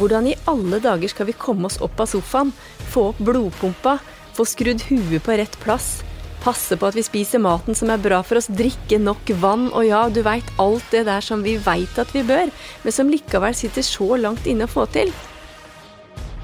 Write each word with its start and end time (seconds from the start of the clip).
Hvordan 0.00 0.30
i 0.30 0.36
alle 0.48 0.78
dager 0.80 1.12
skal 1.12 1.28
vi 1.28 1.36
komme 1.36 1.68
oss 1.68 1.76
opp 1.84 1.98
av 2.00 2.08
sofaen, 2.08 2.54
få 2.88 3.10
opp 3.10 3.18
blodpumpa, 3.20 3.98
få 4.32 4.46
skrudd 4.48 4.86
huet 4.88 5.20
på 5.26 5.36
rett 5.36 5.58
plass, 5.60 5.98
passe 6.40 6.78
på 6.80 6.88
at 6.88 6.96
vi 6.96 7.04
spiser 7.04 7.42
maten 7.44 7.76
som 7.76 7.92
er 7.92 8.00
bra 8.00 8.22
for 8.24 8.40
oss, 8.40 8.48
drikke 8.48 8.96
nok 9.02 9.28
vann, 9.42 9.68
og 9.76 9.84
ja, 9.84 10.06
du 10.08 10.22
veit 10.24 10.48
alt 10.62 10.86
det 10.94 11.04
der 11.10 11.24
som 11.24 11.44
vi 11.44 11.58
veit 11.60 12.00
at 12.00 12.14
vi 12.16 12.24
bør, 12.24 12.48
men 12.84 12.96
som 12.96 13.12
likevel 13.12 13.56
sitter 13.56 13.84
så 13.84 14.16
langt 14.16 14.48
inne 14.48 14.64
å 14.64 14.72
få 14.72 14.86
til? 14.94 15.12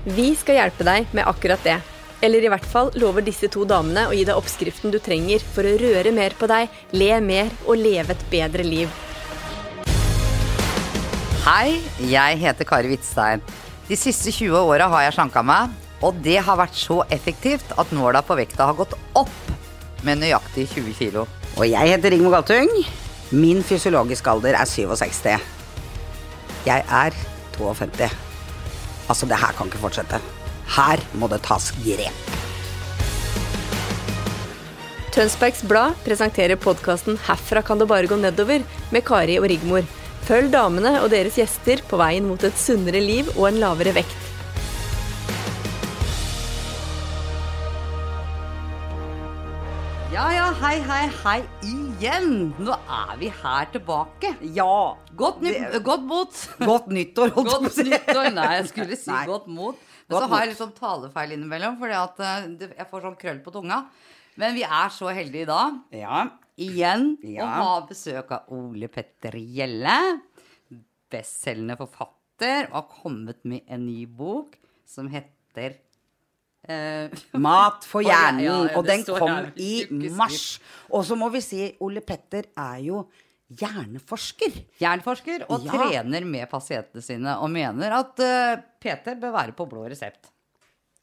Vi 0.04 0.34
skal 0.38 0.60
hjelpe 0.60 0.84
deg 0.86 1.08
med 1.16 1.24
akkurat 1.26 1.64
det. 1.64 1.80
Eller 2.24 2.44
i 2.44 2.52
hvert 2.52 2.68
fall 2.68 2.92
lover 3.00 3.24
disse 3.24 3.48
to 3.52 3.64
damene 3.68 4.06
å 4.08 4.14
gi 4.16 4.24
deg 4.28 4.36
oppskriften 4.36 4.92
du 4.92 5.00
trenger 5.00 5.40
for 5.40 5.64
å 5.64 5.76
røre 5.80 6.12
mer 6.12 6.36
på 6.36 6.48
deg, 6.52 6.68
le 6.92 7.12
mer 7.24 7.50
og 7.64 7.80
leve 7.80 8.12
et 8.12 8.28
bedre 8.32 8.68
liv. 8.68 8.92
Hei, 11.46 11.76
jeg 12.10 12.40
heter 12.40 12.66
Kari 12.66 12.88
Hvitstein. 12.90 13.38
De 13.86 13.94
siste 13.94 14.32
20 14.34 14.66
åra 14.66 14.88
har 14.90 15.04
jeg 15.04 15.12
slanka 15.14 15.44
meg, 15.46 15.70
og 16.02 16.16
det 16.18 16.40
har 16.42 16.56
vært 16.58 16.74
så 16.74 16.96
effektivt 17.14 17.68
at 17.78 17.92
nåla 17.94 18.18
på 18.26 18.34
vekta 18.34 18.64
har 18.66 18.74
gått 18.74 18.96
opp 19.14 19.52
med 20.02 20.18
nøyaktig 20.24 20.64
20 20.72 20.96
kilo. 20.98 21.22
Og 21.54 21.68
jeg 21.70 21.92
heter 21.92 22.10
Rigmor 22.10 22.34
Galtung. 22.34 22.72
Min 23.30 23.62
fysiologiske 23.62 24.32
alder 24.32 24.58
er 24.58 24.66
67. 24.66 25.36
Jeg 26.66 26.82
er 26.82 27.14
52. 27.54 28.08
Altså, 29.06 29.28
det 29.30 29.38
her 29.38 29.54
kan 29.54 29.70
ikke 29.70 29.84
fortsette. 29.84 30.18
Her 30.74 31.04
må 31.14 31.28
det 31.30 31.44
tas 31.46 31.68
grep. 31.84 32.32
Tønsbergs 35.14 35.62
Blad 35.62 35.94
presenterer 36.02 36.58
podkasten 36.58 37.14
'Herfra 37.22 37.62
kan 37.62 37.78
det 37.78 37.86
bare 37.86 38.10
gå 38.10 38.18
nedover' 38.18 38.66
med 38.90 39.06
Kari 39.06 39.38
og 39.38 39.46
Rigmor. 39.46 39.86
Følg 40.26 40.50
damene 40.54 40.92
og 41.04 41.10
deres 41.12 41.36
gjester 41.38 41.82
på 41.90 41.98
veien 42.00 42.26
mot 42.26 42.42
et 42.48 42.58
sunnere 42.58 43.02
liv 43.04 43.28
og 43.36 43.46
en 43.52 43.60
lavere 43.62 43.92
vekt. 44.00 44.16
Ja, 50.14 50.26
ja, 50.32 50.44
hei, 50.62 50.76
hei, 50.86 51.02
hei 51.24 51.38
igjen. 51.66 52.28
Nå 52.62 52.72
er 52.88 53.16
vi 53.20 53.28
her 53.42 53.66
tilbake. 53.74 54.30
Ja. 54.56 54.94
Godt, 55.18 55.42
ny, 55.42 55.52
Det- 55.52 55.82
godt 55.84 56.04
mot. 56.08 56.30
Godt 56.62 56.86
nyttår, 56.88 57.32
holdt 57.34 57.50
jeg 57.50 57.56
på 57.56 57.58
å 57.58 57.62
Godt 57.66 57.72
si. 57.74 57.84
nyttår. 57.90 58.30
Nei, 58.34 58.46
jeg 58.60 58.68
skulle 58.70 58.96
si 58.96 59.10
Nei. 59.10 59.26
godt 59.26 59.46
mot. 59.48 59.76
Men 60.08 60.14
Godt 60.16 60.22
så 60.22 60.28
har 60.30 60.40
jeg 60.44 60.48
litt 60.52 60.58
sånn 60.62 60.72
talefeil 60.78 61.32
innimellom, 61.36 61.78
fordi 61.80 61.92
at 61.98 62.20
eh, 62.20 62.68
jeg 62.78 62.86
får 62.90 63.02
sånn 63.02 63.18
krøll 63.18 63.40
på 63.44 63.52
tunga. 63.52 63.84
Men 64.36 64.54
vi 64.54 64.62
er 64.62 64.88
så 64.94 65.12
heldige 65.12 65.42
i 65.42 65.44
dag, 65.50 65.72
Ja. 65.92 66.28
Igjen, 66.58 67.16
Ja. 67.22 67.44
å 67.44 67.48
ha 67.62 67.86
besøk 67.88 68.30
av 68.32 68.52
Ole 68.56 68.88
Petter 68.88 69.32
Gjelle. 69.38 69.96
Bestselgende 71.12 71.76
forfatter, 71.78 72.66
og 72.70 72.74
har 72.80 72.86
kommet 73.02 73.44
med 73.48 73.62
en 73.70 73.84
ny 73.86 74.06
bok 74.06 74.56
som 74.86 75.06
heter 75.08 75.76
eh, 76.68 77.08
Mat 77.38 77.84
for 77.86 78.02
hjernen. 78.06 78.42
ja, 78.44 78.56
ja, 78.66 78.72
og 78.78 78.84
den 78.88 79.04
kom 79.06 79.52
i 79.56 79.86
mars. 80.10 80.58
Og 80.90 81.04
så 81.06 81.16
må 81.18 81.30
vi 81.34 81.40
si 81.44 81.68
Ole 81.86 82.02
Petter 82.04 82.48
er 82.58 82.80
jo 82.88 83.04
hjerneforsker. 83.60 84.56
Hjerneforsker 84.82 85.44
og 85.54 85.68
trener 85.70 86.24
med 86.26 86.48
pasientene 86.50 87.02
sine, 87.04 87.36
og 87.38 87.52
mener 87.54 87.94
at 88.00 88.18
uh, 88.18 88.56
PT 88.82 89.14
bør 89.22 89.36
være 89.38 89.54
på 89.54 89.68
blå 89.70 89.84
resept. 89.92 90.32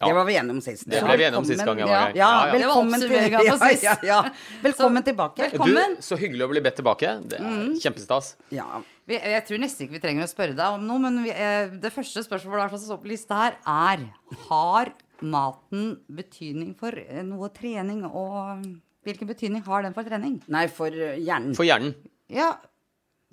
Ja. 0.04 0.10
Det 0.12 0.16
var 0.20 0.26
vi 0.28 0.36
enige 0.36 0.56
om 0.58 0.62
sist. 0.62 0.84
Det 0.90 1.00
ble 1.04 1.16
vi 1.18 1.26
enige 1.30 1.40
om 1.40 1.46
sist 1.48 1.64
gang 1.64 1.80
jeg 1.80 1.88
var 1.88 2.02
her. 2.10 2.18
Ja, 2.20 2.32
velkommen 2.52 3.00
til. 3.00 3.10
Velkommen 4.64 5.02
Så- 5.02 5.08
tilbake. 5.08 5.50
Du, 5.54 6.02
så 6.04 6.18
hyggelig 6.20 6.44
å 6.46 6.50
bli 6.52 6.62
bedt 6.66 6.78
tilbake. 6.82 7.14
Det 7.32 7.40
er 7.40 7.64
kjempestas. 7.84 8.34
Ja. 8.54 8.68
Vi, 9.08 9.18
jeg 9.20 9.44
tror 9.48 9.60
nesten 9.60 9.86
ikke 9.88 9.98
vi 9.98 10.04
trenger 10.04 10.28
å 10.28 10.32
spørre 10.32 10.56
deg 10.56 10.78
om 10.78 10.84
noe, 10.88 11.02
men 11.04 11.24
vi, 11.26 11.32
eh, 11.36 11.72
det 11.84 11.92
første 11.96 12.24
spørsmålet 12.24 12.72
som 12.76 12.86
står 12.86 13.02
på 13.04 13.12
lista 13.12 13.40
her, 13.42 13.58
er 13.68 14.06
Har 14.48 14.94
maten 15.24 15.98
betydning 16.12 16.74
for 16.80 16.96
eh, 17.00 17.24
noe 17.28 17.50
trening, 17.56 18.04
og 18.08 18.64
hvilken 19.04 19.28
betydning 19.28 19.64
har 19.68 19.84
den 19.84 19.96
for 19.96 20.08
trening? 20.08 20.38
Nei, 20.52 20.68
for 20.72 20.88
uh, 20.92 21.16
hjernen. 21.20 21.56
For 21.58 21.68
hjernen. 21.68 21.96
Ja, 22.32 22.54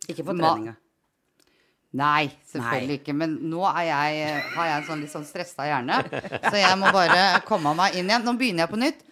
Ikke 0.09 0.25
for 0.27 0.34
Ma- 0.34 0.55
treninga. 0.55 0.75
Nei, 1.99 2.31
selvfølgelig 2.47 2.95
Nei. 2.95 2.99
ikke. 3.01 3.15
Men 3.19 3.37
nå 3.51 3.62
er 3.73 3.84
jeg, 3.89 4.34
har 4.55 4.69
jeg 4.69 4.78
en 4.78 4.89
sånn 4.89 5.01
litt 5.05 5.12
sånn 5.12 5.27
stressa 5.27 5.67
hjerne, 5.67 6.03
så 6.51 6.56
jeg 6.61 6.78
må 6.78 6.93
bare 6.95 7.41
komme 7.49 7.75
meg 7.78 7.99
inn 7.99 8.11
igjen. 8.11 8.27
Nå 8.27 8.37
begynner 8.39 8.67
jeg 8.67 8.73
på 8.73 8.81
nytt. 8.81 9.06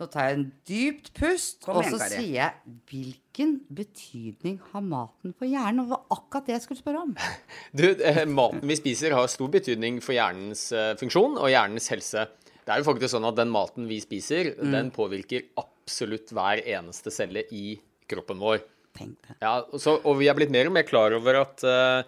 Nå 0.00 0.08
tar 0.10 0.26
jeg 0.26 0.36
en 0.38 0.46
dypt 0.66 1.10
pust, 1.14 1.60
Kom 1.62 1.78
og 1.78 1.84
igjen, 1.84 1.94
så 1.94 2.06
sier 2.10 2.32
jeg 2.34 2.72
Hvilken 2.90 3.52
betydning 3.70 4.56
har 4.72 4.82
maten 4.82 5.34
for 5.36 5.46
hjernen? 5.46 5.84
Og 5.84 5.86
det 5.86 5.94
var 5.94 6.16
akkurat 6.16 6.48
det 6.48 6.56
jeg 6.56 6.64
skulle 6.64 6.82
spørre 6.82 7.04
om. 7.06 7.12
Du, 7.78 7.86
eh, 7.86 8.22
maten 8.26 8.64
vi 8.66 8.78
spiser 8.80 9.14
har 9.16 9.30
stor 9.30 9.52
betydning 9.52 10.00
for 10.02 10.16
hjernens 10.16 10.66
eh, 10.74 10.92
funksjon 11.00 11.38
og 11.38 11.52
hjernens 11.52 11.86
helse. 11.92 12.26
Det 12.62 12.74
er 12.74 12.82
jo 12.82 12.88
faktisk 12.88 13.14
sånn 13.14 13.28
at 13.30 13.38
den 13.38 13.50
maten 13.50 13.88
vi 13.90 13.98
spiser, 14.02 14.52
den 14.54 14.92
påvirker 14.94 15.48
absolutt 15.58 16.30
hver 16.34 16.60
eneste 16.62 17.10
celle 17.10 17.42
i 17.50 17.74
kroppen 18.10 18.38
vår. 18.42 18.60
Tenk 18.98 19.16
det. 19.28 19.38
Ja, 19.40 19.54
og 19.64 19.80
så, 19.80 19.96
og 20.04 20.18
vi 20.20 20.28
er 20.28 20.36
blitt 20.36 20.52
mer 20.52 20.68
og 20.68 20.74
mer 20.76 20.84
klar 20.88 21.14
over 21.16 21.38
at 21.40 21.62
uh, 21.64 22.04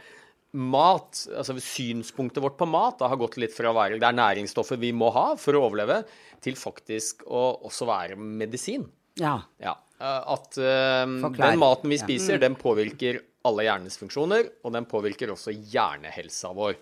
mat, 0.55 1.23
altså 1.35 1.57
synspunktet 1.59 2.43
vårt 2.45 2.59
på 2.61 2.69
mat, 2.69 2.99
da, 3.01 3.09
har 3.11 3.21
gått 3.21 3.39
litt 3.41 3.55
fra 3.57 3.73
å 3.73 3.77
være 3.77 3.97
det 3.99 4.07
er 4.09 4.19
næringsstoffet 4.19 4.79
vi 4.83 4.93
må 4.95 5.09
ha 5.15 5.33
for 5.41 5.57
å 5.57 5.65
overleve, 5.67 6.03
til 6.45 6.59
faktisk 6.61 7.25
å 7.27 7.47
også 7.65 7.89
være 7.89 8.19
medisin. 8.21 8.85
Ja. 9.19 9.39
Ja, 9.63 9.73
eh, 9.97 10.21
At 10.35 10.59
uh, 10.61 11.31
den 11.39 11.61
maten 11.63 11.89
vi 11.89 11.97
Ja. 11.97 12.05
spiser, 12.05 12.39
den 12.43 12.59
påvirker 12.61 13.23
alle 13.49 13.65
hjernens 13.67 13.97
funksjoner, 14.01 14.51
og 14.65 14.73
den 14.77 14.87
påvirker 14.89 15.33
også 15.33 15.53
hjernehelsa 15.53 16.53
vår. 16.57 16.77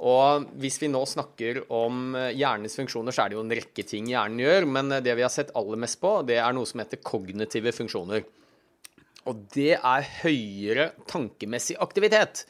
Og 0.00 0.46
hvis 0.62 0.78
vi 0.80 0.88
nå 0.88 1.02
snakker 1.04 1.64
om 1.76 2.14
hjernens 2.32 2.78
funksjoner, 2.78 3.12
så 3.12 3.24
er 3.24 3.30
det 3.30 3.36
jo 3.36 3.42
en 3.44 3.52
rekke 3.52 3.84
ting 3.84 4.06
hjernen 4.08 4.40
gjør, 4.40 4.66
men 4.66 4.94
det 5.04 5.12
vi 5.18 5.22
har 5.26 5.32
sett 5.32 5.52
aller 5.58 5.76
mest 5.82 6.00
på, 6.00 6.14
det 6.26 6.38
er 6.40 6.54
noe 6.56 6.64
som 6.66 6.80
heter 6.80 7.02
kognitive 7.04 7.74
funksjoner. 7.76 8.24
Og 9.28 9.42
det 9.52 9.74
er 9.76 10.06
høyere 10.22 10.86
tankemessig 11.10 11.76
aktivitet. 11.82 12.46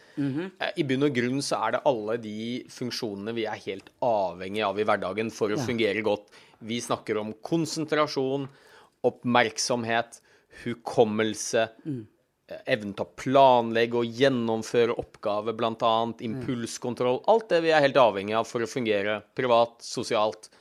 Eh, 0.60 0.70
I 0.78 0.86
bunn 0.86 1.08
og 1.08 1.16
grunn 1.16 1.42
så 1.42 1.58
er 1.66 1.74
det 1.74 1.82
alle 1.90 2.16
de 2.22 2.36
funksjonene 2.70 3.34
vi 3.36 3.46
er 3.50 3.62
helt 3.66 3.90
avhengig 4.04 4.62
av 4.66 4.78
i 4.78 4.86
hverdagen 4.86 5.32
for 5.34 5.50
å 5.50 5.58
fungere 5.60 6.04
godt. 6.06 6.30
Vi 6.60 6.78
snakker 6.84 7.18
om 7.18 7.32
konsentrasjon, 7.42 8.46
oppmerksomhet, 9.08 10.20
hukommelse, 10.62 11.66
mm. 11.82 12.00
evnen 12.62 12.94
til 12.94 13.06
å 13.06 13.14
planlegge 13.18 14.02
og 14.02 14.20
gjennomføre 14.20 14.94
oppgaver, 15.00 15.56
bl.a. 15.58 15.94
impulskontroll. 16.26 17.22
Alt 17.32 17.50
det 17.50 17.64
vi 17.66 17.74
er 17.74 17.82
helt 17.86 17.98
avhengig 17.98 18.36
av 18.38 18.46
for 18.46 18.62
å 18.62 18.70
fungere 18.70 19.22
privat, 19.34 19.80
sosialt 19.82 20.52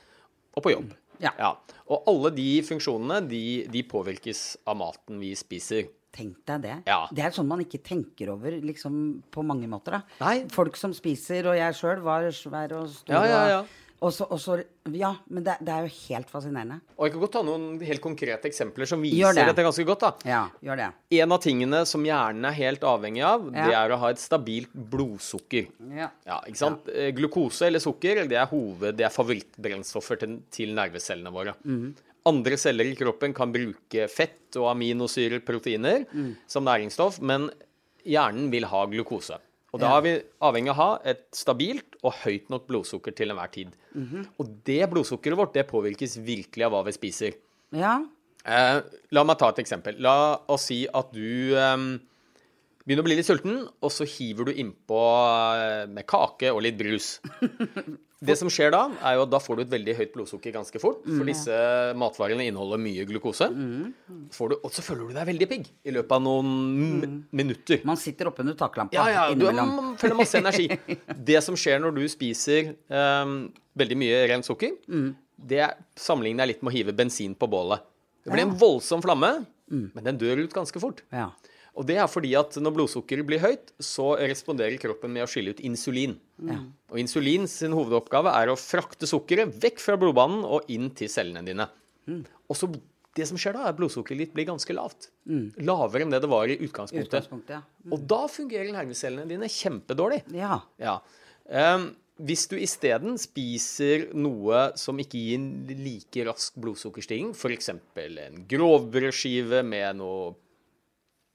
og 0.56 0.64
på 0.66 0.74
jobb. 0.74 0.90
Ja. 1.20 1.52
Og 1.90 2.08
alle 2.08 2.34
de 2.34 2.50
funksjonene 2.64 3.20
de, 3.28 3.44
de 3.70 3.84
påvirkes 3.86 4.44
av 4.70 4.78
maten 4.80 5.20
vi 5.20 5.34
spiser. 5.38 5.90
Tenk 6.12 6.40
deg 6.48 6.64
det. 6.64 6.76
Ja. 6.90 7.04
Det 7.14 7.22
er 7.22 7.34
sånn 7.36 7.46
man 7.50 7.60
ikke 7.62 7.78
tenker 7.86 8.32
over 8.32 8.56
liksom, 8.64 9.22
på 9.30 9.44
mange 9.46 9.68
måter. 9.70 10.00
Da. 10.00 10.02
Nei. 10.24 10.34
Folk 10.50 10.78
som 10.80 10.94
spiser, 10.96 11.46
og 11.52 11.58
jeg 11.58 11.76
sjøl 11.78 12.02
var 12.02 12.26
svær 12.34 12.74
og 12.80 12.90
stor. 12.90 13.14
Ja, 13.14 13.22
ja, 13.30 13.44
ja. 13.58 13.60
Og 14.00 14.14
så, 14.16 14.24
og 14.32 14.38
så, 14.40 14.54
ja, 14.96 15.10
men 15.28 15.44
det, 15.44 15.58
det 15.60 15.72
er 15.74 15.84
jo 15.84 15.90
helt 16.08 16.30
fascinerende. 16.32 16.78
Og 16.96 17.04
jeg 17.04 17.12
kan 17.12 17.20
godt 17.20 17.34
ta 17.34 17.42
noen 17.44 17.66
helt 17.84 18.00
konkrete 18.00 18.48
eksempler 18.48 18.88
som 18.88 19.02
viser 19.04 19.36
det. 19.36 19.44
dette 19.50 19.64
ganske 19.66 19.84
godt. 19.84 20.06
da. 20.06 20.30
Ja, 20.30 20.38
gjør 20.64 20.80
det. 20.80 20.86
En 21.20 21.34
av 21.36 21.42
tingene 21.44 21.82
som 21.88 22.06
hjernen 22.08 22.48
er 22.48 22.56
helt 22.56 22.86
avhengig 22.88 23.20
av, 23.28 23.44
det 23.52 23.74
er 23.76 23.92
å 23.92 23.98
ha 24.00 24.12
et 24.14 24.22
stabilt 24.22 24.72
blodsukker. 24.72 25.68
Ja. 25.92 26.08
Ja, 26.24 26.38
ikke 26.48 26.62
sant? 26.62 26.88
Ja. 26.88 27.10
Glukose 27.18 27.68
eller 27.68 27.84
sukker 27.84 28.22
det 28.30 28.40
er 28.40 28.48
hoved, 28.48 28.96
det 28.96 29.04
er 29.04 29.12
favorittbrennstoffer 29.12 30.24
til, 30.24 30.38
til 30.56 30.72
nervecellene 30.80 31.34
våre. 31.36 31.54
Mhm. 31.68 31.92
Andre 32.30 32.56
celler 32.60 32.88
i 32.90 32.96
kroppen 32.98 33.34
kan 33.36 33.52
bruke 33.54 34.06
fett 34.12 34.56
og 34.60 34.70
aminosyrer, 34.72 35.42
proteiner, 35.46 36.06
Mm. 36.14 36.32
som 36.50 36.64
næringsstoff, 36.66 37.20
men 37.20 37.50
hjernen 38.06 38.50
vil 38.52 38.64
ha 38.70 38.86
glukose. 38.90 39.38
Og 39.72 39.78
da 39.78 39.90
er 39.98 40.02
vi 40.02 40.12
avhengig 40.42 40.72
av 40.72 40.74
å 40.74 40.80
ha 40.80 40.88
et 41.12 41.20
stabilt 41.36 41.94
og 42.02 42.16
høyt 42.24 42.48
nok 42.50 42.64
blodsukker 42.66 43.14
til 43.14 43.30
enhver 43.30 43.52
tid. 43.54 43.68
Mhm. 43.94 44.24
Og 44.42 44.48
det 44.66 44.80
blodsukkeret 44.90 45.38
vårt 45.38 45.52
det 45.54 45.68
påvirkes 45.70 46.16
virkelig 46.26 46.64
av 46.66 46.72
hva 46.74 46.80
vi 46.88 46.94
spiser. 46.96 47.36
Ja. 47.70 48.00
Eh, 48.44 48.80
la 49.12 49.22
meg 49.22 49.38
ta 49.38 49.50
et 49.52 49.60
eksempel. 49.62 50.00
La 50.02 50.40
oss 50.48 50.64
si 50.72 50.80
at 50.92 51.12
du 51.14 51.54
eh, 51.54 51.76
begynner 52.84 53.04
å 53.04 53.06
bli 53.06 53.14
litt 53.20 53.28
sulten, 53.28 53.60
og 53.80 53.90
så 53.94 54.06
hiver 54.08 54.46
du 54.50 54.52
innpå 54.58 55.00
eh, 55.54 55.86
med 55.86 56.06
kake 56.10 56.50
og 56.50 56.62
litt 56.66 56.78
brus. 56.80 57.20
Det 58.20 58.34
som 58.36 58.50
skjer 58.52 58.72
da, 58.74 58.82
er 59.08 59.14
jo 59.16 59.22
at 59.24 59.30
da 59.32 59.38
får 59.40 59.56
du 59.56 59.62
et 59.62 59.70
veldig 59.72 59.94
høyt 59.96 60.10
blodsukker 60.12 60.52
ganske 60.52 60.80
fort. 60.82 61.00
For 61.06 61.28
disse 61.28 61.60
matvarene 61.96 62.44
inneholder 62.50 62.80
mye 62.82 63.06
glukose. 63.08 63.48
Får 64.36 64.52
du, 64.52 64.56
og 64.60 64.74
så 64.76 64.84
føler 64.84 65.08
du 65.08 65.16
deg 65.16 65.28
veldig 65.30 65.48
pigg 65.48 65.70
i 65.88 65.94
løpet 65.96 66.12
av 66.18 66.24
noen 66.26 66.50
mm. 66.50 67.14
minutter. 67.40 67.80
Man 67.88 68.00
sitter 68.00 68.28
oppunder 68.28 68.58
taklampa 68.60 68.96
Ja, 68.98 69.06
ja, 69.08 69.24
du 69.32 69.46
har 69.48 69.56
føler 70.00 70.18
masse 70.18 70.36
energi. 70.40 70.68
Det 71.30 71.40
som 71.44 71.56
skjer 71.58 71.80
når 71.80 71.96
du 71.96 72.04
spiser 72.12 72.74
um, 72.92 73.38
veldig 73.80 73.98
mye 74.02 74.20
rent 74.34 74.48
sukker, 74.48 74.76
det 75.40 75.62
er, 75.64 75.78
sammenligner 75.96 76.44
jeg 76.44 76.54
litt 76.54 76.66
med 76.66 76.72
å 76.72 76.76
hive 76.76 76.96
bensin 76.96 77.32
på 77.38 77.48
bålet. 77.48 77.86
Det 78.20 78.34
blir 78.34 78.44
en 78.44 78.56
voldsom 78.60 79.00
flamme, 79.04 79.32
men 79.70 80.04
den 80.04 80.20
dør 80.20 80.44
ut 80.44 80.52
ganske 80.52 80.82
fort. 80.82 81.00
Ja. 81.14 81.30
Og 81.80 81.86
det 81.88 81.96
er 81.96 82.08
fordi 82.12 82.34
at 82.36 82.58
når 82.60 82.74
blodsukkeret 82.76 83.24
blir 83.24 83.40
høyt, 83.40 83.70
så 83.80 84.12
responderer 84.20 84.76
kroppen 84.82 85.14
med 85.14 85.24
å 85.24 85.30
skille 85.30 85.54
ut 85.54 85.62
insulin. 85.64 86.18
Og 86.92 87.00
insulin 87.00 87.46
sin 87.48 87.72
hovedoppgave 87.76 88.34
er 88.36 88.52
å 88.52 88.58
frakte 88.60 89.08
sukkeret 89.08 89.54
vekk 89.62 89.80
fra 89.80 89.96
blodbanen 90.00 90.44
og 90.44 90.68
inn 90.72 90.90
til 90.96 91.08
cellene 91.12 91.46
dine. 91.46 91.70
Og 92.50 92.58
så 92.58 92.68
det 93.16 93.26
som 93.26 93.38
skjer 93.40 93.56
da, 93.56 93.64
er 93.64 93.72
at 93.72 93.78
blodsukkeret 93.78 94.26
ditt 94.26 94.34
blir 94.36 94.46
ganske 94.50 94.74
lavt. 94.76 95.08
Lavere 95.64 96.06
enn 96.06 96.12
det 96.12 96.20
det 96.22 96.30
var 96.30 96.52
i 96.52 96.58
utgangspunktet. 96.60 97.24
Utgangspunktet, 97.24 97.56
ja. 97.56 97.90
Og 97.90 98.04
da 98.12 98.20
fungerer 98.30 98.70
nervecellene 98.74 99.26
dine 99.30 99.48
kjempedårlig. 99.50 100.20
Ja. 100.36 100.60
Ja. 100.78 101.00
Um, 101.48 101.90
hvis 102.20 102.44
du 102.50 102.58
isteden 102.60 103.16
spiser 103.18 104.10
noe 104.12 104.68
som 104.78 105.00
ikke 105.00 105.18
gir 105.18 105.40
en 105.40 105.48
like 105.80 106.26
rask 106.28 106.54
blodsukkerstigning, 106.60 107.32
f.eks. 107.34 107.72
en 107.72 108.38
grovbrødskive 108.50 109.64
med 109.66 109.98
noe 110.02 110.34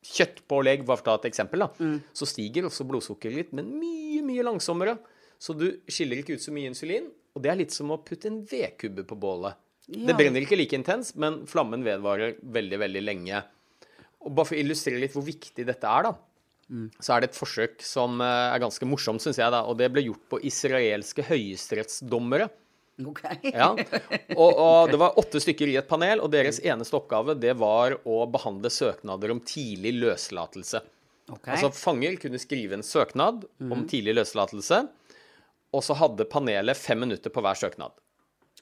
kjøttpålegg, 0.06 0.86
bare 0.88 1.02
for 1.02 1.06
å 1.06 1.12
ta 1.12 1.22
et 1.22 1.30
eksempel, 1.32 1.66
da, 1.66 1.92
så 2.16 2.28
stiger 2.30 2.68
også 2.70 2.88
blodsukkeret 2.88 3.40
litt, 3.40 3.54
men 3.58 3.70
mye, 3.80 4.22
mye 4.26 4.46
langsommere. 4.46 4.98
Så 5.42 5.56
du 5.58 5.68
skiller 5.92 6.22
ikke 6.22 6.38
ut 6.38 6.44
så 6.44 6.54
mye 6.56 6.72
insulin, 6.72 7.10
og 7.36 7.44
det 7.44 7.52
er 7.52 7.60
litt 7.60 7.74
som 7.76 7.92
å 7.92 8.00
putte 8.04 8.30
en 8.32 8.40
vedkubbe 8.48 9.04
på 9.08 9.18
bålet. 9.20 9.58
Ja. 9.92 10.06
Det 10.10 10.16
brenner 10.18 10.46
ikke 10.46 10.58
like 10.58 10.78
intenst, 10.78 11.18
men 11.22 11.44
flammen 11.50 11.84
vedvarer 11.86 12.40
veldig, 12.42 12.80
veldig 12.82 13.04
lenge. 13.04 13.42
Og 14.26 14.32
bare 14.34 14.50
for 14.50 14.58
å 14.58 14.62
illustrere 14.64 15.02
litt 15.02 15.14
hvor 15.14 15.26
viktig 15.28 15.68
dette 15.68 15.92
er, 15.92 16.08
da, 16.08 16.16
så 16.98 17.14
er 17.14 17.22
det 17.22 17.30
et 17.30 17.38
forsøk 17.38 17.84
som 17.86 18.22
eh, 18.26 18.54
er 18.56 18.62
ganske 18.64 18.88
morsomt, 18.90 19.22
syns 19.22 19.38
jeg, 19.38 19.54
da, 19.54 19.62
og 19.70 19.78
det 19.78 19.92
ble 19.94 20.08
gjort 20.08 20.24
på 20.32 20.40
israelske 20.50 21.26
høyesterettsdommere. 21.28 22.48
Ok. 23.12 23.22
Ja, 23.44 23.74
og, 24.38 24.52
og 24.56 24.92
det 24.92 25.00
var 25.02 25.18
åtte 25.20 25.42
stykker 25.44 25.68
i 25.68 25.78
et 25.82 25.88
panel, 25.90 26.22
og 26.24 26.32
deres 26.32 26.62
eneste 26.64 26.96
oppgave 26.96 27.36
det 27.36 27.52
var 27.60 27.98
å 28.08 28.22
behandle 28.32 28.72
søknader 28.72 29.34
om 29.34 29.42
tidlig 29.44 29.98
løslatelse. 29.98 30.80
Okay. 31.26 31.56
Altså 31.56 31.72
Fanger 31.76 32.16
kunne 32.22 32.40
skrive 32.40 32.78
en 32.78 32.86
søknad 32.86 33.48
om 33.60 33.84
tidlig 33.90 34.14
løslatelse, 34.20 34.84
og 35.76 35.84
så 35.84 35.98
hadde 36.00 36.28
panelet 36.32 36.78
fem 36.78 37.02
minutter 37.04 37.34
på 37.34 37.44
hver 37.44 37.58
søknad. 37.60 37.96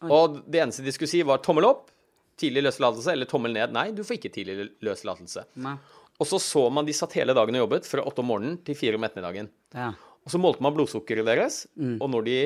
Og 0.03 0.39
det 0.49 0.63
eneste 0.63 0.83
de 0.85 0.93
skulle 0.95 1.11
si, 1.11 1.21
var 1.27 1.43
tommel 1.45 1.67
opp, 1.67 1.91
tidlig 2.39 2.65
løslatelse, 2.65 3.13
eller 3.13 3.29
tommel 3.29 3.53
ned. 3.55 3.75
Nei, 3.75 3.91
du 3.95 4.01
får 4.01 4.17
ikke 4.17 4.33
tidlig 4.33 4.71
løslatelse. 4.83 5.45
Nei. 5.61 5.75
Og 6.21 6.29
så 6.29 6.39
så 6.41 6.65
man 6.73 6.87
de 6.87 6.95
satt 6.95 7.13
hele 7.17 7.35
dagen 7.35 7.55
og 7.57 7.65
jobbet, 7.65 7.87
fra 7.89 8.03
åtte 8.05 8.23
om 8.23 8.29
morgenen 8.31 8.57
til 8.65 8.77
fire 8.79 8.97
om 8.97 9.05
ettermiddagen. 9.05 9.49
Ja. 9.75 9.91
Og 10.23 10.31
så 10.31 10.39
målte 10.39 10.63
man 10.63 10.75
blodsukkeret 10.75 11.27
deres, 11.27 11.65
og 11.99 12.07
når 12.13 12.27
de 12.27 12.37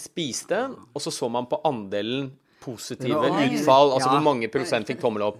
spiste, 0.00 0.58
og 0.94 1.00
så 1.02 1.12
så 1.12 1.28
man 1.30 1.46
på 1.50 1.60
andelen 1.68 2.30
positive 2.62 3.28
utfall, 3.30 3.92
altså 3.94 4.08
Ja. 4.08 4.14
hvor 4.16 4.24
mange 4.24 4.48
prosent 4.50 4.86
fikk 4.86 5.00
tommel 5.00 5.22
opp. 5.22 5.38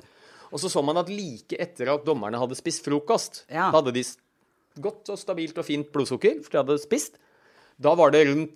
Og 0.53 0.59
så 0.61 0.71
så 0.73 0.83
man 0.85 0.97
at 0.97 1.09
like 1.09 1.57
etter 1.59 1.93
at 1.95 2.05
dommerne 2.07 2.39
hadde 2.39 2.57
spist 2.57 2.85
frokost, 2.85 3.45
Ja. 3.51 3.71
da 3.71 3.81
hadde 3.83 3.93
de 3.93 4.05
godt 4.81 5.09
og 5.11 5.19
stabilt 5.19 5.59
og 5.59 5.65
fint 5.65 5.91
blodsukker, 5.93 6.43
for 6.45 6.51
de 6.51 6.59
hadde 6.63 6.79
spist. 6.81 7.19
Da 7.81 7.95
var 7.95 8.11
det 8.11 8.27
rundt 8.29 8.53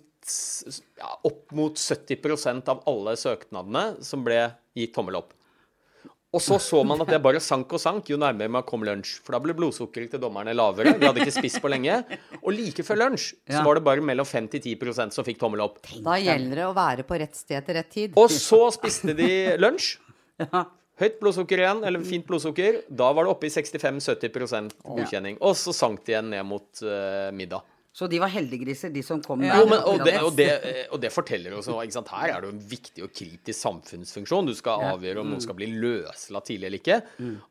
ja, 0.97 1.09
opp 1.25 1.51
mot 1.51 1.75
70% 1.75 2.69
av 2.69 2.81
alle 2.87 3.15
søknadene 3.19 4.01
som 4.03 4.23
ble 4.23 4.53
gitt 4.75 4.93
tommel 4.95 5.15
opp. 5.19 5.33
Og 6.33 6.41
så 6.41 6.57
så 6.61 6.79
man 6.87 7.01
at 7.03 7.11
det 7.13 7.19
bare 7.21 7.41
sank 7.43 7.73
og 7.77 7.81
sank 7.81 8.07
jo 8.09 8.17
nærmere 8.17 8.49
man 8.51 8.65
kom 8.65 8.81
lunsj. 8.85 9.19
For 9.21 9.35
da 9.35 9.41
ble 9.43 9.53
blodsukkeret 9.57 10.15
til 10.15 10.21
dommerne 10.21 10.55
lavere. 10.57 10.95
De 10.97 11.05
hadde 11.05 11.21
ikke 11.21 11.35
spist 11.35 11.59
på 11.61 11.69
lenge. 11.69 11.99
Og 12.41 12.55
like 12.57 12.85
før 12.85 13.03
lunsj 13.03 13.27
så 13.45 13.61
var 13.65 13.77
det 13.77 13.85
bare 13.85 14.05
mellom 14.05 14.25
5 14.25 14.47
til 14.55 14.73
10 14.73 15.11
som 15.13 15.27
fikk 15.27 15.41
tommel 15.41 15.61
opp. 15.65 15.77
Da 16.01 16.17
gjelder 16.21 16.63
det 16.63 16.65
å 16.65 16.73
være 16.77 17.05
på 17.05 17.19
rett 17.21 17.37
sted 17.37 17.61
til 17.67 17.77
rett 17.77 17.91
tid. 17.93 18.17
Og 18.17 18.33
så 18.33 18.63
spiste 18.73 19.13
de 19.17 19.29
lunsj. 19.61 19.97
Høyt 21.01 21.15
blodsukker 21.17 21.57
igjen, 21.57 21.79
eller 21.87 22.03
fint 22.05 22.25
blodsukker. 22.27 22.83
Da 22.89 23.07
var 23.17 23.25
det 23.25 23.33
oppe 23.33 23.47
i 23.49 23.53
65-70% 23.53 24.75
godkjenning. 24.85 25.39
Og 25.41 25.55
så 25.57 25.73
sank 25.73 26.03
det 26.05 26.13
igjen 26.13 26.29
ned 26.33 26.45
mot 26.45 26.83
uh, 26.85 27.29
middag. 27.33 27.65
Så 27.93 28.07
de 28.09 28.17
var 28.17 28.31
heldiggriser, 28.33 28.89
de 28.89 29.03
som 29.05 29.19
kom 29.21 29.43
Ja. 29.45 29.53
der. 29.53 29.59
Jo, 29.61 29.67
men, 29.69 29.83
og, 29.85 29.99
det, 30.05 30.13
og, 30.25 30.31
det, 30.37 30.47
og 30.89 31.01
det 31.03 31.11
forteller 31.13 31.53
jo 31.53 31.59
også? 31.61 31.75
Her 32.09 32.31
er 32.33 32.41
det 32.41 32.49
jo 32.49 32.53
en 32.55 32.63
viktig 32.71 33.03
og 33.05 33.11
kritisk 33.13 33.59
samfunnsfunksjon. 33.59 34.49
Du 34.49 34.55
skal 34.57 34.81
avgjøre 34.95 35.21
om 35.21 35.29
noen 35.29 35.43
skal 35.43 35.57
bli 35.59 35.67
løslatt 35.77 36.49
tidlig 36.49 36.71
eller 36.71 36.81
ikke. 36.81 36.97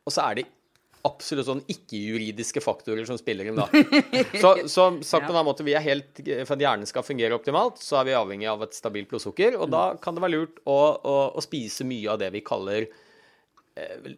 Og 0.03 0.11
så 0.11 0.25
er 0.27 0.41
det 0.41 0.45
absolutt 1.03 1.47
sånn 1.47 1.61
ikke-juridiske 1.67 2.61
faktorer 2.63 3.07
som 3.07 3.17
spiller 3.19 3.49
inn 3.49 3.57
da. 3.59 3.65
Så, 4.43 4.51
så 4.71 4.85
sagt 5.03 5.25
på 5.25 5.33
en 5.33 5.35
annen 5.35 5.49
måte, 5.49 5.65
vi 5.67 5.73
er 5.75 5.83
helt, 5.83 6.19
For 6.47 6.55
at 6.55 6.63
hjernen 6.63 6.87
skal 6.87 7.03
fungere 7.03 7.35
optimalt, 7.35 7.79
så 7.83 7.97
er 7.99 8.07
vi 8.07 8.15
avhengig 8.15 8.47
av 8.51 8.63
et 8.63 8.75
stabilt 8.77 9.09
blodsukker. 9.11 9.57
Og 9.59 9.67
da 9.71 9.81
kan 9.99 10.15
det 10.15 10.23
være 10.23 10.37
lurt 10.37 10.61
å, 10.63 10.77
å, 11.03 11.15
å 11.35 11.43
spise 11.43 11.83
mye 11.87 12.07
av 12.13 12.21
det 12.23 12.31
vi 12.35 12.43
kaller 12.47 12.87
eh, 13.75 14.13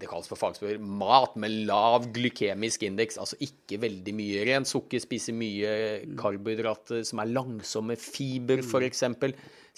det 0.00 0.08
kalles 0.10 0.28
for 0.30 0.40
fagspråk 0.40 0.80
mat 0.82 1.34
med 1.40 1.66
lav 1.68 2.08
glykemisk 2.14 2.86
indeks. 2.88 3.18
Altså 3.22 3.38
ikke 3.44 3.80
veldig 3.82 4.14
mye 4.18 4.46
rent 4.48 4.70
sukker, 4.70 5.02
spise 5.02 5.34
mye 5.36 5.74
karbohydrater 6.18 7.04
som 7.08 7.22
er 7.22 7.32
langsomme, 7.32 7.98
fiber 8.00 8.64
f.eks. 8.64 9.04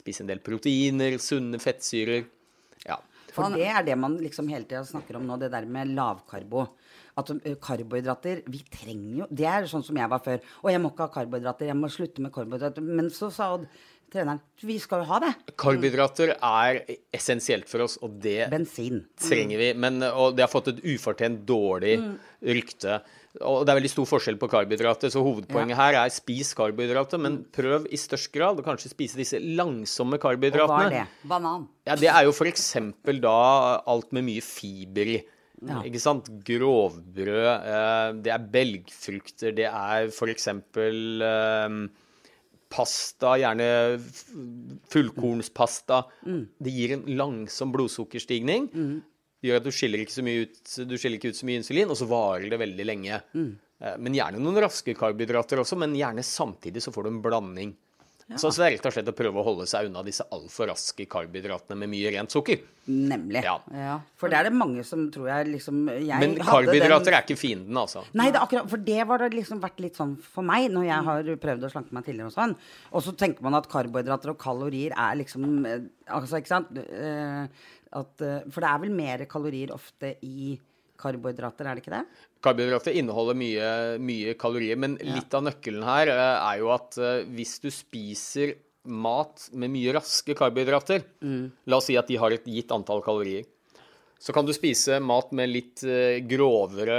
Spise 0.01 0.25
en 0.25 0.31
del 0.33 0.43
proteiner, 0.45 1.19
sunne 1.23 1.61
fettsyrer. 1.63 2.25
Ja. 2.87 2.99
For 3.35 3.51
det 3.55 3.67
er 3.67 3.83
det 3.87 3.97
man 3.99 4.17
liksom 4.23 4.49
hele 4.53 4.67
tida 4.69 4.85
snakker 4.87 5.19
om 5.19 5.27
nå, 5.27 5.39
det 5.43 5.51
der 5.55 5.67
med 5.67 5.95
lavkarbo. 5.97 6.69
At 7.15 7.31
karbohydrater 7.63 8.41
Vi 8.51 8.59
trenger 8.67 9.21
jo 9.21 9.27
Det 9.31 9.45
er 9.47 9.69
sånn 9.71 9.85
som 9.87 9.99
jeg 9.99 10.11
var 10.11 10.23
før. 10.23 10.41
Å, 10.43 10.71
jeg 10.73 10.81
må 10.83 10.91
ikke 10.91 11.07
ha 11.07 11.15
karbohydrater, 11.15 11.69
jeg 11.71 11.79
må 11.79 11.91
slutte 11.93 12.25
med 12.25 12.35
karbohydrater. 12.35 12.83
Men 12.83 13.11
så 13.15 13.31
sa 13.35 13.53
treneren 14.15 14.41
vi 14.65 14.79
skal 14.81 15.03
jo 15.03 15.09
ha 15.11 15.19
det. 15.23 15.33
Karbohydrater 15.61 16.35
er 16.39 16.81
essensielt 17.15 17.69
for 17.71 17.85
oss, 17.85 17.99
og 18.05 18.17
det 18.23 18.49
Bensin. 18.53 19.03
trenger 19.21 19.61
vi. 19.61 19.69
Men, 19.77 20.01
og 20.07 20.37
det 20.37 20.47
har 20.47 20.53
fått 20.53 20.73
et 20.73 20.81
ufortjent 20.95 21.43
dårlig 21.49 21.99
rykte. 22.45 23.01
Og 23.43 23.65
det 23.67 23.73
er 23.73 23.79
veldig 23.81 23.91
stor 23.91 24.07
forskjell 24.07 24.39
på 24.39 24.49
karbohydrater, 24.53 25.11
så 25.11 25.23
hovedpoenget 25.27 25.79
her 25.79 25.99
er 26.05 26.13
spis 26.15 26.53
karbohydrater, 26.55 27.19
men 27.19 27.41
prøv 27.55 27.89
i 27.91 27.99
størst 27.99 28.31
grad 28.35 28.61
å 28.63 28.67
kanskje 28.67 28.93
spise 28.93 29.19
disse 29.19 29.41
langsomme 29.43 30.21
Og 30.71 30.71
hva 30.71 30.85
er 30.87 30.95
det? 31.01 31.29
Banan. 31.29 31.67
Ja, 31.89 31.99
det 31.99 32.13
er 32.13 32.29
jo 32.29 32.37
eksempel 32.53 33.19
da 33.25 33.35
alt 33.91 34.15
med 34.15 34.29
mye 34.31 34.45
fiber 34.45 35.17
i. 35.17 35.19
Ikke 35.65 36.01
sant? 36.03 36.29
Grovbrød, 36.45 37.51
eh, 37.73 38.09
det 38.23 38.33
er 38.35 38.49
belgfrukter, 38.55 39.55
det 39.57 39.67
er 39.71 40.11
eh, 41.25 41.79
pasta, 42.75 43.37
gjerne 43.39 43.67
fullkornspasta. 44.91 44.91
fullkornspasta. 44.93 46.05
Det 46.59 46.73
gir 46.75 46.97
en 46.97 47.05
langsom 47.19 47.75
blodsukkerstigning. 47.75 48.71
Det 48.75 49.51
gjør 49.51 49.61
at 49.61 49.67
du 49.67 49.75
skiller 49.77 50.03
ikke 50.03 50.17
så 50.17 50.25
mye 50.25 50.47
ut, 50.47 50.61
du 50.89 50.97
skiller 50.97 51.21
ikke 51.21 51.35
ut 51.35 51.39
så 51.39 51.47
mye 51.49 51.61
insulin, 51.61 51.91
og 51.93 51.99
så 52.01 52.09
varer 52.11 52.49
det 52.51 52.59
veldig 52.63 52.87
lenge. 52.89 53.21
Mm. 53.37 53.51
Men 54.01 54.17
gjerne 54.17 54.41
noen 54.41 54.63
raske 54.65 54.95
karbohydrater 54.97 55.61
også, 55.61 55.77
men 55.81 55.97
gjerne 55.99 56.25
samtidig 56.25 56.81
så 56.81 56.93
får 56.95 57.05
du 57.05 57.11
en 57.13 57.25
blanding. 57.25 57.75
Så 58.41 58.49
så 58.49 58.63
det 58.63 58.67
er 58.67 58.73
rett 58.79 58.87
og 58.89 58.93
slett 58.95 59.09
å 59.11 59.13
prøve 59.17 59.37
å 59.37 59.45
holde 59.45 59.67
seg 59.69 59.91
unna 59.91 60.01
disse 60.03 60.25
altfor 60.33 60.71
raske 60.71 61.05
karbohydratene 61.13 61.77
med 61.77 61.91
mye 61.93 62.13
rent 62.15 62.33
sukker. 62.33 62.63
Nemlig. 62.89 63.43
Ja. 63.45 63.59
Ja. 63.73 63.99
For 64.17 64.33
det 64.33 64.39
er 64.39 64.49
det 64.49 64.55
mange 64.57 64.85
som 64.89 65.11
tror 65.13 65.29
jeg 65.29 65.51
liksom 65.53 65.83
jeg 65.93 66.21
Men 66.21 66.35
karbohydrater 66.41 67.05
den- 67.11 67.15
er 67.19 67.23
ikke 67.27 67.37
fienden, 67.39 67.77
altså. 67.77 68.03
Nei, 68.17 68.31
det 68.31 68.41
akkurat, 68.41 68.69
for 68.71 68.79
det 68.79 69.07
var 69.07 69.19
det 69.19 69.31
liksom 69.37 69.61
vært 69.61 69.81
litt 69.85 69.97
sånn 70.01 70.17
for 70.23 70.43
meg 70.43 70.71
når 70.73 70.85
jeg 70.89 71.05
har 71.11 71.23
prøvd 71.45 71.65
å 71.69 71.73
slanke 71.73 71.93
meg 71.93 72.05
tidligere 72.09 72.33
og 72.33 72.37
sånn. 72.39 72.57
Og 72.93 73.03
så 73.05 73.17
tenker 73.17 73.43
man 73.43 73.55
at 73.61 73.69
karbohydrater 73.69 74.31
og 74.33 74.39
kalorier 74.39 74.93
er 74.97 75.17
liksom 75.21 75.67
eh, 75.67 75.81
Altså, 76.09 76.37
ikke 76.41 76.49
sant? 76.49 76.77
Eh, 76.77 77.47
at, 77.93 78.21
eh, 78.21 78.41
for 78.51 78.61
det 78.61 78.69
er 78.71 78.79
vel 78.83 78.91
mer 78.91 79.25
kalorier 79.27 79.71
ofte 79.73 80.17
i 80.23 80.59
karbohydrater, 81.05 81.69
er 81.71 81.77
det 81.79 81.85
ikke 81.85 81.95
det? 81.95 82.03
Karbohydrater 82.45 82.97
inneholder 82.99 83.37
mye, 83.39 83.71
mye 84.03 84.35
kalorier, 84.41 84.81
men 84.81 84.97
litt 85.05 85.33
av 85.37 85.45
nøkkelen 85.47 85.85
her 85.87 86.11
eh, 86.13 86.37
er 86.51 86.63
jo 86.65 86.73
at 86.75 86.99
eh, 86.99 87.25
hvis 87.37 87.59
du 87.65 87.71
spiser 87.73 88.57
mat 88.85 89.47
med 89.57 89.71
mye 89.73 89.95
raske 89.97 90.35
karbohydrater, 90.37 91.05
la 91.25 91.77
oss 91.79 91.87
si 91.89 91.95
at 91.97 92.09
de 92.11 92.19
har 92.21 92.35
et 92.37 92.45
gitt 92.53 92.73
antall 92.75 93.01
kalorier, 93.07 93.47
så 94.25 94.33
kan 94.33 94.45
du 94.49 94.53
spise 94.57 94.99
mat 95.05 95.33
med 95.37 95.51
litt 95.53 95.83
eh, 95.85 96.19
grovere, 96.29 96.99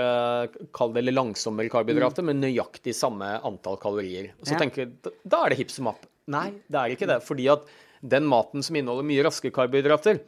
kall 0.76 0.92
det 0.94 1.02
eller 1.04 1.16
langsommere 1.16 1.72
karbohydrater, 1.74 2.26
men 2.28 2.42
nøyaktig 2.44 2.94
samme 2.98 3.32
antall 3.46 3.78
kalorier. 3.82 4.32
Og 4.40 4.46
så 4.50 4.54
Ja. 4.58 4.60
tenker 4.62 4.90
du, 4.92 5.12
da- 5.26 5.44
er 5.46 5.50
det 5.54 5.58
hipp 5.62 5.72
som 5.74 5.90
happ. 5.90 6.06
Nei, 6.28 6.52
det 6.70 6.78
er 6.82 6.94
ikke 6.96 7.08
det. 7.10 7.20
Fordi 7.26 7.48
at 7.54 7.66
den 8.06 8.26
maten 8.30 8.62
som 8.66 8.76
inneholder 8.78 9.06
mye 9.06 9.24
raske 9.26 9.50
karbohydrater, 9.54 10.20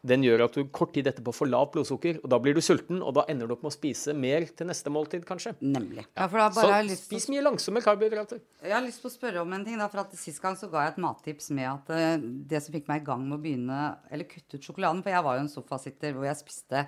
den 0.00 0.22
gjør 0.24 0.46
at 0.46 0.54
du 0.56 0.62
kort 0.72 0.94
tid 0.94 1.10
etterpå 1.10 1.32
får 1.36 1.48
lavt 1.50 1.74
blodsukker, 1.74 2.20
og 2.22 2.30
da 2.32 2.38
blir 2.40 2.56
du 2.56 2.62
sulten, 2.64 3.02
og 3.04 3.12
da 3.18 3.26
ender 3.28 3.48
du 3.48 3.52
opp 3.52 3.66
med 3.66 3.72
å 3.72 3.74
spise 3.74 4.14
mer 4.16 4.46
til 4.56 4.70
neste 4.70 4.92
måltid, 4.92 5.26
kanskje. 5.28 5.52
Nemlig. 5.60 6.06
Ja, 6.14 6.28
for 6.30 6.40
da 6.40 6.46
Så 6.56 6.64
har 6.64 6.80
jeg 6.80 6.88
lyst 6.88 7.04
til 7.04 7.18
å 7.18 7.20
spis 7.20 7.28
mye 7.34 7.44
langsomme 7.44 7.82
karbohydrater. 7.84 8.40
Jeg 8.64 8.72
har 8.72 8.86
lyst 8.86 9.04
til 9.04 9.10
å 9.10 9.12
spørre 9.12 9.42
om 9.44 9.52
en 9.52 9.66
ting. 9.66 9.76
da, 9.76 9.90
for 9.92 10.04
at 10.04 10.16
Sist 10.20 10.40
gang 10.40 10.56
så 10.56 10.70
ga 10.72 10.86
jeg 10.86 10.94
et 10.94 11.02
mattips 11.04 11.50
med 11.56 11.68
at 11.68 11.92
uh, 11.92 12.16
det 12.20 12.62
som 12.64 12.72
fikk 12.72 12.88
meg 12.88 13.02
i 13.02 13.06
gang 13.10 13.28
med 13.28 13.36
å 13.36 13.42
begynne 13.44 13.78
Eller 14.10 14.28
kutte 14.28 14.56
ut 14.56 14.64
sjokoladen. 14.64 15.04
For 15.04 15.12
jeg 15.12 15.26
var 15.26 15.36
jo 15.36 15.44
en 15.44 15.52
sofasitter 15.52 16.16
hvor 16.16 16.28
jeg 16.28 16.40
spiste 16.40 16.86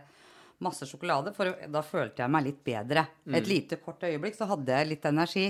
masse 0.62 0.88
sjokolade. 0.88 1.35
For 1.37 1.52
da 1.69 1.85
følte 1.85 2.25
jeg 2.25 2.33
meg 2.33 2.49
litt 2.49 2.64
bedre. 2.64 3.07
Et 3.28 3.49
lite 3.49 3.76
kort 3.83 4.04
øyeblikk 4.09 4.38
så 4.38 4.49
hadde 4.54 4.81
jeg 4.81 4.92
litt 4.95 5.09
energi. 5.11 5.47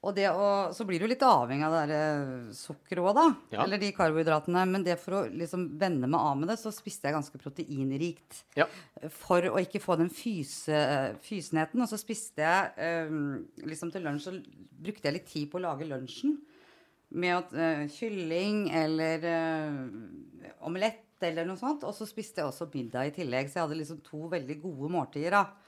Og 0.00 0.14
det 0.16 0.30
å, 0.32 0.44
så 0.72 0.86
blir 0.88 1.02
du 1.02 1.04
litt 1.10 1.20
avhengig 1.26 1.66
av 1.66 1.74
det 1.90 1.96
eh, 2.00 2.52
sukkeret 2.56 3.02
òg, 3.04 3.10
da. 3.18 3.24
Ja. 3.52 3.64
Eller 3.66 3.80
de 3.82 3.90
karbohydratene. 3.92 4.62
Men 4.70 4.86
det 4.86 4.96
for 5.02 5.18
å 5.18 5.20
liksom 5.28 5.66
vende 5.80 6.08
meg 6.08 6.24
av 6.24 6.38
med 6.40 6.48
det, 6.48 6.56
så 6.62 6.72
spiste 6.72 7.10
jeg 7.10 7.18
ganske 7.18 7.40
proteinrikt. 7.42 8.38
Ja. 8.56 8.64
For 9.12 9.44
å 9.50 9.60
ikke 9.60 9.82
få 9.84 9.98
den 10.00 10.08
fyse, 10.08 10.80
fysenheten. 11.26 11.84
Og 11.84 11.90
så 11.90 12.00
spiste 12.00 12.46
jeg 12.46 12.72
eh, 12.80 13.12
liksom 13.68 13.92
til 13.92 14.08
lunsj, 14.08 14.24
så 14.24 14.80
brukte 14.80 15.10
jeg 15.10 15.18
litt 15.18 15.28
tid 15.28 15.52
på 15.52 15.60
å 15.60 15.66
lage 15.66 15.88
lunsjen. 15.90 16.38
Med 17.20 17.36
at, 17.36 17.52
eh, 17.52 17.84
kylling 17.92 18.70
eller 18.80 19.28
omelett 20.64 21.28
eller 21.28 21.44
noe 21.44 21.60
sånt. 21.60 21.84
Og 21.84 21.92
så 21.92 22.08
spiste 22.08 22.40
jeg 22.40 22.48
også 22.48 22.70
middag 22.72 23.10
i 23.10 23.18
tillegg. 23.20 23.52
Så 23.52 23.60
jeg 23.60 23.66
hadde 23.66 23.82
liksom 23.82 24.00
to 24.06 24.30
veldig 24.32 24.62
gode 24.64 24.94
måltider, 24.96 25.36
da. 25.42 25.59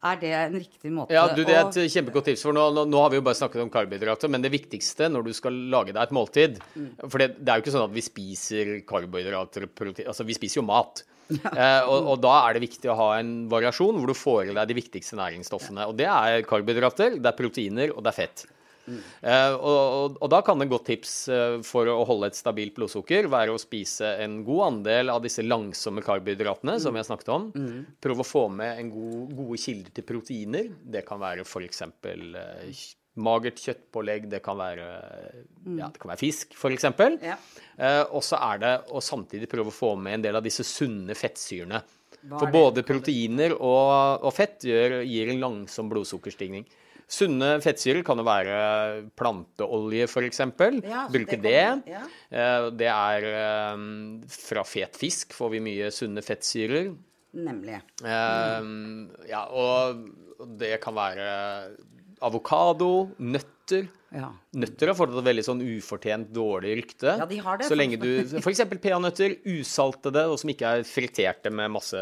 Er 0.00 0.16
det 0.16 0.30
en 0.32 0.54
riktig 0.56 0.90
måte 0.96 1.12
Ja, 1.12 1.26
du, 1.28 1.42
Det 1.44 1.52
er 1.52 1.66
å 1.66 1.68
et 1.68 1.92
kjempegodt 1.92 2.30
tips. 2.30 2.44
for 2.46 2.56
nå, 2.56 2.70
nå, 2.72 2.86
nå 2.88 3.02
har 3.02 3.12
vi 3.12 3.18
jo 3.18 3.24
bare 3.26 3.36
snakket 3.36 3.60
om 3.66 3.72
karbohydrater, 3.72 4.32
men 4.32 4.40
det 4.40 4.52
viktigste 4.54 5.10
når 5.12 5.26
du 5.28 5.32
skal 5.36 5.56
lage 5.72 5.92
deg 5.92 6.00
et 6.02 6.14
måltid 6.16 6.60
For 7.04 7.20
det, 7.20 7.34
det 7.36 7.52
er 7.52 7.60
jo 7.60 7.66
ikke 7.66 7.74
sånn 7.76 7.88
at 7.88 7.96
vi 7.96 8.04
spiser 8.06 8.72
karbohydrater 8.88 9.68
Altså, 10.06 10.24
vi 10.24 10.36
spiser 10.38 10.62
jo 10.62 10.68
mat. 10.70 11.04
Eh, 11.30 11.82
og, 11.86 12.08
og 12.10 12.16
da 12.24 12.32
er 12.48 12.56
det 12.56 12.64
viktig 12.64 12.88
å 12.90 12.96
ha 12.98 13.10
en 13.20 13.44
variasjon 13.52 14.00
hvor 14.00 14.10
du 14.10 14.16
får 14.18 14.48
i 14.50 14.56
deg 14.56 14.72
de 14.72 14.78
viktigste 14.80 15.18
næringsstoffene. 15.20 15.84
Og 15.86 15.94
det 16.00 16.08
er 16.10 16.46
karbohydrater, 16.48 17.20
det 17.20 17.30
er 17.30 17.36
proteiner, 17.38 17.92
og 17.94 18.02
det 18.02 18.10
er 18.10 18.18
fett. 18.24 18.46
Eh, 18.88 19.54
og, 19.54 19.80
og, 19.96 20.16
og 20.20 20.30
da 20.32 20.40
kan 20.46 20.62
et 20.62 20.70
godt 20.70 20.88
tips 20.90 21.14
eh, 21.32 21.56
for 21.66 21.90
å 21.90 21.98
holde 22.08 22.30
et 22.30 22.38
stabilt 22.38 22.74
blodsukker 22.78 23.28
være 23.30 23.54
å 23.54 23.60
spise 23.60 24.14
en 24.24 24.40
god 24.46 24.66
andel 24.70 25.12
av 25.14 25.24
disse 25.24 25.44
langsomme 25.44 26.04
karbohydratene 26.06 26.78
som 26.82 26.96
vi 26.96 27.02
har 27.02 27.08
snakket 27.08 27.34
om. 27.34 27.50
Prøve 28.02 28.24
å 28.24 28.30
få 28.30 28.46
med 28.52 28.80
en 28.80 28.94
god, 28.94 29.36
gode 29.42 29.60
kilder 29.62 29.94
til 29.96 30.08
proteiner. 30.08 30.72
Det 30.96 31.04
kan 31.08 31.20
være 31.22 31.46
f.eks. 31.46 31.84
Uh, 32.00 32.80
magert 33.20 33.60
kjøttpålegg, 33.60 34.28
det 34.30 34.40
kan 34.44 34.58
være, 34.58 34.88
ja, 35.76 35.88
det 35.90 36.00
kan 36.00 36.12
være 36.12 36.20
fisk 36.20 36.54
f.eks. 36.56 36.86
Ja. 37.24 37.38
Eh, 37.76 38.02
og 38.14 38.22
så 38.24 38.38
er 38.50 38.60
det 38.62 38.74
å 38.94 39.02
samtidig 39.04 39.50
prøve 39.50 39.72
å 39.72 39.74
få 39.74 39.94
med 39.98 40.18
en 40.18 40.28
del 40.28 40.38
av 40.38 40.46
disse 40.46 40.66
sunne 40.66 41.16
fettsyrene. 41.18 41.82
For 42.28 42.52
både 42.52 42.84
proteiner 42.84 43.54
og, 43.56 44.26
og 44.28 44.32
fett 44.36 44.66
gjør, 44.68 45.00
gir 45.08 45.30
en 45.32 45.40
langsom 45.40 45.88
blodsukkerstigning. 45.88 46.66
Sunne 47.10 47.56
fettsyrer 47.64 48.04
kan 48.06 48.20
jo 48.20 48.24
være 48.26 48.56
planteolje, 49.18 50.06
f.eks. 50.06 50.40
Ja, 50.86 51.04
Bruke 51.10 51.36
det 51.36 51.42
det. 51.42 51.90
ja. 51.90 52.02
Eh, 52.30 52.68
Det 52.70 52.86
er 52.92 53.26
eh, 53.34 53.84
Fra 54.30 54.62
fet 54.64 54.94
fisk 55.00 55.34
får 55.34 55.50
vi 55.56 55.62
mye 55.66 55.90
sunne 55.94 56.22
fettsyrer. 56.22 56.92
Nemlig. 57.34 57.80
Mm. 58.02 59.10
Ja, 59.30 59.44
og 59.50 60.00
og 60.40 60.54
det 60.58 60.78
kan 60.80 60.94
være 60.96 61.26
avokado, 62.24 63.10
nøtter. 63.20 63.58
Ja. 64.10 64.28
Nøtter 64.58 64.90
har 64.90 64.96
fått 64.98 65.12
et 65.14 65.26
veldig 65.28 65.44
sånn 65.46 65.60
ufortjent 65.62 66.32
dårlig 66.34 66.72
rykte. 66.80 67.12
Ja, 67.20 67.26
de 67.30 67.36
har 67.44 67.60
det, 67.60 67.68
Så 67.70 67.76
lenge 67.78 67.98
du 68.02 68.08
F.eks. 68.40 68.62
peanøtter, 68.82 69.36
usaltede 69.46 70.24
og 70.32 70.38
som 70.42 70.50
ikke 70.50 70.72
er 70.80 70.86
friterte 70.88 71.52
med 71.54 71.70
masse 71.76 72.00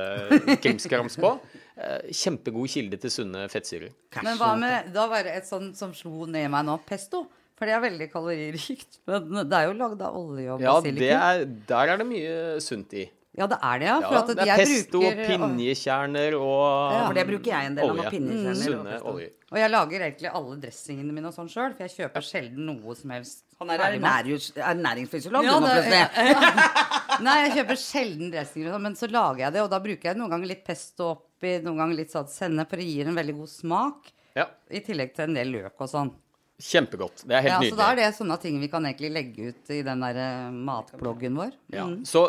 krimskrams 0.65 1.19
på. 1.21 1.35
eh, 1.77 2.09
Kjempegod 2.17 2.71
kilde 2.73 2.97
til 3.03 3.13
sunne 3.13 3.45
fettsyrer. 3.53 3.93
Men 4.25 4.39
hva 4.41 4.55
med 4.59 4.89
da 4.95 5.05
var 5.13 5.29
det 5.29 5.37
et 5.43 5.51
sånt 5.51 5.77
som 5.77 5.93
slo 5.97 6.25
ned 6.27 6.49
meg 6.55 6.65
nå? 6.69 6.79
Pesto? 6.89 7.27
For 7.59 7.67
det 7.67 7.75
er 7.75 7.81
veldig 7.83 8.07
kaloririkt. 8.13 9.01
Men 9.11 9.43
det 9.51 9.57
er 9.59 9.65
jo 9.67 9.77
lagd 9.81 10.03
av 10.07 10.15
olje 10.17 10.49
og 10.55 10.61
Ja, 10.63 10.77
basilikum. 10.79 11.01
det 11.03 11.13
er, 11.19 11.45
der 11.75 11.93
er 11.93 11.97
det 11.99 12.07
mye 12.07 12.35
sunt 12.63 12.93
i. 12.95 13.09
Ja, 13.37 13.47
det 13.47 13.59
er 13.63 13.79
det, 13.79 13.87
ja. 13.87 13.97
For 14.01 14.15
Ja, 14.17 14.21
at 14.23 14.31
det 14.33 14.39
er 14.43 14.47
jeg 14.49 14.67
pesto, 14.67 15.01
bruker, 15.01 15.27
pinjekjerner 15.29 16.35
og 16.39 16.93
Ja, 16.93 17.03
For 17.07 17.15
det 17.15 17.27
bruker 17.29 17.51
jeg 17.53 17.67
en 17.69 17.75
del 17.77 17.91
av 17.93 18.09
pinjekjerner 18.11 18.51
og 18.51 18.63
Sunne 18.63 18.95
pesto. 18.97 19.13
Og 19.49 19.59
jeg 19.61 19.71
lager 19.71 20.01
egentlig 20.09 20.31
alle 20.35 20.57
dressingene 20.65 21.13
mine 21.15 21.29
og 21.31 21.35
sånn 21.37 21.49
sjøl, 21.53 21.75
for 21.77 21.85
jeg 21.87 21.93
kjøper 21.99 22.25
sjelden 22.27 22.67
noe 22.67 22.95
som 22.99 23.11
helst. 23.15 23.45
Han 23.61 23.71
er 23.75 23.79
ernæringsfysiolog, 23.79 25.45
Ja, 25.45 25.55
du 25.55 25.61
nå 25.61 25.69
det- 25.69 25.85
plutselig. 25.89 27.21
Nei, 27.27 27.37
jeg 27.49 27.53
kjøper 27.59 27.79
sjelden 27.83 28.31
dressinger, 28.33 28.69
og 28.69 28.75
sånn, 28.77 28.83
men 28.89 28.95
så 28.99 29.09
lager 29.11 29.45
jeg 29.45 29.53
det, 29.57 29.63
og 29.63 29.71
da 29.73 29.81
bruker 29.81 30.11
jeg 30.11 30.17
noen 30.21 30.31
ganger 30.31 30.47
litt 30.53 30.65
pesto 30.67 31.09
oppi, 31.15 31.55
noen 31.65 31.79
ganger 31.83 31.97
litt 31.97 32.13
sånn 32.15 32.29
sennep, 32.31 32.69
for 32.71 32.77
det 32.83 32.87
gir 32.91 33.09
en 33.11 33.19
veldig 33.19 33.37
god 33.41 33.49
smak. 33.55 34.13
Ja, 34.39 34.45
I 34.71 34.81
tillegg 34.87 35.15
til 35.17 35.25
en 35.31 35.35
del 35.35 35.51
løk 35.57 35.75
og 35.81 35.89
sånn. 35.91 36.13
kjempegodt. 36.59 37.25
Det 37.27 37.35
er 37.39 37.43
helt 37.47 37.65
Ja, 37.65 37.71
så 37.71 37.77
da 37.79 37.89
er 37.93 37.97
det 37.97 38.07
sånne 38.19 38.37
ting 38.43 38.61
vi 38.61 38.69
kan 38.69 38.83
egentlig 38.87 39.13
legge 39.15 39.49
ut 39.53 39.71
i 39.71 39.83
den 39.87 40.01
der 40.03 40.17
eh, 40.19 40.51
matbloggen 40.51 41.37
vår. 41.39 41.53
Ja. 41.71 41.85
Mm. 41.87 42.01
Så 42.07 42.25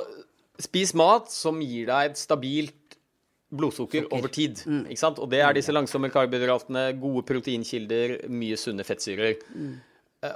spis 0.59 0.93
mat 0.97 1.31
som 1.33 1.59
gir 1.63 1.89
deg 1.89 2.11
et 2.11 2.19
stabilt 2.19 2.75
blodsukker 3.49 4.05
over 4.13 4.29
tid. 4.29 4.59
Ikke 4.85 5.01
sant? 5.01 5.19
Og 5.23 5.29
det 5.31 5.41
er 5.41 5.55
disse 5.57 5.73
langsomme 5.73 6.11
karbohydratene, 6.13 6.91
gode 7.01 7.23
proteinkilder, 7.25 8.19
mye 8.29 8.57
sunne 8.61 8.85
fettsyrer. 8.85 9.39
Mm. 9.55 9.77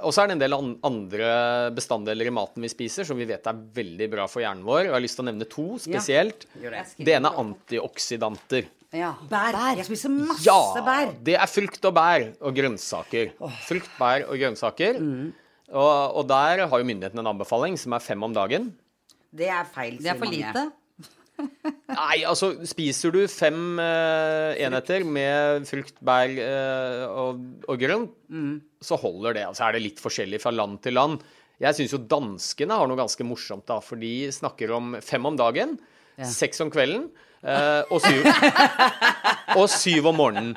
Og 0.00 0.14
så 0.16 0.22
er 0.22 0.30
det 0.30 0.34
en 0.38 0.40
del 0.40 0.54
andre 0.56 1.28
bestanddeler 1.76 2.30
i 2.30 2.32
maten 2.32 2.64
vi 2.64 2.70
spiser 2.72 3.04
som 3.04 3.18
vi 3.20 3.26
vet 3.28 3.44
er 3.50 3.58
veldig 3.76 4.06
bra 4.14 4.24
for 4.32 4.40
hjernen 4.40 4.64
vår. 4.64 4.86
Og 4.86 4.88
jeg 4.88 4.94
har 4.96 5.04
lyst 5.04 5.18
til 5.20 5.26
å 5.26 5.28
nevne 5.28 5.48
to 5.52 5.66
spesielt. 5.84 6.46
Ja, 6.56 6.72
det. 6.72 6.84
Det 7.04 7.16
ene 7.18 7.30
er 7.30 7.42
antioksidanter. 7.44 8.70
Ja. 8.94 9.12
Bær. 9.28 9.58
Jeg 9.76 9.86
spiser 9.88 10.12
masse 10.14 10.46
Ja, 10.46 10.56
bær. 10.86 11.12
det 11.26 11.36
er 11.36 11.50
frukt 11.50 11.84
og 11.84 11.94
bær 11.98 12.28
og 12.40 12.56
grønnsaker. 12.56 13.34
Frukt, 13.68 13.90
bær 14.00 14.24
og 14.30 14.38
grønnsaker. 14.40 14.98
Mm. 15.02 15.32
Og, 15.74 15.92
og 16.20 16.26
der 16.30 16.64
har 16.70 16.80
jo 16.80 16.88
myndighetene 16.88 17.22
en 17.24 17.32
anbefaling 17.34 17.76
som 17.80 17.94
er 17.96 18.04
fem 18.04 18.24
om 18.24 18.34
dagen. 18.34 18.72
Det 19.34 19.48
er 19.50 19.64
feil, 19.74 19.96
Det 19.98 20.10
er 20.12 20.18
for 20.20 20.30
lite. 20.30 20.64
Nei, 21.90 22.20
altså 22.30 22.52
spiser 22.70 23.10
du 23.14 23.24
fem 23.30 23.80
eh, 23.82 24.52
enheter 24.62 25.02
med 25.06 25.64
frukt, 25.66 25.96
bær 26.06 26.30
eh, 26.30 27.06
og, 27.10 27.40
og 27.68 27.80
grønt, 27.80 28.12
Mm. 28.34 28.60
så 28.82 28.96
holder 28.98 29.34
det. 29.36 29.42
Altså 29.48 29.66
er 29.66 29.76
det 29.76 29.82
litt 29.84 30.00
forskjellig 30.02 30.40
fra 30.42 30.50
land 30.54 30.78
til 30.82 30.94
land. 30.96 31.20
Jeg 31.62 31.76
syns 31.78 31.92
jo 31.94 32.00
danskene 32.10 32.74
har 32.78 32.88
noe 32.90 32.98
ganske 32.98 33.26
morsomt, 33.26 33.66
da, 33.68 33.76
for 33.82 33.98
de 34.00 34.12
snakker 34.34 34.72
om 34.74 34.96
fem 35.04 35.26
om 35.28 35.36
dagen, 35.38 35.76
seks 36.18 36.60
om 36.64 36.70
kvelden 36.70 37.08
eh, 37.42 37.82
og 37.90 38.02
syv 38.02 38.26
Og 39.60 39.68
syv 39.70 40.08
om 40.10 40.16
morgenen. 40.18 40.54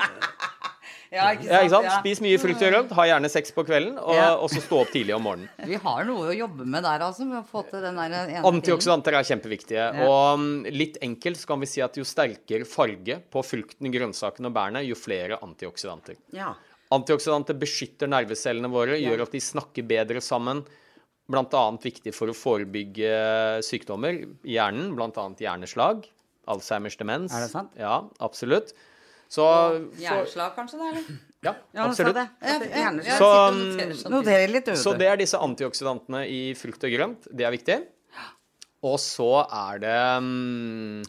Ja, 1.11 1.29
ikke 1.31 1.45
sant? 1.45 1.51
Ja, 1.51 1.59
ikke 1.63 1.71
sant? 1.71 1.87
Ja. 1.87 1.97
Spis 2.01 2.21
mye 2.23 2.39
frukt 2.41 2.63
og 2.63 2.71
grønt, 2.73 2.93
ha 2.97 3.05
gjerne 3.07 3.29
sex 3.31 3.53
på 3.55 3.63
kvelden, 3.67 3.97
og, 4.01 4.13
Ja. 4.15 4.29
og 4.35 4.49
så 4.51 4.61
stå 4.63 4.81
opp 4.83 4.91
tidlig 4.91 5.15
om 5.15 5.23
morgenen. 5.23 5.49
Vi 5.69 5.79
har 5.83 6.03
noe 6.07 6.31
å 6.31 6.35
jobbe 6.35 6.65
med 6.65 6.83
der, 6.83 7.05
altså, 7.05 7.25
med 7.25 7.39
å 7.39 7.45
få 7.47 7.63
til 7.69 7.81
den 7.81 7.95
der 7.95 8.15
ene 8.27 8.43
Antioksidanter 8.43 9.15
er 9.15 9.27
kjempeviktige. 9.27 9.85
Og 10.07 10.39
um, 10.39 10.47
litt 10.63 10.97
enkelt 11.01 11.37
så 11.39 11.47
kan 11.47 11.59
vi 11.63 11.69
si 11.71 11.81
at 11.81 11.95
jo 11.95 12.03
sterkere 12.03 12.67
farge 12.67 13.21
på 13.31 13.43
frukten, 13.45 13.91
grønnsakene 13.93 14.51
og 14.51 14.57
bærene, 14.57 14.83
jo 14.87 14.95
flere 14.95 15.39
antioksidanter. 15.41 16.17
Ja. 16.35 16.53
Antioksidanter 16.91 17.55
beskytter 17.59 18.07
nervecellene 18.11 18.69
våre, 18.71 18.99
gjør 18.99 19.25
at 19.25 19.31
de 19.35 19.39
snakker 19.43 19.87
bedre 19.87 20.21
sammen. 20.23 20.65
Blant 21.27 21.51
annet 21.59 21.83
viktig 21.83 22.13
for 22.15 22.31
å 22.31 22.35
forebygge 22.35 23.59
sykdommer 23.67 24.21
i 24.47 24.55
hjernen, 24.55 24.93
annet 24.95 25.43
hjerneslag. 25.43 26.05
Alzheimers 26.47 26.95
demens. 26.95 27.33
Er 27.35 27.43
det 27.43 27.51
sant? 27.51 27.73
Ja, 27.75 28.05
absolutt. 28.23 28.71
Så 29.27 29.45
for, 29.45 29.79
Hjerneslag, 30.01 30.55
kanskje? 30.55 30.79
det 30.81 30.91
er? 30.91 31.01
Ja, 31.45 31.51
Ja, 31.69 31.83
absolutt. 31.85 32.17
Så, 34.81 34.95
det 34.97 35.05
er 35.05 35.19
disse 35.21 35.37
antioksidantene 35.37 36.23
i 36.25 36.39
frukt 36.57 36.81
og 36.87 36.95
grønt. 36.95 37.27
Det 37.29 37.45
er 37.45 37.53
viktig. 37.53 37.77
Og 38.87 38.97
så 39.01 39.29
er 39.45 39.79
det 39.83 39.93
um, 40.17 41.05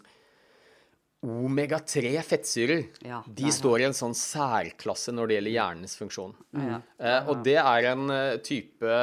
omega-3 1.25 2.13
fettsyrer. 2.23 2.85
Ja, 3.09 3.23
De 3.27 3.51
står 3.53 3.83
i 3.83 3.89
en 3.89 3.97
sånn 3.97 4.15
særklasse 4.17 5.13
når 5.17 5.31
det 5.31 5.39
gjelder 5.39 5.55
hjernens 5.57 5.97
funksjon. 5.99 6.37
Ja. 6.55 6.79
Eh, 7.01 7.29
og 7.29 7.43
det 7.47 7.57
er 7.59 7.89
en 7.91 8.05
eh, 8.15 8.37
type 8.45 9.01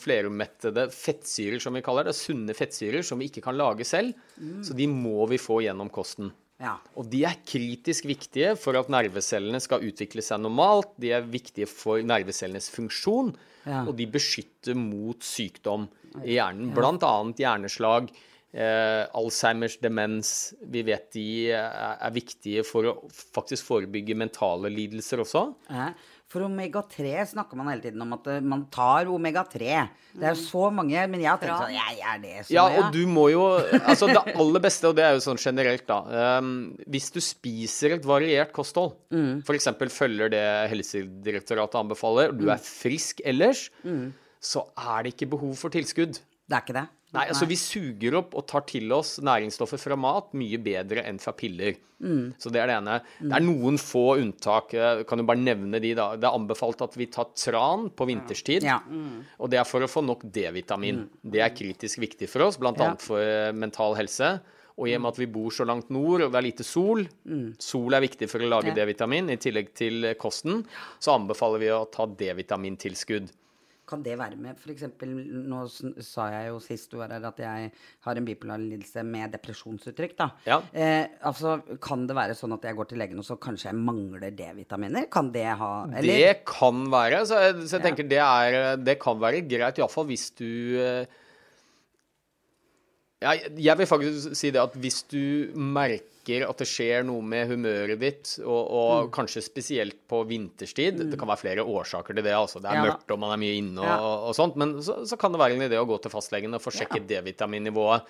flerumettede 0.00 0.86
fettsyrer, 0.94 1.58
som 1.62 1.76
vi 1.76 1.82
kaller 1.86 2.06
det. 2.08 2.14
Sunne 2.16 2.54
fettsyrer 2.56 3.04
som 3.06 3.20
vi 3.20 3.30
ikke 3.32 3.44
kan 3.48 3.58
lage 3.58 3.86
selv. 3.88 4.14
Så 4.64 4.76
de 4.78 4.86
må 4.92 5.26
vi 5.32 5.40
få 5.42 5.62
gjennom 5.64 5.90
kosten. 5.92 6.30
Ja. 6.62 6.78
Og 6.96 7.08
de 7.12 7.22
er 7.28 7.36
kritisk 7.44 8.06
viktige 8.08 8.54
for 8.56 8.78
at 8.80 8.88
nervecellene 8.92 9.60
skal 9.60 9.84
utvikle 9.84 10.22
seg 10.24 10.40
normalt. 10.40 10.94
De 11.00 11.10
er 11.12 11.26
viktige 11.28 11.68
for 11.68 12.00
nervecellenes 12.00 12.70
funksjon, 12.72 13.34
Ja. 13.66 13.82
og 13.84 13.96
de 13.98 14.06
beskytter 14.06 14.74
mot 14.78 15.18
sykdom 15.20 15.88
i 16.24 16.38
hjernen. 16.38 16.72
Blant 16.72 17.02
annet 17.04 17.36
hjerneslag, 17.42 18.08
eh, 18.54 19.04
Alzheimers 19.12 19.76
demens. 19.82 20.54
Vi 20.64 20.82
vet 20.82 21.10
de 21.12 21.50
er, 21.50 21.98
er 22.00 22.10
viktige 22.14 22.64
for 22.64 22.82
å 22.84 22.94
faktisk 23.12 23.66
forebygge 23.66 24.16
mentale 24.16 24.70
lidelser 24.72 25.18
også. 25.26 25.54
Ja. 25.68 25.90
For 26.26 26.42
omega-3 26.42 27.12
snakker 27.30 27.54
man 27.54 27.68
hele 27.70 27.84
tiden 27.84 28.02
om 28.02 28.12
at 28.16 28.26
eh, 28.32 28.40
man 28.42 28.64
tar 28.74 29.06
omega-3. 29.06 29.60
Det 30.18 30.26
er 30.26 30.34
så 30.40 30.72
mange, 30.74 31.04
men 31.12 31.20
jeg 31.22 31.28
har 31.30 31.38
tenkt 31.38 31.60
sånn 31.60 31.74
Jeg 31.76 32.00
er 32.02 32.18
det 32.22 32.32
så 32.48 32.54
Ja, 32.56 32.64
og 32.80 32.88
du 32.94 33.02
må 33.06 33.28
jo 33.30 33.44
Altså, 33.84 34.08
det 34.10 34.34
aller 34.34 34.62
beste, 34.64 34.88
og 34.90 34.96
det 34.98 35.04
er 35.06 35.14
jo 35.14 35.22
sånn 35.22 35.38
generelt, 35.38 35.84
da 35.86 36.00
um, 36.40 36.50
Hvis 36.88 37.12
du 37.14 37.20
spiser 37.22 37.94
et 37.98 38.08
variert 38.08 38.50
kosthold, 38.56 38.96
Mm. 39.12 39.44
eksempel 39.54 39.88
følger 39.92 40.30
det 40.32 40.42
Helsedirektoratet 40.72 41.78
anbefaler, 41.78 42.32
og 42.32 42.40
du 42.40 42.48
er 42.50 42.58
frisk 42.58 43.20
ellers, 43.24 43.68
Mm. 43.84 44.10
så 44.42 44.66
er 44.76 45.04
det 45.06 45.14
ikke 45.14 45.30
behov 45.30 45.54
for 45.56 45.70
tilskudd. 45.70 46.18
Det 46.48 46.54
er 46.58 46.62
ikke 46.64 46.74
det? 46.80 46.88
Nei, 47.14 47.28
altså 47.30 47.46
vi 47.48 47.56
suger 47.56 48.16
opp 48.18 48.34
og 48.36 48.44
tar 48.50 48.64
til 48.68 48.90
oss 48.92 49.16
næringsstoffer 49.24 49.78
fra 49.78 49.96
mat 49.96 50.32
mye 50.36 50.58
bedre 50.60 51.04
enn 51.06 51.20
fra 51.22 51.32
piller. 51.38 51.76
Så 52.36 52.50
det 52.52 52.60
er 52.60 52.68
det 52.68 52.74
ene. 52.76 52.96
Det 53.22 53.32
er 53.38 53.44
noen 53.46 53.78
få 53.80 54.18
unntak. 54.20 54.74
Kan 55.08 55.22
jo 55.22 55.24
bare 55.28 55.40
nevne 55.40 55.80
de, 55.80 55.94
da. 55.96 56.10
Det 56.18 56.26
er 56.28 56.34
anbefalt 56.36 56.82
at 56.84 56.98
vi 56.98 57.06
tar 57.14 57.30
tran 57.38 57.86
på 57.96 58.08
vinterstid. 58.10 58.66
Ja. 58.66 58.80
Og 59.38 59.48
det 59.54 59.62
er 59.62 59.64
for 59.68 59.86
å 59.86 59.88
få 59.88 60.02
nok 60.04 60.26
D-vitamin. 60.34 61.06
Det 61.22 61.40
er 61.46 61.54
kritisk 61.56 62.02
viktig 62.02 62.28
for 62.28 62.44
oss, 62.50 62.58
bl.a. 62.60 62.74
Ja. 62.76 62.92
for 63.00 63.22
eh, 63.22 63.54
mental 63.56 63.96
helse. 63.96 64.34
Og 64.76 64.90
i 64.90 64.98
og 64.98 65.06
med 65.06 65.14
at 65.14 65.22
vi 65.22 65.30
bor 65.32 65.48
så 65.56 65.64
langt 65.64 65.88
nord 65.88 66.26
og 66.26 66.34
det 66.34 66.36
er 66.36 66.44
lite 66.50 66.64
sol, 66.68 67.06
sol 67.64 67.96
er 67.96 68.02
viktig 68.04 68.28
for 68.28 68.44
å 68.44 68.50
lage 68.58 68.74
Ja. 68.74 68.82
D-vitamin 68.82 69.30
i 69.32 69.38
tillegg 69.40 69.70
til 69.78 70.10
kosten, 70.20 70.66
så 71.00 71.14
anbefaler 71.16 71.62
vi 71.62 71.70
å 71.72 71.86
ta 71.88 72.04
D-vitamintilskudd. 72.04 73.30
Kan 73.86 74.02
det 74.02 74.16
være 74.18 74.38
med 74.40 74.58
f.eks. 74.58 74.86
Nå 75.06 75.60
sa 76.02 76.26
jeg 76.32 76.48
jo 76.50 76.56
sist 76.62 76.90
du 76.90 76.98
var 76.98 77.12
her 77.14 77.26
at 77.28 77.38
jeg 77.42 77.68
har 78.06 78.18
en 78.18 78.26
bipolar 78.26 78.58
lidelse 78.62 79.04
med 79.06 79.34
depresjonsuttrykk. 79.36 80.16
da. 80.18 80.30
Ja. 80.48 80.58
Eh, 80.72 81.06
altså, 81.28 81.60
Kan 81.82 82.06
det 82.08 82.16
være 82.18 82.34
sånn 82.38 82.56
at 82.56 82.66
jeg 82.66 82.78
går 82.78 82.90
til 82.90 83.02
legen 83.02 83.22
og 83.22 83.28
så 83.28 83.38
kanskje 83.38 83.70
jeg 83.70 83.78
mangler 83.78 84.34
D-vitaminer? 84.34 85.06
Kan 85.12 85.30
det 85.34 85.46
ha 85.60 85.70
Det 85.94 86.42
kan 86.48 86.82
være. 86.90 87.22
Så 87.30 87.38
jeg, 87.44 87.60
så 87.68 87.78
jeg 87.78 87.86
tenker 87.86 88.10
det, 88.10 88.22
er, 88.22 88.76
det 88.80 88.98
kan 89.02 89.22
være 89.22 89.44
greit, 89.46 89.78
iallfall 89.78 90.10
hvis 90.10 90.30
du 90.34 90.50
eh, 90.82 91.06
ja, 93.22 93.32
Jeg 93.56 93.78
vil 93.78 93.88
faktisk 93.88 94.34
si 94.36 94.50
det 94.50 94.60
at 94.60 94.76
hvis 94.76 95.02
du 95.08 95.54
merker 95.56 96.15
at 96.28 96.58
det 96.58 96.66
skjer 96.68 97.04
noe 97.06 97.22
med 97.22 97.48
humøret 97.52 98.00
ditt, 98.02 98.32
og, 98.42 98.62
og 98.80 99.10
kanskje 99.14 99.44
spesielt 99.46 99.98
på 100.10 100.24
vinterstid 100.26 100.98
Det 101.10 101.18
kan 101.18 101.28
være 101.30 101.42
flere 101.44 101.64
årsaker 101.64 102.14
til 102.18 102.24
det. 102.26 102.34
altså 102.34 102.60
Det 102.60 102.70
er 102.70 102.80
Ja 102.80 102.86
mørkt 102.90 103.10
og 103.14 103.18
man 103.22 103.32
er 103.36 103.42
mye 103.42 103.56
inne 103.60 103.80
og, 103.80 103.86
Ja. 103.86 103.98
og, 104.02 104.34
sånt. 104.34 104.56
Men 104.56 104.78
så, 104.82 105.04
så 105.06 105.16
kan 105.16 105.32
det 105.32 105.38
være 105.40 105.54
en 105.54 105.66
idé 105.70 105.78
å 105.78 105.86
gå 105.86 106.00
til 106.02 106.10
fastlegen 106.10 106.54
og 106.54 106.60
få 106.64 106.74
sjekket 106.74 107.06
D-vitaminnivået. 107.06 108.02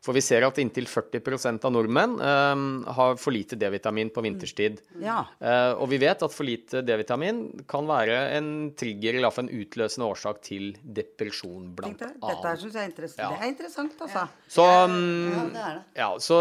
For 0.00 0.16
vi 0.16 0.22
ser 0.24 0.46
at 0.46 0.56
inntil 0.62 0.86
40 0.88 1.58
av 1.60 1.72
nordmenn 1.74 2.14
um, 2.16 2.62
har 2.88 3.18
for 3.20 3.36
lite 3.36 3.56
D-vitamin 3.60 4.08
på 4.14 4.22
vinterstid. 4.24 4.78
Ja. 5.02 5.26
Uh, 5.36 5.76
og 5.76 5.90
vi 5.92 5.98
vet 6.00 6.22
at 6.24 6.32
for 6.32 6.48
lite 6.48 6.80
D-vitamin 6.80 7.42
kan 7.68 7.84
være 7.84 8.16
en 8.38 8.48
trigger, 8.80 9.12
eller 9.18 9.28
iallfall 9.28 9.50
en 9.50 9.60
utløsende 9.60 10.08
årsak 10.08 10.40
til 10.46 10.70
depresjon, 10.80 11.74
blant 11.76 12.00
annet. 12.00 12.16
dette 12.16 12.54
syns 12.62 12.78
jeg 12.78 12.86
er 12.86 12.88
interessant. 12.94 13.20
Ja. 13.26 13.28
Det 13.34 13.44
er 13.44 13.52
interessant, 13.52 14.00
altså. 14.00 14.24
Så, 14.48 14.64
Ja, 14.64 14.86
mm, 14.88 15.52
det 15.52 15.66
er 15.66 15.74
det. 15.76 15.84
ja, 16.00 16.08
så 16.16 16.40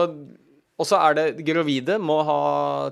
Og 0.80 0.88
så 0.88 0.96
er 1.04 1.18
det 1.18 1.46
gravide 1.48 1.98
må 2.00 2.22
ha 2.24 2.40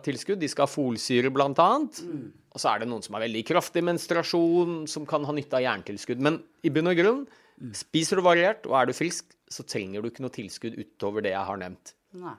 tilskudd. 0.03 0.41
De 0.41 0.49
skal 0.51 0.67
ha 0.67 0.71
folsyre, 0.71 1.31
blant 1.31 1.59
annet. 1.63 2.01
Mm. 2.03 2.25
Og 2.51 2.59
så 2.59 2.73
er 2.73 2.81
det 2.83 2.89
noen 2.91 3.05
som 3.05 3.15
har 3.15 3.23
veldig 3.23 3.43
kraftig 3.47 3.83
menstruasjon, 3.87 4.81
som 4.91 5.05
kan 5.07 5.23
ha 5.23 5.35
nytte 5.35 5.55
av 5.55 5.63
jerntilskudd. 5.63 6.19
Men 6.19 6.41
i 6.67 6.73
bunn 6.73 6.91
og 6.93 6.97
grunn, 6.99 7.27
Mm. 7.57 7.71
spiser 7.73 8.19
du 8.19 8.21
variert 8.21 8.67
og 8.69 8.75
er 8.77 8.85
du 8.85 8.93
frisk, 8.93 9.31
så 9.49 9.63
trenger 9.65 10.03
du 10.03 10.11
ikke 10.11 10.21
noe 10.21 10.29
tilskudd 10.29 10.75
utover 10.77 11.23
det 11.25 11.31
jeg 11.31 11.41
har 11.47 11.57
nevnt. 11.57 11.95
Nei. 12.13 12.35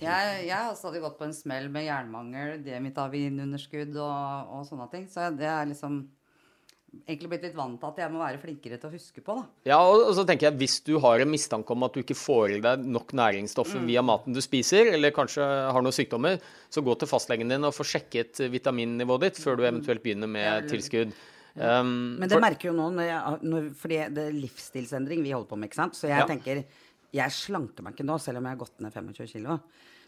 Jeg, 0.00 0.46
jeg 0.48 0.56
har 0.56 0.74
stadig 0.74 1.02
gått 1.04 1.18
på 1.20 1.26
en 1.28 1.34
smell 1.36 1.68
med 1.70 1.84
jernmangel, 1.84 2.56
D-vitaminunderskudd 2.64 3.94
og, 4.00 4.50
og 4.50 4.64
sånne 4.66 4.88
ting. 4.90 5.04
Så 5.06 5.28
det 5.36 5.46
er 5.46 5.68
liksom 5.70 6.00
egentlig 7.06 7.28
blitt 7.30 7.42
litt 7.46 7.54
vant 7.56 7.78
til 7.80 7.88
at 7.88 7.98
jeg 8.02 8.10
må 8.12 8.18
være 8.22 8.40
flinkere 8.42 8.78
til 8.82 8.88
å 8.90 8.92
huske 8.92 9.22
på, 9.22 9.34
da. 9.38 9.44
Ja, 9.70 9.78
og, 9.86 10.08
så 10.16 10.24
tenker 10.26 10.48
jeg 10.48 10.58
hvis 10.58 10.76
du 10.86 10.98
har 11.02 11.22
en 11.22 11.30
mistanke 11.30 11.70
om 11.74 11.82
at 11.86 11.94
du 11.94 12.00
ikke 12.02 12.16
får 12.18 12.56
i 12.56 12.60
deg 12.64 12.84
nok 12.86 13.12
næringsstoffer 13.14 13.84
via 13.86 14.02
maten 14.02 14.34
du 14.34 14.40
spiser, 14.42 14.90
eller 14.94 15.14
kanskje 15.14 15.42
har 15.44 15.82
noen 15.86 15.94
sykdommer, 15.94 16.40
så 16.70 16.82
gå 16.82 16.96
til 16.98 17.10
fastlegen 17.10 17.48
din 17.52 17.64
og 17.68 17.74
få 17.76 17.86
sjekket 17.86 18.42
vitaminnivået 18.50 19.28
ditt 19.28 19.38
før 19.42 19.56
du 19.60 19.66
eventuelt 19.68 20.02
begynner 20.02 20.30
med 20.30 20.68
tilskudd. 20.70 21.12
Um, 21.56 22.16
Men 22.20 22.28
det 22.28 22.36
for- 22.36 22.44
merker 22.46 22.68
jo 22.70 22.74
nå, 22.78 22.90
når 22.94 23.08
jeg, 23.10 23.38
når, 23.50 23.64
fordi 23.74 23.96
det 24.14 24.26
er 24.28 24.36
livsstilsendring 24.38 25.22
vi 25.26 25.32
holder 25.34 25.48
på 25.50 25.58
med, 25.58 25.70
ikke 25.70 25.80
sant. 25.82 25.94
Så 25.98 26.06
jeg 26.08 26.18
Ja. 26.22 26.26
tenker 26.26 26.64
Jeg 27.12 27.30
slanker 27.34 27.82
meg 27.82 27.96
ikke 27.96 28.04
nå, 28.06 28.20
selv 28.22 28.38
om 28.38 28.44
jeg 28.46 28.52
har 28.56 28.60
gått 28.64 28.80
ned 28.80 28.92
25 28.94 29.26
kilo. 29.32 29.56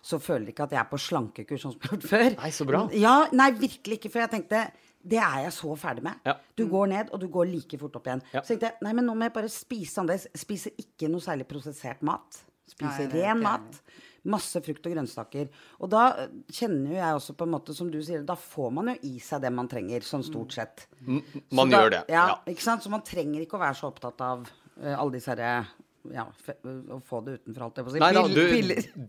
Så 0.07 0.21
føler 0.23 0.47
jeg 0.47 0.55
ikke 0.55 0.63
at 0.69 0.71
jeg 0.71 0.79
er 0.79 0.91
på 0.91 0.99
slankekurs 1.03 1.63
sånn 1.65 1.73
som 1.73 1.81
jeg 1.83 1.91
har 1.91 1.97
gjort 1.99 2.11
før. 2.13 2.37
Nei, 2.43 2.51
så 2.51 2.65
bra. 2.67 2.89
Ja, 2.95 3.15
nei, 3.33 3.51
virkelig 3.59 3.99
ikke. 3.99 4.11
For 4.13 4.21
jeg 4.23 4.31
tenkte 4.31 4.61
det 5.05 5.19
er 5.19 5.43
jeg 5.45 5.53
så 5.57 5.75
ferdig 5.77 6.03
med. 6.07 6.21
Ja. 6.27 6.37
Du 6.57 6.67
går 6.71 6.87
ned, 6.93 7.11
og 7.13 7.21
du 7.21 7.29
går 7.29 7.47
like 7.51 7.79
fort 7.81 7.97
opp 7.99 8.07
igjen. 8.07 8.23
Ja. 8.33 8.41
Så 8.43 8.53
tenkte 8.55 8.71
jeg 8.71 8.83
nei, 8.87 8.93
men 8.95 9.07
nå 9.09 9.15
må 9.19 9.27
jeg 9.29 9.35
bare 9.35 9.49
spise 9.51 9.99
annerledes. 10.03 10.29
Spiser 10.39 10.73
ikke 10.79 11.09
noe 11.11 11.21
særlig 11.25 11.47
prosessert 11.51 12.03
mat. 12.07 12.39
Spiser 12.71 13.09
Nei, 13.11 13.21
ren 13.23 13.43
mat. 13.43 13.81
Masse 14.25 14.61
frukt 14.63 14.85
og 14.87 14.93
grønnsaker. 14.95 15.49
Og 15.83 15.91
da 15.91 16.03
eh, 16.23 16.29
kjenner 16.55 16.93
jo 16.93 16.99
jeg 17.01 17.17
også 17.19 17.35
på 17.35 17.43
en 17.49 17.51
måte, 17.57 17.75
som 17.75 17.89
du 17.91 17.99
sier, 18.07 18.23
da 18.23 18.37
får 18.39 18.71
man 18.73 18.93
jo 18.93 18.95
i 19.11 19.17
seg 19.19 19.43
det 19.43 19.51
man 19.53 19.67
trenger, 19.69 20.05
sånn 20.07 20.23
stort 20.23 20.55
sett. 20.55 20.85
man 21.03 21.69
da- 21.69 21.81
gjør 21.83 21.91
det. 21.97 22.03
Ja, 22.15 22.27
Ja. 22.29 22.37
ikke 22.47 22.63
sant? 22.63 22.83
Så 22.87 22.91
man 22.95 23.03
trenger 23.03 23.43
ikke 23.43 23.59
å 23.59 23.65
være 23.65 23.75
så 23.81 23.91
opptatt 23.91 24.21
av 24.23 24.47
eh, 24.81 24.95
alle 24.95 25.11
disse 25.19 25.27
herre 25.35 25.67
ja, 26.11 26.25
å 26.27 26.97
få 27.07 27.21
det 27.27 27.37
utenfor, 27.47 27.63
alt. 27.69 27.77
Nei 28.03 28.09
da, 28.17 28.23
du, 28.27 28.41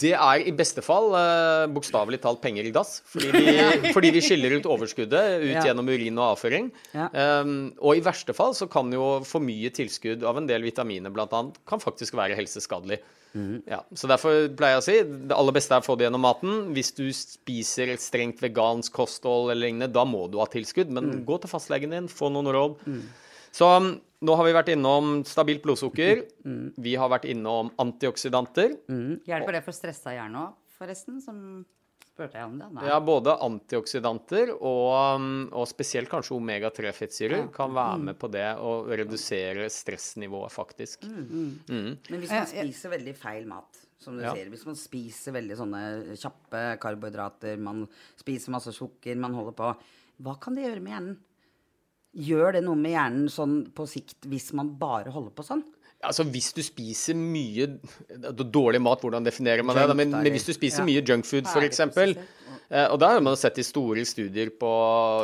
det 0.04 0.12
er 0.14 0.44
i 0.46 0.54
beste 0.54 0.84
fall 0.86 1.10
uh, 1.16 1.66
bokstavelig 1.74 2.20
talt 2.22 2.42
penger 2.44 2.68
i 2.70 2.74
dass. 2.76 3.00
Fordi 3.10 3.32
vi, 3.34 3.56
fordi 3.96 4.12
vi 4.14 4.22
skiller 4.22 4.58
ut 4.60 4.70
overskuddet 4.70 5.42
ut 5.42 5.50
Ja. 5.56 5.64
gjennom 5.72 5.90
urin 5.90 6.20
og 6.22 6.36
avføring. 6.36 6.70
Ja. 6.94 7.08
Um, 7.42 7.72
og 7.82 7.98
i 7.98 8.06
verste 8.06 8.36
fall 8.38 8.54
så 8.54 8.70
kan 8.70 8.94
jo 8.94 9.24
for 9.26 9.42
mye 9.42 9.74
tilskudd 9.74 10.24
av 10.28 10.38
en 10.38 10.48
del 10.50 10.62
vitaminer 10.68 11.10
annet, 11.24 11.58
kan 11.66 11.82
faktisk 11.82 12.14
være 12.20 12.38
helseskadelig. 12.38 13.00
Mm. 13.34 13.64
Ja, 13.66 13.80
så 13.98 14.06
derfor 14.06 14.46
pleier 14.54 14.76
jeg 14.78 14.82
å 14.84 14.86
si 14.86 14.98
det 15.32 15.34
aller 15.34 15.56
beste 15.56 15.74
er 15.74 15.82
å 15.82 15.86
få 15.88 15.96
det 15.98 16.06
gjennom 16.06 16.22
maten. 16.22 16.60
Hvis 16.76 16.92
du 16.94 17.08
spiser 17.18 17.90
et 17.96 18.04
strengt 18.04 18.44
vegansk 18.46 18.94
kosthold 18.94 19.50
eller 19.50 19.66
lignende, 19.66 19.90
da 19.90 20.06
må 20.06 20.28
du 20.30 20.38
ha 20.38 20.46
tilskudd. 20.46 20.94
Men 20.94 21.10
Mm. 21.10 21.26
gå 21.26 21.42
til 21.42 21.50
fastlegen 21.50 21.90
din, 21.90 22.08
få 22.08 22.30
noen 22.30 22.54
råd. 22.54 22.78
Så 23.54 23.68
um, 23.78 23.92
nå 24.26 24.36
har 24.40 24.48
vi 24.48 24.56
vært 24.56 24.72
innom 24.74 25.20
stabilt 25.30 25.62
blodsukker. 25.66 26.24
Mm. 26.48 26.74
Vi 26.82 26.96
har 26.98 27.12
vært 27.14 27.28
innom 27.30 27.70
antioksidanter. 27.84 28.78
Hjelper 29.28 29.60
det 29.60 29.64
for 29.66 29.76
stressa 29.78 30.16
hjerne 30.16 30.48
òg, 30.48 30.56
forresten? 30.80 31.20
Som 31.22 31.40
spurte 32.14 32.38
jeg 32.38 32.46
om 32.46 32.58
det? 32.62 32.68
Nei. 32.74 32.84
Ja, 32.90 33.00
både 33.02 33.34
antioksidanter 33.46 34.52
og, 34.56 34.90
um, 35.18 35.28
og 35.54 35.68
spesielt 35.70 36.10
kanskje 36.12 36.36
omega-3-fettsyrer 36.38 37.48
kan 37.56 37.74
være 37.74 37.98
Mm. 38.00 38.04
med 38.10 38.20
på 38.22 38.30
det 38.32 38.48
og 38.58 38.88
redusere 38.90 39.66
stressnivået, 39.70 40.52
faktisk. 40.54 41.04
Mm. 41.04 41.98
Men 42.10 42.20
hvis 42.22 42.30
man 42.34 42.46
spiser 42.50 42.90
veldig 42.94 43.16
feil 43.18 43.46
mat, 43.50 43.82
som 44.00 44.18
du 44.18 44.24
Ja. 44.24 44.34
sier 44.36 44.50
Hvis 44.50 44.66
man 44.66 44.76
spiser 44.76 45.32
veldig 45.34 45.58
sånne 45.58 45.82
kjappe 46.20 46.78
karbohydrater, 46.80 47.58
man 47.60 47.88
spiser 48.18 48.52
masse 48.52 48.74
sukker, 48.74 49.16
man 49.18 49.34
holder 49.34 49.54
på 49.54 49.76
Hva 50.22 50.40
kan 50.40 50.54
det 50.56 50.66
gjøre 50.66 50.82
med 50.82 50.94
hjernen? 50.94 51.18
Gjør 52.14 52.58
det 52.58 52.64
noe 52.66 52.78
med 52.78 52.94
hjernen 52.94 53.30
sånn 53.32 53.56
på 53.74 53.88
sikt 53.90 54.28
hvis 54.30 54.52
man 54.54 54.76
bare 54.78 55.14
holder 55.14 55.34
på 55.34 55.46
sånn? 55.48 55.64
Altså 56.04 56.26
Hvis 56.28 56.52
du 56.54 56.60
spiser 56.66 57.16
mye 57.16 57.66
er 58.12 58.34
Dårlig 58.44 58.82
mat, 58.84 59.02
hvordan 59.02 59.26
definerer 59.26 59.64
man 59.66 59.78
det? 59.80 59.88
Men, 59.98 60.12
men 60.20 60.34
hvis 60.36 60.50
du 60.50 60.54
spiser 60.54 60.84
ja. 60.84 60.90
mye 60.90 61.04
junkfood, 61.08 61.48
f.eks. 61.48 61.80
Eh, 62.74 62.88
og 62.90 62.98
da 63.02 63.14
har 63.14 63.24
man 63.24 63.38
sett 63.40 63.60
i 63.62 63.66
store 63.66 64.04
studier 64.08 64.52
på 64.60 64.70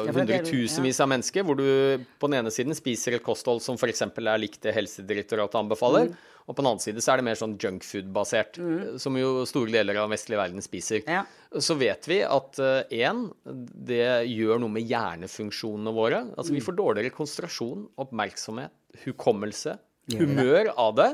hundretusenvis 0.07 0.99
av 1.03 1.09
mennesker, 1.11 1.45
hvor 1.45 1.57
du 1.59 2.05
på 2.19 2.29
den 2.29 2.39
ene 2.41 2.53
siden 2.53 2.77
spiser 2.77 3.17
et 3.17 3.25
kosthold 3.25 3.63
som 3.65 3.79
f.eks. 3.79 4.03
er 4.07 4.41
likt 4.41 4.61
det 4.65 4.75
Helsedirektoratet 4.77 5.61
anbefaler, 5.61 6.09
Mm. 6.09 6.38
Og 6.47 6.55
på 6.55 6.61
den 6.61 6.69
annen 6.71 6.81
side 6.81 7.03
så 7.03 7.13
er 7.13 7.21
det 7.21 7.25
mer 7.27 7.37
sånn 7.37 7.57
junkfood-basert, 7.61 8.57
mm. 8.57 8.97
som 9.01 9.17
jo 9.19 9.45
store 9.49 9.73
deler 9.73 9.99
av 9.99 10.07
den 10.07 10.15
vestlige 10.15 10.39
verden 10.41 10.65
spiser. 10.65 11.03
Ja. 11.05 11.25
Så 11.61 11.75
vet 11.77 12.07
vi 12.09 12.21
at 12.25 12.57
én, 12.93 13.21
det 13.89 14.29
gjør 14.29 14.61
noe 14.63 14.73
med 14.73 14.87
hjernefunksjonene 14.89 15.93
våre. 15.93 16.23
Altså 16.35 16.53
Mm. 16.53 16.57
vi 16.57 16.65
får 16.65 16.77
dårligere 16.79 17.13
konsentrasjon, 17.13 17.85
oppmerksomhet, 18.01 18.73
hukommelse, 19.05 19.77
humør 20.17 20.73
av 20.75 20.95
det. 20.97 21.09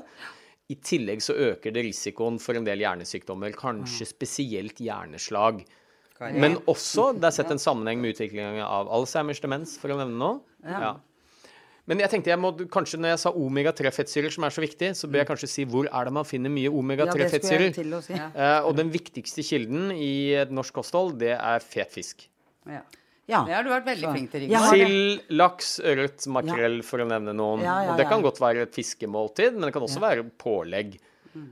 I 0.71 0.75
tillegg 0.81 1.21
så 1.21 1.35
øker 1.35 1.73
det 1.75 1.83
risikoen 1.85 2.39
for 2.41 2.57
en 2.57 2.65
del 2.65 2.79
hjernesykdommer, 2.81 3.51
kanskje 3.53 4.07
spesielt 4.09 4.79
hjerneslag. 4.81 5.65
Men 6.19 6.55
også 6.65 7.11
det 7.19 7.27
er 7.27 7.35
sett 7.35 7.51
en 7.51 7.61
sammenheng 7.61 7.99
med 8.01 8.15
utviklingen 8.15 8.61
av 8.63 8.87
Alzheimers 8.87 9.41
demens, 9.43 9.75
for 9.77 9.91
å 9.91 9.99
nevne 9.99 10.15
noe. 10.15 10.39
Ja. 10.63 10.95
Men 11.85 12.01
jeg 12.01 12.09
tenkte 12.09 12.31
jeg 12.31 12.41
må, 12.41 12.49
kanskje 12.73 12.97
når 12.97 13.11
jeg 13.13 13.21
sa 13.21 13.31
omega-3-fettsyrer, 13.37 14.33
som 14.33 14.45
er 14.47 14.53
så 14.55 14.63
viktig, 14.63 14.91
så 14.97 15.09
bør 15.09 15.21
jeg 15.21 15.29
kanskje 15.29 15.49
si 15.51 15.65
hvor 15.69 15.85
er 15.85 16.07
det 16.07 16.13
man 16.17 16.25
finner 16.25 16.49
mye 16.49 16.65
Ja, 16.65 16.71
det 16.71 16.73
skulle 16.73 17.27
jeg 17.27 17.41
omega-3-fettsyrer. 17.43 17.65
Ja, 17.93 17.99
si. 18.01 18.19
uh, 18.39 18.67
og 18.69 18.77
den 18.79 18.89
viktigste 18.93 19.45
kilden 19.45 19.91
i 19.93 20.13
et 20.41 20.53
norsk 20.53 20.73
kosthold, 20.79 21.19
det 21.21 21.35
er 21.37 21.65
fet 21.65 21.93
fisk. 21.93 22.25
Ja. 22.65 22.81
Ja. 23.25 23.41
Det 23.45 23.55
har 23.55 23.65
du 23.65 23.71
vært 23.71 23.87
veldig 23.87 24.11
flink 24.13 24.33
til. 24.33 24.45
Sild, 24.69 25.23
laks, 25.33 25.75
ørret, 25.81 26.25
makrell, 26.29 26.79
for 26.85 27.01
å 27.01 27.07
nevne 27.09 27.33
noen. 27.33 27.63
Ja, 27.65 27.79
ja, 27.81 27.93
Og 27.93 28.01
det 28.01 28.05
kan 28.09 28.21
godt 28.25 28.41
være 28.41 28.67
et 28.67 28.77
fiskemåltid, 28.77 29.57
men 29.57 29.65
det 29.67 29.73
kan 29.73 29.85
også 29.85 30.01
være 30.03 30.27
pålegg. 30.41 30.97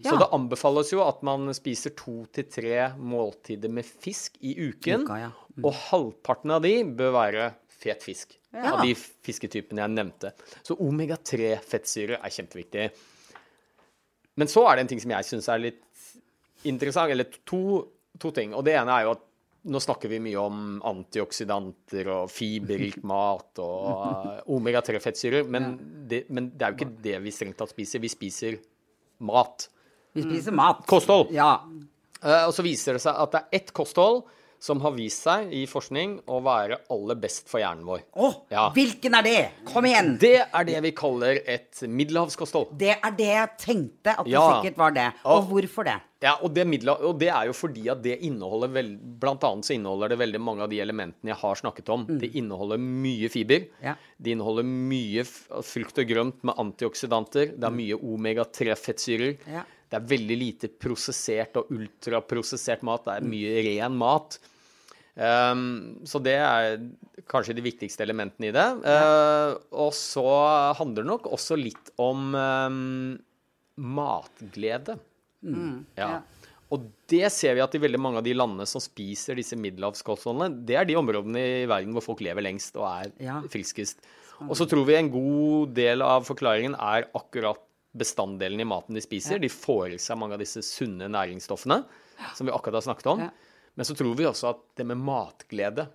Så 0.05 0.15
det 0.15 0.29
anbefales 0.31 0.93
jo 0.93 1.01
at 1.03 1.23
man 1.27 1.49
spiser 1.55 1.91
to 1.97 2.23
til 2.33 2.45
tre 2.47 2.93
måltider 2.95 3.73
med 3.73 3.83
fisk 3.85 4.37
i 4.39 4.53
uken. 4.69 5.03
Uka, 5.03 5.17
ja. 5.25 5.31
Og 5.59 5.75
halvparten 5.89 6.53
av 6.55 6.63
de 6.63 6.77
bør 6.97 7.11
være 7.17 7.49
fet 7.81 8.05
fisk. 8.05 8.37
Ja. 8.53 8.75
Av 8.75 8.83
de 8.85 8.93
fisketypene 8.95 9.81
jeg 9.81 9.93
nevnte. 9.95 10.29
Så 10.61 10.75
omega-3-fettsyre 10.77 12.19
er 12.21 12.33
kjempeviktig. 12.35 12.87
Men 14.37 14.49
så 14.49 14.63
er 14.69 14.75
det 14.77 14.83
en 14.85 14.91
ting 14.93 15.01
som 15.01 15.13
jeg 15.13 15.25
syns 15.27 15.49
er 15.49 15.61
litt 15.61 15.81
interessant, 16.69 17.11
eller 17.13 17.29
to, 17.49 17.59
to 18.21 18.31
ting. 18.35 18.53
Og 18.57 18.63
det 18.65 18.75
ene 18.79 18.93
er 18.95 19.07
jo 19.07 19.15
at 19.17 19.23
nå 19.73 19.79
snakker 19.79 20.11
vi 20.11 20.19
mye 20.19 20.41
om 20.41 20.57
antioksidanter 20.89 22.09
og 22.11 22.29
fiberrik 22.33 22.97
mat 23.13 23.61
og 23.63 23.89
uh, 23.89 24.39
omega-3-fettsyrer, 24.57 25.47
men, 25.49 25.69
det- 26.11 26.25
men 26.29 26.49
det 26.53 26.65
er 26.67 26.73
jo 26.73 26.79
ikke 26.81 27.03
det 27.05 27.17
vi 27.23 27.33
strengt 27.33 27.57
tatt 27.61 27.71
spiser. 27.73 28.01
Vi 28.03 28.11
spiser 28.11 28.57
mat. 29.23 29.69
Vi 30.13 30.25
spiser 30.27 30.53
mat. 30.57 30.83
Kosthold. 30.89 31.31
Ja. 31.33 31.55
Eh, 32.21 32.43
og 32.45 32.53
så 32.55 32.63
viser 32.65 32.97
det 32.97 33.03
seg 33.05 33.17
at 33.17 33.33
det 33.33 33.41
er 33.47 33.59
ett 33.61 33.73
kosthold 33.75 34.23
som 34.63 34.79
har 34.79 34.93
vist 34.95 35.25
seg 35.25 35.49
i 35.51 35.65
forskning 35.67 36.21
å 36.31 36.37
være 36.45 36.77
aller 36.93 37.17
best 37.19 37.49
for 37.51 37.59
hjernen 37.59 37.83
vår. 37.87 38.05
Å, 38.15 38.29
Ja. 38.53 38.69
hvilken 38.71 39.17
er 39.19 39.25
det? 39.27 39.41
Kom 39.67 39.83
igjen! 39.89 40.13
Det 40.21 40.37
er 40.53 40.63
det 40.69 40.79
vi 40.85 40.91
kaller 40.95 41.41
et 41.45 41.81
middelhavskosthold. 41.83 42.71
Det 42.79 42.95
er 42.95 43.11
det 43.17 43.27
jeg 43.33 43.49
tenkte 43.59 44.15
at 44.17 44.23
det 44.25 44.31
Ja. 44.31 44.45
sikkert 44.61 44.77
var 44.77 44.91
det. 44.95 45.09
Ja. 45.11 45.35
Og 45.35 45.49
hvorfor 45.49 45.83
det? 45.83 45.97
Ja, 46.23 46.37
og 46.41 46.53
det, 46.55 46.63
og 46.87 47.19
det 47.19 47.27
er 47.27 47.47
jo 47.49 47.51
fordi 47.51 47.89
at 47.91 48.01
det 48.01 48.21
inneholder 48.23 48.71
vel, 48.71 48.93
Blant 49.23 49.43
annet 49.43 49.65
så 49.67 49.75
inneholder 49.75 50.09
det 50.13 50.19
veldig 50.19 50.39
mange 50.39 50.61
av 50.63 50.69
de 50.69 50.79
elementene 50.79 51.31
jeg 51.33 51.35
har 51.41 51.55
snakket 51.55 51.89
om. 51.89 52.05
Det 52.07 52.31
inneholder 52.35 52.77
mye 52.79 53.27
fiber. 53.29 53.67
Ja. 53.83 53.95
Det 54.21 54.31
inneholder 54.31 54.63
mye 54.63 55.25
frukt 55.63 55.99
og 55.99 56.07
grønt 56.07 56.41
med 56.43 56.55
antioksidanter. 56.55 57.51
Det 57.59 57.63
er 57.67 57.75
mye 57.75 57.99
omega-3-fettsyrer. 57.99 59.37
Ja. 59.51 59.63
Det 59.89 59.99
er 59.99 60.07
veldig 60.17 60.37
lite 60.39 60.67
prosessert 60.69 61.55
og 61.59 61.69
ultraprosessert 61.69 62.81
mat. 62.87 63.03
Det 63.05 63.17
er 63.19 63.27
mye 63.27 63.63
ren 63.67 63.95
mat. 63.99 64.39
Um, 65.15 65.99
så 66.09 66.17
det 66.25 66.35
er 66.41 66.79
kanskje 67.29 67.53
de 67.57 67.63
viktigste 67.65 68.01
elementene 68.05 68.49
i 68.49 68.53
det. 68.55 68.65
Eh, 68.89 69.51
og 69.77 69.91
så 69.93 70.23
handler 70.79 71.03
det 71.03 71.09
nok 71.11 71.27
også 71.37 71.57
litt 71.59 71.91
om 72.01 72.33
um, 72.33 72.79
matglede. 73.77 74.97
Ja. 75.99 76.21
Og 76.73 76.87
det 77.11 77.27
ser 77.35 77.53
vi 77.57 77.61
at 77.61 77.75
i 77.77 77.81
veldig 77.83 77.99
mange 78.01 78.21
av 78.21 78.25
de 78.25 78.33
landene 78.33 78.65
som 78.69 78.81
spiser 78.81 79.37
disse 79.37 79.57
middelhavskostholdene, 79.59 80.63
det 80.65 80.77
er 80.79 80.87
de 80.89 80.97
områdene 80.97 81.43
i 81.61 81.65
verden 81.69 81.93
hvor 81.93 82.05
folk 82.07 82.23
lever 82.25 82.45
lengst 82.45 82.79
og 82.79 82.87
er 82.89 83.11
Ja. 83.21 83.41
friskest. 83.53 84.01
Og 84.41 84.55
så 84.57 84.65
tror 84.67 84.85
vi 84.87 84.95
en 84.97 85.11
god 85.13 85.75
del 85.77 86.01
av 86.01 86.25
forklaringen 86.25 86.73
er 86.73 87.05
akkurat 87.13 87.61
bestanddelen 87.95 88.59
i 88.59 88.65
maten 88.65 88.95
de 88.97 89.01
spiser. 89.05 89.37
De 89.39 89.47
får 89.53 89.93
i 89.93 90.01
seg 90.01 90.17
mange 90.17 90.33
av 90.33 90.41
disse 90.41 90.63
sunne 90.65 91.05
næringsstoffene 91.13 91.83
som 92.33 92.47
vi 92.47 92.51
akkurat 92.55 92.81
har 92.81 92.87
snakket 92.89 93.11
om. 93.13 93.19
Ja. 93.27 93.29
Men 93.73 93.87
så 93.89 93.95
tror 93.97 94.13
vi 94.17 94.27
også 94.29 94.51
at 94.51 94.61
det 94.77 94.85
med 94.85 94.99
matglede, 95.01 95.87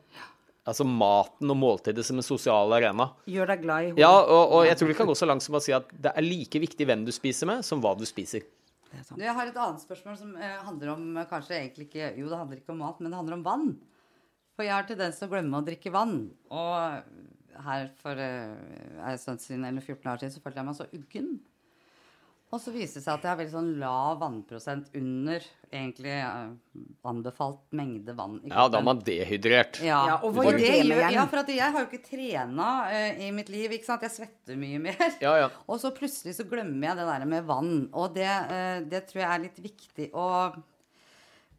altså 0.69 0.85
maten 0.85 1.53
og 1.53 1.57
måltidet 1.57 2.05
som 2.05 2.19
en 2.19 2.27
sosial 2.27 2.75
arena 2.77 3.07
Gjør 3.31 3.53
deg 3.53 3.63
glad 3.63 3.85
i 3.87 3.91
hodet. 3.93 4.03
Ja, 4.03 4.13
og, 4.19 4.55
og 4.57 4.65
jeg 4.67 4.79
tror 4.81 4.91
vi 4.91 4.97
kan 4.99 5.09
gå 5.09 5.17
så 5.19 5.29
langt 5.31 5.45
som 5.47 5.57
å 5.57 5.63
si 5.65 5.75
at 5.77 5.93
det 5.95 6.13
er 6.13 6.27
like 6.27 6.63
viktig 6.65 6.89
hvem 6.89 7.07
du 7.07 7.13
spiser 7.15 7.51
med, 7.51 7.63
som 7.67 7.83
hva 7.85 7.95
du 7.99 8.05
spiser. 8.09 8.45
Det 8.89 8.99
er 8.99 9.05
sant. 9.05 9.21
Jeg 9.23 9.37
har 9.37 9.51
et 9.51 9.63
annet 9.63 9.85
spørsmål 9.85 10.19
som 10.19 10.35
eh, 10.41 10.59
handler 10.65 10.95
om 10.95 11.07
eh, 11.21 11.29
kanskje 11.29 11.59
egentlig 11.59 11.89
ikke 11.91 12.11
Jo, 12.19 12.29
det 12.33 12.41
handler 12.41 12.61
ikke 12.61 12.75
om 12.75 12.83
mat, 12.83 13.01
men 13.01 13.13
det 13.13 13.21
handler 13.21 13.39
om 13.39 13.47
vann. 13.47 13.67
For 14.57 14.67
jeg 14.67 14.75
har 14.75 14.89
tendens 14.89 15.21
til 15.21 15.29
å 15.29 15.33
glemme 15.37 15.61
å 15.61 15.67
drikke 15.67 15.93
vann. 15.95 16.17
Og 16.51 17.63
her 17.69 17.89
for 18.01 18.19
en 18.19 19.21
stund 19.21 19.43
siden, 19.43 19.67
eller 19.69 19.85
14 19.85 20.11
år 20.11 20.21
siden 20.23 20.35
så 20.35 20.43
følte 20.43 20.61
jeg 20.61 20.69
meg 20.69 20.79
så 20.79 20.87
uggen. 20.99 21.31
Og 22.49 22.61
så 22.63 22.73
viste 22.73 22.97
det 22.97 23.05
seg 23.05 23.19
at 23.19 23.25
jeg 23.27 23.29
har 23.29 23.39
veldig 23.43 23.53
sånn 23.53 23.73
lav 23.77 24.21
vannprosent 24.23 24.95
under 24.97 25.45
egentlig 25.69 26.15
eh, 26.17 26.47
anbefalt 27.11 27.61
mengde 27.77 28.15
vann 28.17 28.39
i 28.41 28.49
Ja, 28.49 28.65
da 28.73 28.81
er 28.81 28.87
man 28.87 29.03
dehydrert. 29.05 29.83
Ja, 29.85 29.99
Ja, 30.09 30.15
og 30.25 30.33
hva 30.33 30.47
gjør 30.47 30.57
det 30.57 30.71
det 30.71 30.87
med 30.89 30.95
hjernen? 30.97 31.17
ja, 31.19 31.27
for 31.29 31.43
at 31.43 31.53
jeg 31.53 31.75
har 31.75 31.85
jo 31.85 31.91
ikke 31.91 32.07
trena 32.07 32.69
uh, 32.89 33.21
i 33.27 33.29
mitt 33.37 33.53
liv. 33.53 33.75
ikke 33.77 33.91
sant? 33.91 34.07
Jeg 34.07 34.15
svetter 34.15 34.57
mye 34.61 34.81
mer. 34.81 35.05
Ja, 35.21 35.35
ja. 35.43 35.51
Og 35.69 35.83
så 35.83 35.93
plutselig 35.93 36.39
så 36.39 36.49
glemmer 36.49 36.89
jeg 36.89 37.01
det 37.03 37.09
der 37.11 37.29
med 37.29 37.45
vann. 37.51 37.77
Og 37.93 38.17
det, 38.17 38.31
uh, 38.49 38.81
det 38.89 39.05
tror 39.11 39.25
jeg 39.27 39.29
er 39.29 39.45
litt 39.45 39.61
viktig 39.69 40.09
å 40.17 40.29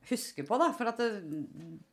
huske 0.09 0.47
på, 0.47 0.57
da. 0.57 0.71
For 0.73 0.89
at 0.89 1.03
det, 1.03 1.11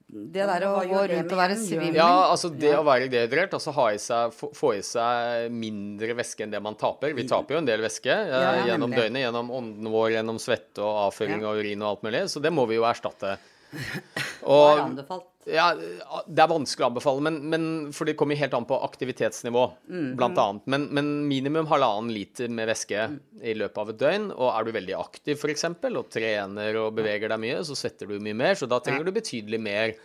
det 0.07 0.45
der 0.47 0.63
å 0.69 0.77
gå 0.87 1.01
rundt 1.11 1.33
og 1.35 1.39
være 1.41 1.57
svimmel 1.59 1.97
Ja, 1.99 2.29
altså 2.31 2.47
det 2.55 2.71
å 2.79 2.85
være 2.87 3.09
dehydrert, 3.11 3.57
altså 3.59 3.73
ha 3.75 3.87
i 3.91 3.99
seg, 3.99 4.31
få, 4.39 4.71
i 4.79 4.83
seg 4.87 5.51
mindre 5.51 6.15
væske 6.15 6.45
enn 6.47 6.53
det 6.55 6.61
man 6.63 6.77
taper. 6.79 7.11
Vi 7.17 7.25
taper 7.27 7.57
jo 7.57 7.63
en 7.65 7.67
del 7.67 7.83
væske 7.83 8.13
eh, 8.15 8.31
Ja, 8.31 8.53
ja, 8.61 8.69
gjennom 8.71 8.93
nemlig. 8.93 9.03
døgnet, 9.03 9.25
gjennom 9.27 9.51
ånden 9.59 9.91
vår, 9.91 10.13
gjennom 10.15 10.39
svette 10.39 10.79
og 10.87 11.01
avføring 11.09 11.43
Ja. 11.43 11.51
og 11.51 11.59
urin 11.59 11.83
og 11.83 11.89
alt 11.91 12.07
mulig, 12.07 12.23
så 12.31 12.39
det 12.45 12.53
må 12.55 12.69
vi 12.71 12.79
jo 12.79 12.87
erstatte. 12.87 13.35
Og 14.47 14.81
anbefalt. 14.81 15.27
ja, 15.51 15.67
det 15.75 16.43
er 16.43 16.51
vanskelig 16.51 16.85
å 16.85 16.89
anbefale, 16.91 17.23
men, 17.27 17.39
men 17.51 17.67
for 17.95 18.09
det 18.09 18.17
kommer 18.19 18.39
helt 18.39 18.55
an 18.57 18.67
på 18.67 18.79
aktivitetsnivå, 18.87 19.65
blant 20.19 20.39
annet. 20.43 20.67
Men, 20.71 20.89
men 20.97 21.13
minimum 21.31 21.69
halvannen 21.71 22.13
liter 22.15 22.51
med 22.53 22.71
væske 22.71 23.07
i 23.43 23.55
løpet 23.59 23.81
av 23.83 23.93
et 23.93 24.01
døgn. 24.03 24.29
Og 24.35 24.51
er 24.53 24.67
du 24.67 24.75
veldig 24.77 24.99
aktiv 24.99 25.39
f.eks., 25.39 25.67
og 25.91 26.05
trener 26.15 26.81
og 26.83 26.93
beveger 26.99 27.33
deg 27.33 27.43
mye, 27.43 27.63
så 27.67 27.79
svetter 27.79 28.11
du 28.11 28.19
mye 28.23 28.39
mer, 28.39 28.59
så 28.59 28.71
da 28.71 28.81
trenger 28.83 29.07
du 29.07 29.15
betydelig 29.17 29.63
mer. 29.63 29.97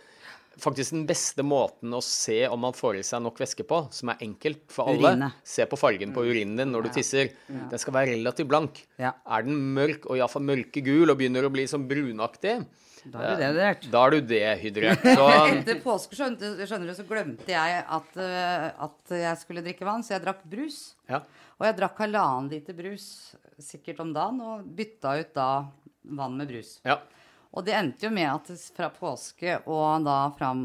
Faktisk 0.60 0.92
den 0.92 1.06
beste 1.08 1.40
måten 1.48 1.94
å 1.96 2.02
se 2.04 2.42
om 2.52 2.60
man 2.60 2.74
får 2.76 2.98
i 2.98 3.04
seg 3.08 3.22
nok 3.24 3.38
væske 3.40 3.64
på, 3.64 3.78
som 3.94 4.10
er 4.12 4.20
enkelt 4.26 4.66
for 4.74 4.90
alle 4.90 5.14
Urine. 5.14 5.30
Se 5.48 5.64
på 5.64 5.78
fargen 5.80 6.12
på 6.12 6.26
urinen 6.28 6.58
din 6.60 6.74
når 6.74 6.86
du 6.86 6.92
tisser. 6.98 7.30
Den 7.48 7.80
skal 7.80 7.94
være 7.96 8.12
relativt 8.18 8.50
blank. 8.50 8.82
Ja. 9.00 9.14
Er 9.24 9.46
den 9.46 9.56
mørk, 9.72 10.04
og 10.10 10.20
iallfall 10.20 10.44
mørkegul, 10.44 11.08
og 11.08 11.16
begynner 11.22 11.48
å 11.48 11.52
bli 11.54 11.64
sånn 11.70 11.88
brunaktig, 11.88 12.58
Da 13.04 13.18
er 13.18 13.32
du 13.34 13.40
dehydrert. 13.42 13.86
da 13.90 14.02
er 14.06 14.10
du 14.14 14.20
dehydrert. 14.30 15.06
Så 15.18 15.28
Etter 15.48 15.80
påske 15.82 16.14
skjønner 16.18 16.86
du, 16.86 16.94
så 16.94 17.06
glemte 17.08 17.50
jeg 17.50 17.80
at, 17.98 18.16
eh, 18.22 18.68
at 18.86 19.14
jeg 19.18 19.40
skulle 19.40 19.64
drikke 19.64 19.86
vann, 19.88 20.04
så 20.06 20.14
jeg 20.16 20.22
drakk 20.26 20.44
brus. 20.46 20.94
ja. 21.10 21.22
Og 21.62 21.66
jeg 21.68 21.76
drakk 21.78 21.98
halvannen 22.02 22.48
liter 22.50 22.74
brus 22.74 23.04
sikkert 23.62 24.00
om 24.02 24.12
dagen, 24.14 24.40
og 24.42 24.64
bytta 24.74 25.12
ut 25.20 25.34
da 25.36 25.48
vann 26.18 26.38
med 26.38 26.48
brus. 26.50 26.76
ja. 26.86 26.98
Og 27.52 27.66
det 27.66 27.74
endte 27.76 28.06
jo 28.06 28.10
med 28.10 28.24
at 28.30 28.46
fra 28.72 28.88
påske 28.88 29.58
og 29.68 30.06
da 30.06 30.30
fram 30.38 30.62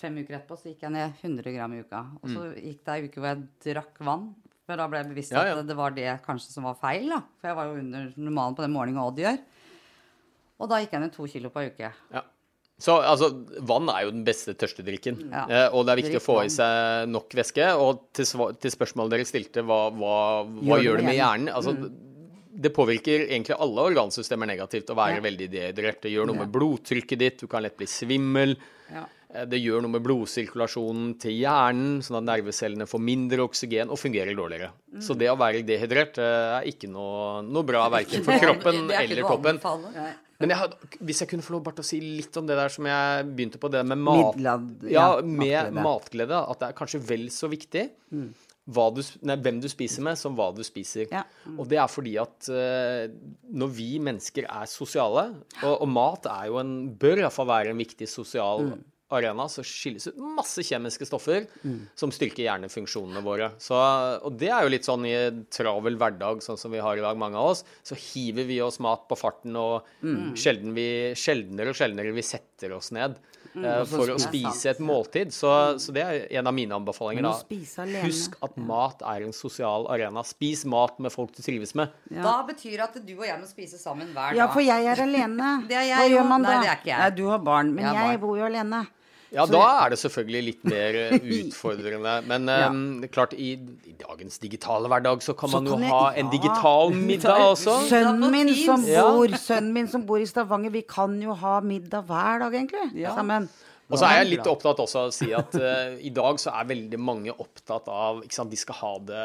fem 0.00 0.14
uker 0.22 0.38
etterpå, 0.38 0.56
så 0.56 0.70
gikk 0.70 0.86
jeg 0.86 0.94
ned 0.94 1.18
100 1.20 1.52
gram 1.52 1.74
i 1.76 1.82
uka. 1.84 2.00
Og 2.22 2.30
så 2.32 2.46
gikk 2.56 2.80
det 2.86 2.94
ei 2.94 3.02
uke 3.10 3.20
hvor 3.20 3.28
jeg 3.34 3.42
drakk 3.66 4.00
vann. 4.08 4.30
For 4.64 4.80
da 4.80 4.86
ble 4.88 5.02
jeg 5.02 5.10
bevisst 5.10 5.32
Mm. 5.34 5.36
Ja, 5.36 5.44
ja. 5.50 5.58
at 5.60 5.68
det 5.68 5.76
var 5.76 5.90
det 5.96 6.08
kanskje 6.24 6.50
som 6.54 6.64
var 6.64 6.78
feil, 6.80 7.10
da. 7.12 7.20
For 7.40 7.50
jeg 7.50 7.56
var 7.60 7.68
jo 7.68 7.76
under 7.82 8.08
normalen 8.16 8.56
på 8.56 8.64
den 8.64 8.72
morgenen 8.72 9.02
Odd 9.04 9.20
gjør. 9.20 9.36
Og 10.58 10.68
da 10.70 10.80
gikk 10.82 10.92
jeg 10.96 11.00
ned 11.04 11.12
to 11.14 11.26
kilo 11.30 11.50
på 11.54 11.62
ei 11.62 11.70
uke. 11.70 11.92
Ja. 12.14 12.22
Så 12.78 12.94
altså, 13.02 13.32
vann 13.66 13.88
er 13.90 14.04
jo 14.06 14.12
den 14.14 14.22
beste 14.26 14.52
tørstedrikken. 14.54 15.16
Ja. 15.32 15.44
Eh, 15.50 15.74
og 15.74 15.86
det 15.86 15.92
er 15.92 15.98
viktig 15.98 16.12
Drikk 16.14 16.22
å 16.22 16.26
få 16.28 16.36
i 16.46 16.50
seg 16.54 17.08
nok 17.10 17.34
væske. 17.34 17.64
Og 17.82 18.04
til, 18.14 18.28
til 18.62 18.70
spørsmålet 18.74 19.16
dere 19.16 19.26
stilte, 19.26 19.64
hva, 19.66 19.80
hva, 19.90 20.18
hva 20.46 20.78
Gjør 20.78 20.84
gjør 20.86 21.00
det 21.02 21.08
med 21.08 21.18
hjernen? 21.18 21.50
Altså, 21.54 21.74
Det 22.58 22.72
påvirker 22.74 23.26
egentlig 23.28 23.54
alle 23.58 23.82
organsystemer 23.92 24.46
negativt 24.50 24.90
å 24.90 24.96
være 24.98 25.18
Ja. 25.18 25.24
veldig 25.26 25.48
dehydrert. 25.50 26.00
Det 26.02 26.10
gjør 26.14 26.26
noe 26.30 26.38
med 26.44 26.52
blodtrykket 26.54 27.18
ditt, 27.18 27.38
du 27.42 27.46
kan 27.50 27.62
lett 27.66 27.76
bli 27.78 27.86
svimmel. 27.86 28.56
Ja. 28.94 29.04
Eh, 29.34 29.44
Det 29.44 29.58
gjør 29.62 29.82
noe 29.82 29.94
med 29.98 30.02
blodsirkulasjonen 30.06 31.18
til 31.18 31.34
hjernen, 31.38 31.98
sånn 32.02 32.18
at 32.22 32.28
nervecellene 32.30 32.86
får 32.86 33.02
mindre 33.02 33.42
oksygen 33.46 33.90
og 33.90 33.98
fungerer 33.98 34.34
dårligere. 34.38 34.70
Så 35.02 35.18
det 35.18 35.26
å 35.30 35.36
være 35.38 35.66
dehydrert 35.66 36.18
eh, 36.22 36.62
er 36.62 36.70
ikke 36.70 36.90
noe, 36.90 37.42
noe 37.42 37.66
bra 37.66 37.88
verken 37.90 38.22
for 38.22 38.38
kroppen 38.44 38.86
er 38.90 39.02
eller 39.02 39.22
kroppen. 39.26 39.58
Men 40.38 40.52
jeg 40.54 40.60
had, 40.60 40.74
hvis 41.02 41.22
jeg 41.24 41.30
kunne 41.32 41.42
få 41.42 41.56
lov 41.56 41.64
bare 41.66 41.80
til 41.80 41.84
å 41.84 41.88
si 41.88 41.98
litt 42.02 42.36
om 42.38 42.46
det 42.46 42.56
der 42.58 42.70
som 42.70 42.86
jeg 42.86 43.24
begynte 43.32 43.58
på, 43.58 43.70
det 43.74 43.80
med 43.90 43.98
mat, 43.98 44.36
Midland, 44.36 44.84
ja, 44.86 44.92
ja, 44.92 45.22
med 45.22 45.40
matglede. 45.40 45.86
matglede, 45.88 46.42
at 46.52 46.60
det 46.60 46.68
er 46.68 46.76
kanskje 46.78 47.00
vel 47.08 47.26
så 47.34 47.50
viktig 47.50 47.88
hva 48.68 48.84
du, 48.92 49.00
nei, 49.24 49.38
hvem 49.40 49.58
du 49.64 49.68
spiser 49.72 50.04
med, 50.04 50.18
som 50.20 50.36
hva 50.36 50.50
du 50.54 50.60
spiser. 50.66 51.08
Ja. 51.10 51.24
Og 51.56 51.66
det 51.70 51.80
er 51.80 51.88
fordi 51.90 52.14
at 52.20 52.50
uh, 52.52 53.08
når 53.48 53.72
vi 53.74 53.88
mennesker 54.04 54.44
er 54.44 54.68
sosiale, 54.70 55.24
og, 55.62 55.72
og 55.72 55.88
mat 55.90 56.28
er 56.30 56.50
jo 56.52 56.60
en, 56.60 56.74
bør 57.00 57.24
iallfall 57.24 57.48
være 57.48 57.72
en 57.72 57.80
viktig 57.80 58.10
sosial 58.10 58.68
arena, 59.14 59.46
så 59.48 59.62
skilles 59.64 60.08
ut 60.10 60.18
masse 60.20 60.60
kjemiske 60.66 61.06
stoffer 61.08 61.46
som 61.96 62.12
styrker 62.12 62.44
hjernefunksjonene 62.44 63.22
våre. 63.24 63.50
Så, 63.62 63.78
og 64.26 64.36
det 64.40 64.50
er 64.52 64.66
jo 64.66 64.72
litt 64.74 64.84
sånn 64.88 65.06
i 65.08 65.14
en 65.16 65.40
travel 65.54 65.96
hverdag, 66.00 66.42
sånn 66.44 66.60
som 66.60 66.74
vi 66.74 66.82
har 66.84 66.98
i 67.00 67.04
dag, 67.04 67.16
mange 67.20 67.40
av 67.40 67.54
oss, 67.54 67.64
så 67.86 67.96
hiver 67.96 68.44
vi 68.48 68.60
oss 68.64 68.80
mat 68.84 69.06
på 69.08 69.16
farten, 69.16 69.56
og 69.56 69.88
sjelden 70.38 70.76
vi, 70.76 70.88
sjeldnere 71.16 71.72
og 71.72 71.80
sjeldnere 71.80 72.12
vi 72.16 72.24
setter 72.26 72.74
oss 72.76 72.90
ned 72.92 73.16
eh, 73.56 73.84
for 73.88 74.12
å 74.12 74.18
spise 74.20 74.70
et 74.74 74.82
måltid. 74.84 75.32
Så, 75.34 75.50
så 75.80 75.94
det 75.96 76.04
er 76.04 76.20
en 76.40 76.50
av 76.50 76.54
mine 76.56 76.76
anbefalinger. 76.76 77.24
Da. 77.24 78.02
Husk 78.04 78.36
at 78.44 78.56
mat 78.60 79.02
er 79.08 79.24
en 79.26 79.32
sosial 79.36 79.88
arena. 79.92 80.22
Spis 80.26 80.66
mat 80.68 80.98
med 81.02 81.14
folk 81.14 81.32
du 81.36 81.40
trives 81.42 81.72
med. 81.78 81.94
Da 82.12 82.36
betyr 82.48 82.76
det 82.76 82.84
at 82.90 83.00
du 83.08 83.14
og 83.16 83.24
jeg 83.26 83.40
må 83.40 83.48
spise 83.48 83.80
sammen 83.80 84.12
hver 84.12 84.34
dag. 84.34 84.38
Ja, 84.42 84.50
for 84.52 84.64
jeg 84.64 84.84
er 84.92 85.02
alene. 85.06 85.54
Det 85.68 85.76
er 85.80 85.88
jeg 85.88 85.98
Hva 86.04 86.12
gjør 86.12 86.28
man 86.28 86.44
Nei, 86.44 86.52
da? 86.54 86.60
det 86.62 86.68
er 86.70 86.78
ikke 86.82 86.90
jeg. 86.92 87.00
Nei, 87.02 87.10
du 87.18 87.24
har 87.32 87.42
barn, 87.44 87.72
men 87.74 87.84
Jeg 87.88 87.96
jeg 87.98 88.14
barn. 88.18 88.22
bor 88.26 88.38
jo 88.38 88.46
alene. 88.46 88.84
Ja, 89.30 89.44
da 89.44 89.60
er 89.84 89.90
det 89.92 89.98
selvfølgelig 90.00 90.40
litt 90.46 90.62
mer 90.64 90.96
eh, 90.96 91.18
utfordrende. 91.42 92.14
Men 92.30 92.48
Ja. 92.48 92.68
um, 92.72 93.04
klart, 93.12 93.34
i, 93.36 93.50
i 93.84 93.92
dagens 94.00 94.38
digitale 94.40 94.88
hverdag 94.88 95.20
så 95.24 95.34
kan 95.36 95.50
Så 95.52 95.60
man 95.60 95.66
jo 95.68 95.76
kan 95.76 95.82
jeg- 95.84 95.92
ha 95.92 96.12
en 96.22 96.30
digital 96.32 96.92
middag 96.96 97.42
også. 97.52 97.74
Sønnen 97.90 98.30
min, 98.32 98.52
som 98.64 98.84
bor, 98.88 99.28
sønnen 99.36 99.72
min 99.76 99.88
som 99.88 100.06
bor 100.08 100.18
i 100.22 100.28
Stavanger, 100.28 100.70
vi 100.72 100.82
kan 100.88 101.20
jo 101.20 101.34
ha 101.34 101.58
middag 101.60 102.06
hver 102.08 102.38
dag, 102.46 102.52
egentlig. 102.62 102.86
Sammen. 103.14 103.48
Og 103.88 103.96
så 103.96 104.04
er 104.04 104.18
jeg 104.20 104.28
litt 104.36 104.46
opptatt 104.46 104.76
også 104.84 104.98
av 105.00 105.06
å 105.08 105.12
si 105.16 105.30
at 105.32 105.54
uh, 105.56 105.94
i 106.04 106.10
dag 106.12 106.36
så 106.40 106.52
er 106.60 106.66
veldig 106.68 106.98
mange 107.00 107.32
opptatt 107.32 107.86
av 107.88 108.18
ikke 108.20 108.36
sant, 108.36 108.50
De 108.52 108.56
skal 108.60 108.76
ha 108.82 108.90
det 109.08 109.22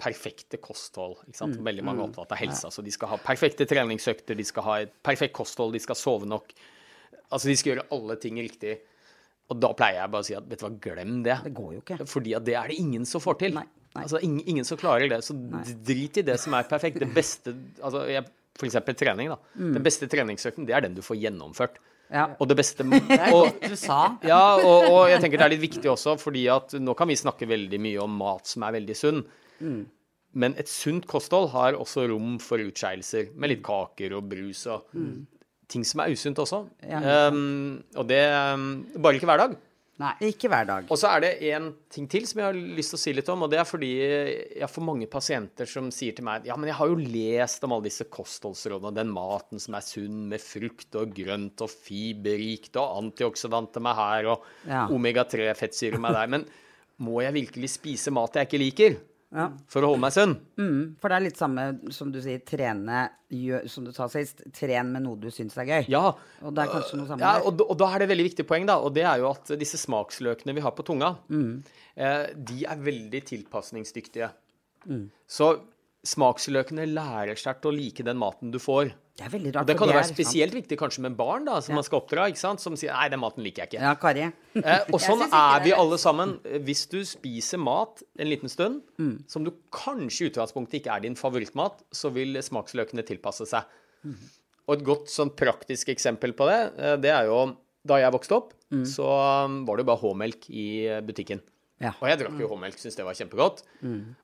perfekte 0.00 0.56
kosthold. 0.64 1.18
Ikke 1.28 1.36
sant? 1.42 1.58
Veldig 1.60 1.84
mange 1.84 2.00
er 2.00 2.08
opptatt 2.08 2.32
av 2.32 2.40
helsa. 2.40 2.70
Så 2.72 2.80
de 2.84 2.92
skal 2.94 3.10
ha 3.12 3.18
perfekte 3.20 3.66
treningsøkter, 3.68 4.36
de 4.38 4.46
skal 4.48 4.64
ha 4.64 4.76
et 4.86 4.94
perfekt 5.04 5.34
kosthold, 5.36 5.74
de 5.76 5.82
skal 5.84 5.94
sove 6.00 6.24
nok. 6.28 6.54
Altså, 7.28 7.48
de 7.50 7.56
skal 7.60 7.74
gjøre 7.74 7.84
alle 7.92 8.16
ting 8.16 8.40
riktig. 8.40 8.78
Og 9.48 9.60
da 9.62 9.70
pleier 9.76 10.02
jeg 10.02 10.12
bare 10.12 10.24
å 10.24 10.28
si 10.28 10.36
at 10.36 10.48
vet 10.48 10.60
du 10.60 10.66
hva, 10.66 10.72
glem 10.84 11.20
det. 11.24 11.36
Det 11.46 11.52
går 11.56 11.74
jo 11.76 11.82
ikke. 11.82 11.98
Fordi 12.10 12.34
at 12.36 12.44
det 12.44 12.56
er 12.60 12.72
det 12.72 12.80
ingen 12.82 13.06
som 13.08 13.22
får 13.24 13.38
til. 13.40 13.54
Nei, 13.56 13.64
nei. 13.94 14.02
Altså, 14.04 14.20
ingen, 14.24 14.42
ingen 14.50 14.66
som 14.68 14.80
klarer 14.80 15.08
det. 15.10 15.22
Så 15.24 15.36
drit 15.88 16.20
i 16.20 16.26
det 16.26 16.36
som 16.42 16.56
er 16.58 16.68
perfekt. 16.68 17.00
Det 17.00 17.08
beste 17.16 17.54
altså, 17.80 18.04
jeg, 18.10 18.26
For 18.58 18.68
eksempel 18.68 18.98
trening, 18.98 19.32
da. 19.32 19.38
Mm. 19.56 19.72
Den 19.78 19.86
beste 19.86 20.08
treningsøkten, 20.10 20.68
det 20.68 20.76
er 20.76 20.84
den 20.84 20.98
du 20.98 21.00
får 21.06 21.20
gjennomført. 21.22 21.80
Ja. 22.12 22.30
Og 22.40 22.48
det 22.48 22.56
beste 22.60 22.84
Det 22.88 23.16
er 23.16 23.32
og, 23.36 23.48
godt 23.48 23.64
du 23.68 23.76
sa. 23.76 23.98
ja, 24.24 24.42
og, 24.56 24.86
og 24.88 25.02
jeg 25.12 25.20
tenker 25.20 25.40
det 25.40 25.46
er 25.48 25.54
litt 25.56 25.64
viktig 25.64 25.90
også, 25.92 26.16
fordi 26.20 26.46
at 26.52 26.76
nå 26.80 26.94
kan 26.96 27.08
vi 27.08 27.18
snakke 27.20 27.48
veldig 27.48 27.80
mye 27.84 28.04
om 28.04 28.14
mat 28.20 28.48
som 28.48 28.64
er 28.64 28.76
veldig 28.78 28.96
sunn. 28.96 29.24
Mm. 29.60 29.82
Men 30.38 30.54
et 30.60 30.68
sunt 30.68 31.08
kosthold 31.08 31.50
har 31.54 31.76
også 31.76 32.06
rom 32.12 32.36
for 32.42 32.60
utskeielser, 32.60 33.32
med 33.36 33.52
litt 33.54 33.64
kaker 33.64 34.16
og 34.16 34.28
brus 34.28 34.66
og 34.68 34.88
ting 35.68 35.84
som 35.84 36.00
er 36.04 36.12
usunt 36.14 36.38
også. 36.40 36.62
Ja. 36.88 37.28
Um, 37.28 37.82
og 37.96 38.06
det 38.08 38.22
um, 38.54 38.68
Bare 38.96 39.18
ikke 39.18 39.28
hver 39.28 39.42
dag. 39.46 39.56
Nei. 39.98 40.12
Ikke 40.28 40.46
hver 40.46 40.62
dag. 40.68 40.84
Og 40.94 40.98
så 41.00 41.08
er 41.10 41.24
det 41.24 41.30
en 41.50 41.72
ting 41.90 42.04
til 42.10 42.22
som 42.30 42.38
jeg 42.38 42.46
har 42.46 42.58
lyst 42.78 42.92
til 42.94 42.98
å 43.00 43.02
si 43.02 43.14
litt 43.16 43.30
om, 43.32 43.40
og 43.42 43.50
det 43.50 43.58
er 43.58 43.66
fordi 43.66 43.88
jeg 43.98 44.68
får 44.70 44.84
mange 44.86 45.08
pasienter 45.10 45.66
som 45.66 45.88
sier 45.90 46.14
til 46.14 46.22
meg 46.28 46.46
Ja, 46.46 46.54
men 46.54 46.70
jeg 46.70 46.78
har 46.78 46.92
jo 46.92 47.00
lest 47.02 47.66
om 47.66 47.74
alle 47.74 47.88
disse 47.88 48.06
kostholdsrådene, 48.06 48.94
den 48.94 49.10
maten 49.10 49.58
som 49.58 49.74
er 49.74 49.82
sunn 49.82 50.28
med 50.30 50.38
frukt 50.44 50.94
og 51.00 51.10
grønt 51.16 51.64
og 51.66 51.72
fiberrikt 51.74 52.78
og 52.78 52.94
antioksidanter 53.02 53.82
med 53.82 53.98
her 53.98 54.30
og 54.36 54.46
Ja. 54.70 54.86
omega-3-fettsyre 54.86 55.98
med 55.98 56.14
der, 56.14 56.30
men 56.30 56.46
må 57.02 57.18
jeg 57.26 57.34
virkelig 57.34 57.74
spise 57.74 58.14
mat 58.14 58.38
jeg 58.38 58.46
ikke 58.46 58.62
liker 58.62 58.96
Ja. 59.34 59.50
for 59.68 59.84
å 59.84 59.90
holde 59.90 60.00
meg 60.00 60.12
sunn? 60.14 60.30
Mm, 60.56 60.94
for 61.00 61.12
det 61.12 61.16
er 61.18 61.24
litt 61.26 61.36
samme 61.36 61.64
som 61.92 62.08
du 62.10 62.16
sier, 62.24 62.40
trene 62.48 63.10
gjør, 63.28 63.66
som 63.68 63.84
du 63.84 63.90
sa 63.92 64.06
sist, 64.08 64.40
tren 64.56 64.88
med 64.94 65.02
noe 65.04 65.18
du 65.20 65.26
syns 65.30 65.56
er 65.60 65.66
gøy. 65.68 65.88
Ja. 65.92 66.14
Og 66.40 66.54
det 66.56 66.64
er 66.64 66.70
kanskje 66.72 66.96
noe 66.96 67.06
samme 67.10 67.20
Ja, 67.20 67.34
og, 67.44 67.60
og 67.60 67.76
da 67.76 67.90
er 67.92 67.98
det 68.00 68.08
et 68.08 68.12
veldig 68.14 68.28
viktig 68.30 68.46
poeng, 68.48 68.64
da. 68.70 68.78
Og 68.80 68.94
det 68.96 69.04
er 69.04 69.18
jo 69.20 69.28
at 69.34 69.52
disse 69.60 69.76
smaksløkene 69.82 70.54
vi 70.56 70.64
har 70.64 70.72
på 70.72 70.86
tunga, 70.88 71.10
Mm. 71.28 71.62
eh, 71.96 72.26
de 72.34 72.64
er 72.64 72.76
veldig 72.88 73.20
tilpasningsdyktige. 73.28 74.30
Mm. 74.88 75.10
Så 75.28 75.50
smaksløkene 76.08 76.86
lærer 76.88 77.36
seg 77.36 77.60
til 77.60 77.70
å 77.72 77.76
like 77.76 78.04
den 78.06 78.16
maten 78.20 78.50
du 78.54 78.58
får. 78.62 78.94
Det 79.18 79.26
er 79.26 79.32
veldig 79.32 79.50
Og 79.58 79.66
det 79.66 79.74
kan 79.78 79.88
jo 79.90 79.94
er 79.96 79.98
være 79.98 80.12
spesielt 80.14 80.54
viktig 80.54 80.76
kanskje 80.78 81.02
med 81.02 81.16
barn 81.18 81.44
da, 81.48 81.56
som 81.64 81.74
man 81.74 81.82
skal 81.82 81.98
oppdra, 82.00 82.28
ikke 82.30 82.38
sant? 82.38 82.60
som 82.62 82.76
sier 82.78 82.92
'nei, 82.94 83.08
den 83.10 83.18
maten 83.18 83.42
liker 83.42 83.64
jeg 83.66 83.72
ikke'. 83.72 83.82
Ja, 83.82 83.94
Kari. 83.98 84.20
Eh, 84.62 84.84
og 84.92 85.00
sånn 85.08 85.24
er 85.26 85.64
vi 85.64 85.72
alle 85.74 85.98
sammen. 85.98 86.38
Eh, 86.46 86.60
Hvis 86.62 86.86
du 86.88 87.00
spiser 87.02 87.58
mat 87.58 88.02
en 88.18 88.28
liten 88.30 88.48
stund 88.48 88.82
Mm. 88.98 89.24
som 89.26 89.42
du 89.44 89.50
kanskje 89.72 90.26
i 90.26 90.30
utgangspunktet 90.30 90.80
ikke 90.80 90.94
er 90.96 91.00
din 91.00 91.16
favorittmat, 91.16 91.82
så 91.92 92.12
vil 92.12 92.34
smaksløkene 92.38 93.02
tilpasse 93.04 93.44
seg. 93.46 93.64
Mm. 94.06 94.14
Og 94.68 94.78
et 94.78 94.84
godt 94.84 95.06
sånn 95.08 95.30
praktisk 95.34 95.88
eksempel 95.88 96.32
på 96.32 96.46
det, 96.46 96.78
eh, 96.78 96.96
det 96.96 97.10
er 97.10 97.24
jo 97.26 97.56
da 97.84 97.96
jeg 97.96 98.12
vokste 98.12 98.36
opp, 98.36 98.52
Mm. 98.70 98.84
så 98.84 99.44
um, 99.46 99.64
var 99.64 99.76
det 99.78 99.86
jo 99.86 99.96
bare 99.96 100.02
H-melk 100.02 100.50
i 100.50 100.86
eh, 100.86 101.00
butikken. 101.00 101.40
Ja. 101.80 101.92
Og 102.02 102.08
jeg 102.10 102.18
drakk 102.24 102.38
jo 102.42 102.48
H-melk, 102.50 102.78
syntes 102.80 102.96
det 102.98 103.04
var 103.06 103.14
kjempegodt. 103.18 103.60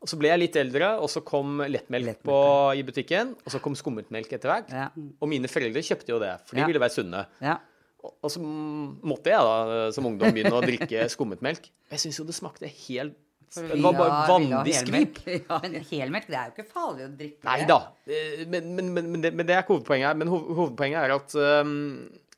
Og 0.02 0.10
så 0.10 0.18
ble 0.18 0.32
jeg 0.32 0.40
litt 0.42 0.56
eldre, 0.58 0.88
og 0.98 1.10
så 1.12 1.22
kom 1.26 1.60
lettmelk, 1.62 2.08
Lettmelk, 2.08 2.24
på, 2.26 2.38
i 2.80 2.82
butikken. 2.86 3.34
Og 3.46 3.54
så 3.54 3.60
kom 3.62 3.76
skummetmelk 3.78 4.32
etter 4.34 4.50
hvert. 4.50 4.72
Ja. 4.74 4.88
Og 5.22 5.30
mine 5.30 5.50
foreldre 5.50 5.84
kjøpte 5.86 6.10
jo 6.16 6.18
det, 6.22 6.32
for 6.48 6.58
de 6.58 6.66
ville 6.66 6.82
være 6.82 6.96
sunne. 6.96 7.26
Ja. 7.44 7.58
Og 8.04 8.16
og 8.20 8.28
så 8.34 8.40
måtte 8.44 9.30
jeg 9.32 9.40
da 9.40 9.84
som 9.96 10.04
ungdom 10.10 10.34
begynne 10.34 10.52
å 10.58 10.64
drikke 10.64 11.06
skummetmelk. 11.14 11.70
Jeg 11.94 12.02
syns 12.02 12.18
jo 12.20 12.26
det 12.28 12.34
smakte 12.36 12.68
helt 12.68 13.14
Det 13.54 13.78
var 13.80 13.94
bare 13.96 14.18
vanlig 14.28 14.74
skvip. 14.76 15.20
Ja, 15.46 15.60
men 15.62 15.78
helmelk, 15.88 16.26
det 16.28 16.36
er 16.36 16.50
jo 16.50 16.52
ikke 16.56 16.66
farlig 16.74 17.06
å 17.06 17.12
drikke. 17.16 17.40
Nei 17.46 17.64
da. 17.70 17.78
eh, 18.10 18.42
Men, 18.50 18.68
men, 18.76 18.90
men, 18.96 19.08
men, 19.14 19.22
det, 19.24 19.30
men 19.38 19.46
det 19.48 19.54
er 19.56 19.62
ikke 19.64 19.76
hovedpoenget 19.78 20.10
her. 20.10 20.18
Men 20.20 20.32
hovedpoenget 20.34 21.00
er 21.00 21.14
at 21.16 21.36
um, 21.64 21.72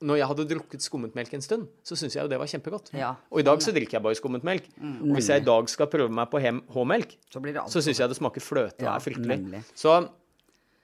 når 0.05 0.19
jeg 0.21 0.27
hadde 0.29 0.45
drukket 0.51 0.83
skummetmelk 0.85 1.33
en 1.39 1.45
stund, 1.45 1.69
så 1.87 1.97
syntes 1.97 2.17
jeg 2.19 2.27
jo 2.27 2.29
det 2.29 2.39
var 2.39 2.51
kjempegodt. 2.51 2.91
Ja, 2.97 3.15
og 3.31 3.41
i 3.41 3.47
dag 3.47 3.63
så 3.65 3.73
drikker 3.73 3.97
jeg 3.97 4.03
bare 4.05 4.19
skummetmelk. 4.19 4.67
Og 4.83 5.15
hvis 5.17 5.31
jeg 5.33 5.41
i 5.41 5.47
dag 5.47 5.69
skal 5.73 5.87
prøve 5.93 6.13
meg 6.13 6.29
på 6.33 6.41
H-melk, 6.43 7.17
Så 7.33 7.41
så 7.73 7.81
syns 7.83 7.99
jeg 8.01 8.09
det 8.13 8.17
smaker 8.21 8.41
fløte 8.45 8.83
og 8.85 8.91
Ja, 8.91 8.95
er 8.97 9.01
fryktelig. 9.01 9.39
nemlig. 9.41 9.63
Så 9.75 10.09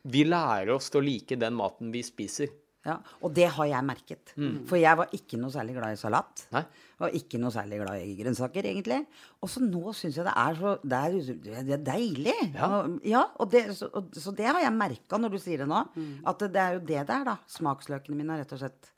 vi 0.05 0.25
lærer 0.25 0.73
oss 0.75 0.89
til 0.91 1.01
å 1.03 1.05
like 1.05 1.37
den 1.39 1.55
maten 1.55 1.93
vi 1.93 2.03
spiser. 2.03 2.49
Ja, 2.83 2.97
og 3.23 3.31
det 3.33 3.45
har 3.55 3.67
jeg 3.71 3.85
merket. 3.87 4.33
For 4.67 4.75
jeg 4.75 4.97
var 4.99 5.07
ikke 5.15 5.39
noe 5.39 5.53
særlig 5.55 5.77
glad 5.77 5.93
i 5.95 5.99
salat. 6.01 6.41
Nei? 6.51 6.65
Og 6.99 7.13
ikke 7.15 7.39
noe 7.39 7.53
særlig 7.55 7.79
glad 7.79 8.01
i 8.03 8.17
grønnsaker, 8.19 8.67
egentlig. 8.67 9.05
Og 9.41 9.49
så 9.53 9.63
nå 9.63 9.93
syns 9.95 10.17
jeg 10.19 10.25
det 10.27 10.33
er 10.35 10.59
så 10.59 10.73
Det 10.83 10.99
er, 10.99 11.63
det 11.63 11.77
er 11.77 11.85
deilig. 11.87 12.35
Ja. 12.57 12.71
Og, 12.81 12.97
ja, 13.07 13.23
og 13.39 13.51
det, 13.53 13.63
så, 13.79 13.87
og, 13.95 14.11
så 14.19 14.35
det 14.35 14.47
har 14.51 14.59
jeg 14.65 14.73
merka 14.75 15.21
når 15.23 15.31
du 15.31 15.39
sier 15.39 15.63
det 15.63 15.69
nå. 15.71 15.85
At 16.27 16.43
det, 16.43 16.51
det 16.57 16.65
er 16.65 16.75
jo 16.75 16.81
det 16.81 17.07
det 17.07 17.15
er, 17.21 17.25
da. 17.31 17.37
Smaksløkene 17.47 18.19
mine 18.19 18.35
har 18.35 18.43
rett 18.43 18.57
og 18.59 18.65
slett 18.65 18.91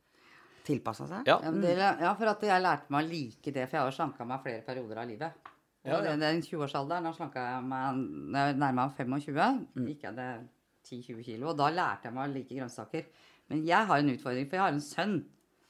tilpassa 0.64 1.06
seg. 1.10 1.26
Ja. 1.28 1.38
Mm. 1.44 1.62
ja, 2.00 2.14
for 2.16 2.30
at 2.32 2.40
jeg 2.48 2.62
lærte 2.64 2.90
meg 2.94 3.04
å 3.04 3.10
like 3.10 3.52
det, 3.52 3.66
for 3.68 3.76
jeg 3.76 3.82
har 3.84 3.90
jo 3.90 3.96
slanka 3.98 4.24
meg 4.26 4.42
flere 4.42 4.62
perioder 4.66 5.02
av 5.02 5.08
livet. 5.08 5.32
Og 5.84 5.90
Ja, 5.90 5.98
ja. 5.98 6.02
det- 6.16 6.20
Den 6.20 6.40
20-årsalderen, 6.42 7.04
da 7.04 7.12
slanka 7.12 7.42
jeg 7.44 7.62
meg 7.68 7.96
når 8.32 8.46
jeg 8.46 8.56
nærma 8.56 8.86
meg 8.88 8.96
25. 8.96 9.68
Mm. 9.76 9.86
Gikk 9.90 10.02
jeg 10.02 10.16
det 10.16 10.30
10-20 10.88 11.24
kilo, 11.24 11.48
og 11.50 11.56
da 11.58 11.68
lærte 11.70 12.04
jeg 12.08 12.14
meg 12.14 12.28
å 12.30 12.32
like 12.34 12.54
grønnsaker. 12.56 13.04
Men 13.50 13.64
jeg 13.66 13.86
har 13.86 13.98
en 13.98 14.08
utfordring, 14.16 14.48
for 14.48 14.56
jeg 14.56 14.64
har 14.64 14.72
en 14.72 14.80
sønn 14.80 15.24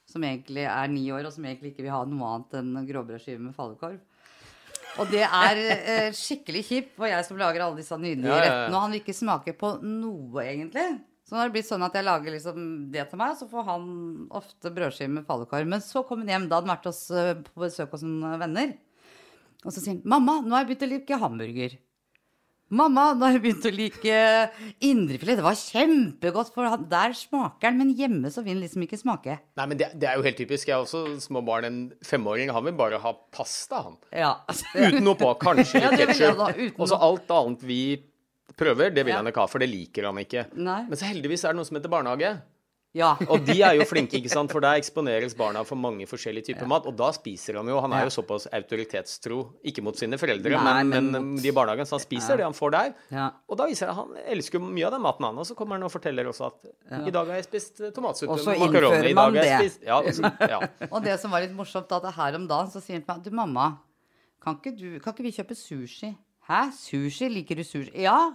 som 0.07 0.21
egentlig 0.21 0.63
er 0.69 0.87
ni 0.87 1.07
år, 1.11 1.25
og 1.25 1.33
som 1.33 1.43
egentlig 1.43 1.73
ikke 1.73 1.83
vil 1.83 1.91
ha 1.91 2.03
noe 2.05 2.27
annet 2.35 2.53
enn 2.59 2.87
gråbrødskive 2.87 3.39
med 3.39 3.55
falukorv. 3.55 3.99
Og 4.97 5.09
det 5.11 5.23
er 5.27 5.57
eh, 5.57 6.11
skikkelig 6.15 6.63
kjipt 6.63 6.95
for 6.95 7.07
jeg 7.07 7.25
som 7.25 7.35
lager 7.37 7.59
alle 7.65 7.75
disse 7.75 7.97
nydelige 7.99 8.29
Ja, 8.31 8.37
ja, 8.37 8.43
ja. 8.45 8.51
rettene. 8.51 8.75
Og 8.75 8.81
han 8.85 8.91
vil 8.93 9.01
ikke 9.01 9.15
smake 9.17 9.53
på 9.59 9.71
noe, 9.83 10.43
egentlig. 10.45 11.01
Så 11.25 11.33
nå 11.33 11.39
har 11.41 11.49
det 11.49 11.55
blitt 11.55 11.65
sånn 11.65 11.81
at 11.81 11.95
jeg 11.97 12.05
lager 12.05 12.35
liksom 12.35 12.65
det 12.93 13.07
til 13.09 13.17
meg, 13.17 13.33
så 13.39 13.47
får 13.49 13.63
han 13.65 13.85
ofte 14.37 14.69
brødskive 14.73 15.09
med 15.09 15.25
falukorv. 15.25 15.65
Men 15.71 15.81
så 15.81 16.03
kom 16.05 16.21
han 16.21 16.29
hjem, 16.29 16.45
da 16.51 16.59
hadde 16.59 16.69
han 16.69 16.75
vært 16.75 16.85
hos, 16.91 16.99
eh, 17.09 17.31
på 17.47 17.63
besøk 17.63 17.95
hos 17.95 18.05
noen 18.05 18.37
venner. 18.43 18.75
Og 19.65 19.73
så 19.73 19.81
sier 19.81 19.95
han 19.95 20.03
'Mamma, 20.05 20.41
nå 20.45 20.53
har 20.53 20.63
jeg 20.63 20.69
begynt 20.69 20.85
å 20.85 20.91
like 20.91 21.17
hamburger'. 21.23 21.77
'Mamma, 22.69 23.13
nå 23.17 23.25
har 23.25 23.33
jeg 23.33 23.41
begynt 23.41 23.65
å 23.65 23.73
like 23.73 24.15
indrefilet'. 24.81 25.37
Det 25.41 25.47
var 25.49 25.57
kjempegodt, 25.57 26.53
for 26.53 26.69
han, 26.69 26.87
der 26.89 27.17
smaker 27.17 27.71
den, 27.71 27.77
men 27.81 27.95
hjemme 27.97 28.29
så 28.29 28.43
vil 28.45 28.59
den 28.59 28.65
liksom 28.65 28.85
ikke 28.85 29.01
smake. 29.01 29.39
Nei, 29.57 29.65
men 29.65 29.77
det, 29.77 29.97
det 29.97 30.09
er 30.09 30.17
jo 30.17 30.25
helt 30.25 30.37
typisk. 30.37 30.67
Jeg 30.67 30.77
har 30.77 30.85
også 30.85 31.17
små 31.25 31.41
barn. 31.45 31.65
En 31.65 31.93
femåring, 32.05 32.53
han 32.53 32.65
vil 32.65 32.77
bare 32.77 33.01
ha 33.01 33.13
pasta, 33.33 33.81
han. 33.81 33.97
Ja. 34.13 34.35
Uten 34.75 35.01
noe 35.03 35.17
på. 35.17 35.33
Kanskje 35.41 35.81
Ja, 35.85 35.89
litt 35.89 36.05
ketsjup. 36.05 36.77
Og 36.77 36.89
så 36.89 37.01
alt 37.01 37.33
annet 37.33 37.65
vi 37.65 37.81
prøver, 38.57 38.93
det 38.93 39.05
vil 39.05 39.11
Ja. 39.15 39.17
han 39.21 39.27
ikke 39.27 39.41
ha, 39.41 39.47
for 39.47 39.59
det 39.59 39.69
liker 39.69 40.05
han 40.05 40.15
ikke. 40.21 40.45
Nei. 40.55 40.83
Men 40.87 40.97
så 40.97 41.05
heldigvis 41.09 41.43
er 41.45 41.53
det 41.53 41.57
noe 41.57 41.65
som 41.65 41.75
heter 41.77 41.89
barnehage. 41.91 42.41
ja. 42.95 43.09
Og 43.27 43.41
de 43.43 43.57
er 43.61 43.73
jo 43.75 43.83
flinke, 43.91 44.15
ikke 44.15 44.29
sant? 44.31 44.49
for 44.53 44.61
der 44.63 44.77
eksponeres 44.79 45.33
barna 45.35 45.65
for 45.67 45.75
mange 45.75 46.05
forskjellige 46.07 46.45
typer 46.53 46.65
mat. 46.71 46.85
Og 46.87 46.95
da 46.95 47.09
spiser 47.11 47.57
han 47.59 47.67
jo. 47.67 47.81
Han 47.83 47.91
er 47.91 48.05
jo 48.05 48.13
såpass 48.15 48.45
autoritetstro, 48.55 49.39
ikke 49.67 49.83
mot 49.83 49.97
sine 49.99 50.15
foreldre, 50.17 50.55
Nei, 50.63 50.83
men, 50.83 51.11
men 51.11 51.25
mot- 51.33 51.41
de 51.43 51.49
i 51.49 51.51
barnehagen. 51.51 51.85
Så 51.89 51.97
han 51.97 52.05
spiser 52.05 52.37
det 52.39 52.45
han 52.47 52.55
får 52.55 52.71
der. 52.71 52.93
Ja. 53.11 53.25
Og 53.49 53.57
da 53.59 53.65
viser 53.67 53.87
det 53.89 53.91
at 53.91 53.99
han 53.99 54.15
elsker 54.37 54.59
mye 54.63 54.85
av 54.87 54.95
den 54.95 55.01
maten, 55.03 55.25
han. 55.27 55.37
Og 55.43 55.45
så 55.49 55.55
kommer 55.59 55.75
han 55.75 55.83
og 55.83 55.91
forteller 55.91 56.29
også 56.31 56.47
at 56.47 57.07
i 57.09 57.11
dag 57.11 57.27
har 57.27 57.35
jeg 57.41 57.49
spist 57.49 57.81
eh, 57.81 57.91
tomatsuppe 57.91 58.37
med 58.45 58.59
makaroni. 58.63 59.09
I 59.11 59.13
dag 59.19 59.35
har 59.35 59.49
jeg 59.51 59.59
spist 59.65 59.83
Ja, 59.83 59.97
og 59.99 60.13
så, 60.15 60.31
ja. 60.47 60.61
Og 60.93 61.03
det 61.03 61.19
som 61.19 61.31
var 61.35 61.41
litt 61.43 61.51
morsomt, 61.57 61.89
da, 61.91 61.99
at 61.99 62.15
her 62.15 62.35
om 62.39 62.47
dagen 62.47 62.71
så 62.71 62.79
sier 62.79 63.01
han 63.03 63.03
til 63.03 63.11
meg 63.11 63.23
Du, 63.27 63.35
mamma, 63.35 63.67
kan 64.41 64.55
ikke, 64.61 64.71
du, 64.77 64.99
kan 65.03 65.11
ikke 65.11 65.25
vi 65.27 65.31
kjøpe 65.35 65.55
sushi? 65.57 66.13
Hæ? 66.49 66.63
Sushi? 66.77 67.29
Liker 67.29 67.55
du 67.55 67.63
sushi? 67.63 67.91
Ja. 68.05 68.33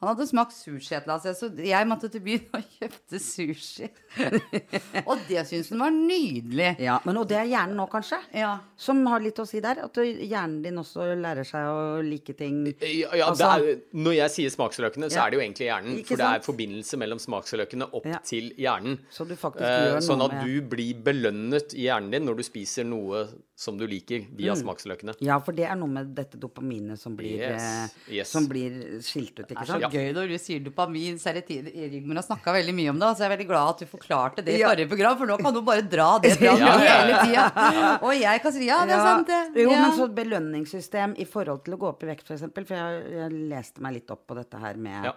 Han 0.00 0.14
hadde 0.14 0.24
smakt 0.30 0.54
sushi 0.56 0.94
et 0.96 1.02
eller 1.04 1.18
annet 1.18 1.36
sted, 1.36 1.50
så 1.60 1.64
jeg 1.68 1.86
måtte 1.90 2.08
til 2.08 2.22
byen 2.24 2.46
og 2.56 2.62
kjøpte 2.78 3.18
sushi. 3.20 3.88
og 5.10 5.18
det 5.28 5.42
syns 5.50 5.68
han 5.74 5.82
var 5.84 5.90
nydelig. 5.92 6.70
Ja, 6.80 6.94
men 7.04 7.18
Og 7.20 7.26
det 7.28 7.36
er 7.36 7.50
hjernen 7.50 7.76
nå, 7.76 7.84
kanskje? 7.92 8.16
Ja. 8.32 8.54
Som 8.80 9.02
har 9.12 9.20
litt 9.20 9.36
å 9.36 9.44
si 9.44 9.60
der. 9.60 9.82
At 9.84 10.00
hjernen 10.00 10.62
din 10.64 10.80
også 10.80 11.04
lærer 11.20 11.44
seg 11.44 11.68
å 11.68 12.00
like 12.06 12.32
ting. 12.38 12.62
Ja, 12.80 13.10
ja 13.12 13.28
Altså- 13.28 13.50
det 13.60 13.74
er, 13.74 13.82
når 13.92 14.16
jeg 14.22 14.34
sier 14.38 14.54
smaksløkene, 14.56 15.10
så 15.12 15.18
Ja. 15.20 15.26
er 15.26 15.30
det 15.30 15.36
jo 15.36 15.44
egentlig 15.44 15.68
hjernen. 15.68 15.98
Ikke 16.00 16.14
For 16.14 16.16
det 16.16 16.30
er 16.32 16.46
forbindelse 16.48 16.96
mellom 17.04 17.18
smaksløkene 17.20 17.90
opp 17.92 18.06
Ja. 18.08 18.18
til 18.24 18.50
hjernen. 18.56 18.98
Så 19.12 19.28
du 19.28 19.36
faktisk 19.36 19.68
Eh, 19.68 19.84
gjør 19.84 19.92
noe 20.00 20.08
sånn 20.08 20.24
at 20.24 20.32
med- 20.32 20.46
du 20.46 20.62
blir 20.76 20.94
belønnet 21.04 21.74
i 21.76 21.84
hjernen 21.90 22.10
din 22.10 22.24
når 22.24 22.36
du 22.38 22.42
spiser 22.42 22.84
noe 22.88 23.28
som 23.60 23.76
du 23.76 23.82
liker, 23.86 24.22
via 24.32 24.54
Mm. 24.54 24.62
smaksløkene. 24.62 25.14
Ja, 25.20 25.34
for 25.44 25.52
det 25.52 25.66
er 25.68 25.76
noe 25.76 25.86
med 25.92 26.14
dette 26.16 26.38
dopaminet 26.40 26.96
som 26.98 27.12
blir, 27.14 27.36
Yes, 27.36 27.60
eh, 27.60 28.14
yes. 28.16 28.30
som 28.32 28.46
blir 28.48 29.02
skilt 29.04 29.36
ut, 29.38 29.48
Det 29.50 29.52
er 29.58 29.66
så 29.68 29.76
sant? 29.80 29.92
gøy 29.92 30.14
når 30.16 30.28
du 30.32 30.36
sier 30.40 30.60
dopamin. 30.64 31.18
Så 31.20 31.34
det 31.36 31.42
tid, 31.46 31.66
Rigmor 31.68 32.14
har 32.16 32.24
snakka 32.24 32.54
veldig 32.56 32.72
mye 32.74 32.88
om 32.94 32.98
det, 32.98 33.10
så 33.18 33.18
jeg 33.20 33.28
er 33.30 33.36
veldig 33.36 33.46
glad 33.50 33.68
at 33.74 33.78
du 33.80 33.84
forklarte 33.90 34.42
det 34.46 34.54
i 34.54 34.58
Ja. 34.62 34.70
forrige 34.70 34.88
program, 34.88 35.18
for 35.18 35.26
nå 35.26 35.36
kan 35.42 35.52
du 35.52 35.60
bare 35.60 35.82
dra 35.82 36.18
det 36.18 36.32
fram 36.38 36.58
Ja, 36.58 36.78
hele 36.78 37.20
tida. 37.26 37.98
Og 38.02 38.12
jeg 38.16 38.42
kan 38.42 38.52
si 38.52 38.64
ja, 38.66 38.80
det 38.86 38.96
er 38.96 39.04
sant, 39.04 39.26
det. 39.26 39.62
Jo, 39.62 39.70
men 39.76 39.92
så 39.92 40.08
belønningssystem 40.14 41.14
i 41.20 41.24
forhold 41.28 41.62
til 41.64 41.74
å 41.76 41.78
gå 41.78 41.88
opp 41.92 42.02
i 42.02 42.06
vekt, 42.06 42.24
f.eks. 42.24 42.40
For, 42.40 42.48
eksempel, 42.48 42.66
for 42.66 42.74
jeg, 42.80 43.12
jeg 43.12 43.30
leste 43.52 43.80
meg 43.84 43.92
litt 44.00 44.10
opp 44.10 44.26
på 44.26 44.34
dette 44.40 44.58
her 44.58 44.74
med, 44.80 45.04
Ja. 45.04 45.12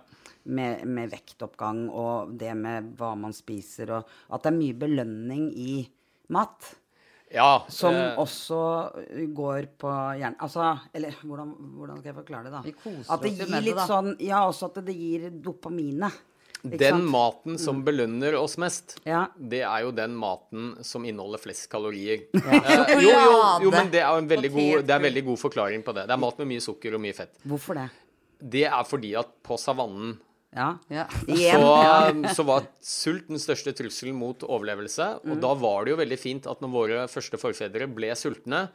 med, 0.45 0.83
med 0.85 1.11
vektoppgang 1.11 1.89
og 1.89 2.37
det 2.37 2.53
med 2.57 2.95
hva 2.97 3.15
man 3.17 3.31
spiser, 3.31 3.89
og 3.89 4.05
at 4.29 4.43
det 4.43 4.51
er 4.51 4.57
mye 4.59 4.73
belønning 4.73 5.47
i 5.55 5.87
mat. 6.29 6.75
Ja. 7.33 7.63
Som 7.73 7.95
eh, 7.97 8.19
også 8.21 8.59
går 9.33 9.65
på 9.81 9.93
hjernen 10.19 10.37
Altså, 10.43 10.67
eller 10.93 11.15
hvordan, 11.23 11.55
hvordan 11.79 11.97
skal 12.01 12.11
jeg 12.11 12.17
forklare 12.19 12.43
det, 12.45 12.51
da? 12.53 12.61
Vi 12.67 12.73
koser 12.77 13.09
at 13.15 13.23
det 13.25 13.31
gir 13.37 13.49
med 13.49 13.65
det, 13.65 13.73
da. 13.79 13.87
sånn 13.89 14.11
Ja, 14.21 14.43
også 14.49 14.69
at 14.69 14.77
det 14.85 14.95
gir 14.97 15.29
dopaminet. 15.43 16.21
Den 16.63 16.79
sant? 16.93 17.09
maten 17.11 17.57
som 17.59 17.81
belønner 17.83 18.37
oss 18.39 18.53
mest, 18.61 18.93
Ja. 19.03 19.25
det 19.35 19.65
er 19.67 19.81
jo 19.83 19.89
den 19.91 20.13
maten 20.15 20.77
som 20.87 21.03
inneholder 21.03 21.41
flest 21.43 21.65
kalorier. 21.73 22.21
Eh, 22.31 22.93
jo, 23.03 23.09
jo, 23.11 23.33
jo, 23.65 23.71
men 23.73 23.89
det 23.91 23.99
er 23.99 24.15
en 24.15 24.29
veldig 24.31 24.51
god, 24.53 24.85
det 24.87 24.93
er 24.95 25.01
en 25.01 25.07
veldig 25.09 25.25
god 25.27 25.41
forklaring 25.41 25.83
på 25.83 25.91
det. 25.97 26.05
Det 26.07 26.15
er 26.15 26.21
mat 26.23 26.39
med 26.39 26.47
mye 26.53 26.63
sukker 26.63 26.95
og 26.95 27.01
mye 27.03 27.17
fett. 27.17 27.33
Hvorfor 27.43 27.81
det? 27.81 27.89
Det 28.39 28.63
er 28.69 28.83
fordi 28.87 29.11
at 29.19 29.27
på 29.43 29.57
savannen 29.59 30.15
Ja. 30.55 30.67
Ja. 30.93 31.07
Så, 32.29 32.35
så 32.37 32.45
var 32.45 32.67
sult 32.85 33.27
den 33.31 33.41
største 33.41 33.73
trusselen 33.77 34.15
mot 34.19 34.43
overlevelse. 34.45 35.09
Og 35.25 35.41
da 35.41 35.53
var 35.57 35.83
det 35.87 35.93
jo 35.95 35.99
veldig 36.03 36.19
fint 36.21 36.47
at 36.49 36.61
når 36.63 36.73
våre 36.77 37.03
første 37.11 37.39
forfedre 37.41 37.87
ble 37.89 38.11
sultne, 38.19 38.67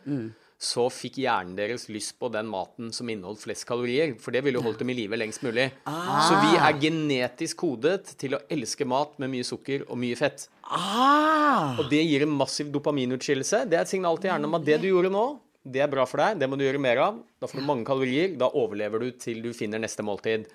så 0.58 0.88
fikk 0.90 1.20
hjernen 1.22 1.54
deres 1.54 1.84
lyst 1.86 2.16
på 2.18 2.26
den 2.34 2.48
maten 2.50 2.88
som 2.90 3.06
inneholdt 3.12 3.44
flest 3.44 3.62
kalorier. 3.68 4.16
For 4.18 4.34
det 4.34 4.40
ville 4.42 4.58
jo 4.58 4.64
holdt 4.66 4.80
dem 4.82 4.90
i 4.90 4.96
live 4.98 5.14
lengst 5.20 5.44
mulig. 5.46 5.68
Så 5.86 6.40
vi 6.42 6.56
er 6.58 6.80
genetisk 6.82 7.60
kodet 7.62 8.10
til 8.18 8.34
å 8.34 8.40
elske 8.50 8.82
mat 8.90 9.14
med 9.22 9.30
mye 9.36 9.46
sukker 9.46 9.84
og 9.86 10.00
mye 10.02 10.18
fett. 10.18 10.48
Ah, 10.66 11.78
Og 11.78 11.86
det 11.92 12.02
gir 12.02 12.26
en 12.26 12.34
massiv 12.34 12.72
dopaminutskillelse. 12.74 13.62
Det 13.70 13.78
er 13.78 13.86
et 13.86 13.92
signal 13.94 14.18
til 14.18 14.32
hjernen 14.32 14.50
om 14.50 14.58
at 14.58 14.66
det 14.66 14.80
du 14.82 14.88
gjorde 14.90 15.12
nå, 15.14 15.26
det 15.68 15.82
er 15.84 15.90
bra 15.92 16.04
for 16.08 16.18
deg. 16.24 16.38
Det 16.42 16.48
må 16.50 16.58
du 16.58 16.64
gjøre 16.66 16.80
mer 16.82 17.00
av. 17.06 17.22
Da 17.38 17.46
får 17.50 17.60
du 17.62 17.66
mange 17.68 17.86
kalorier. 17.86 18.34
Da 18.40 18.48
overlever 18.50 18.98
du 19.04 19.12
til 19.20 19.38
du 19.44 19.52
finner 19.54 19.78
neste 19.82 20.02
måltid. 20.06 20.48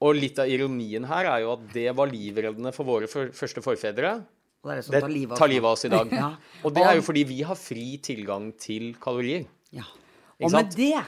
Og 0.00 0.16
litt 0.16 0.38
av 0.40 0.50
ironien 0.50 1.06
her 1.08 1.28
er 1.30 1.44
jo 1.44 1.54
at 1.54 1.62
det 1.72 1.88
var 1.96 2.10
livreddende 2.10 2.72
for 2.76 2.88
våre 2.88 3.08
for, 3.08 3.30
første 3.36 3.62
forfedre. 3.64 4.18
og 4.60 4.68
det 4.70 4.82
det 4.84 4.90
Det 4.92 5.00
tar 5.00 5.08
livet 5.48 5.64
av 5.64 5.70
av 5.70 5.72
oss 5.72 5.84
i 5.84 5.92
dag. 5.92 6.12
Ja. 6.22 6.34
Og 6.64 6.74
det 6.74 6.84
er 6.84 6.98
jo 6.98 7.06
fordi 7.06 7.24
vi 7.24 7.40
har 7.42 7.56
fri 7.56 7.96
tilgang 7.96 8.52
til 8.60 8.94
kalorier. 9.00 9.46
Ja. 9.72 9.88
Og 10.40 10.52
med 10.52 10.72
det 10.76 11.00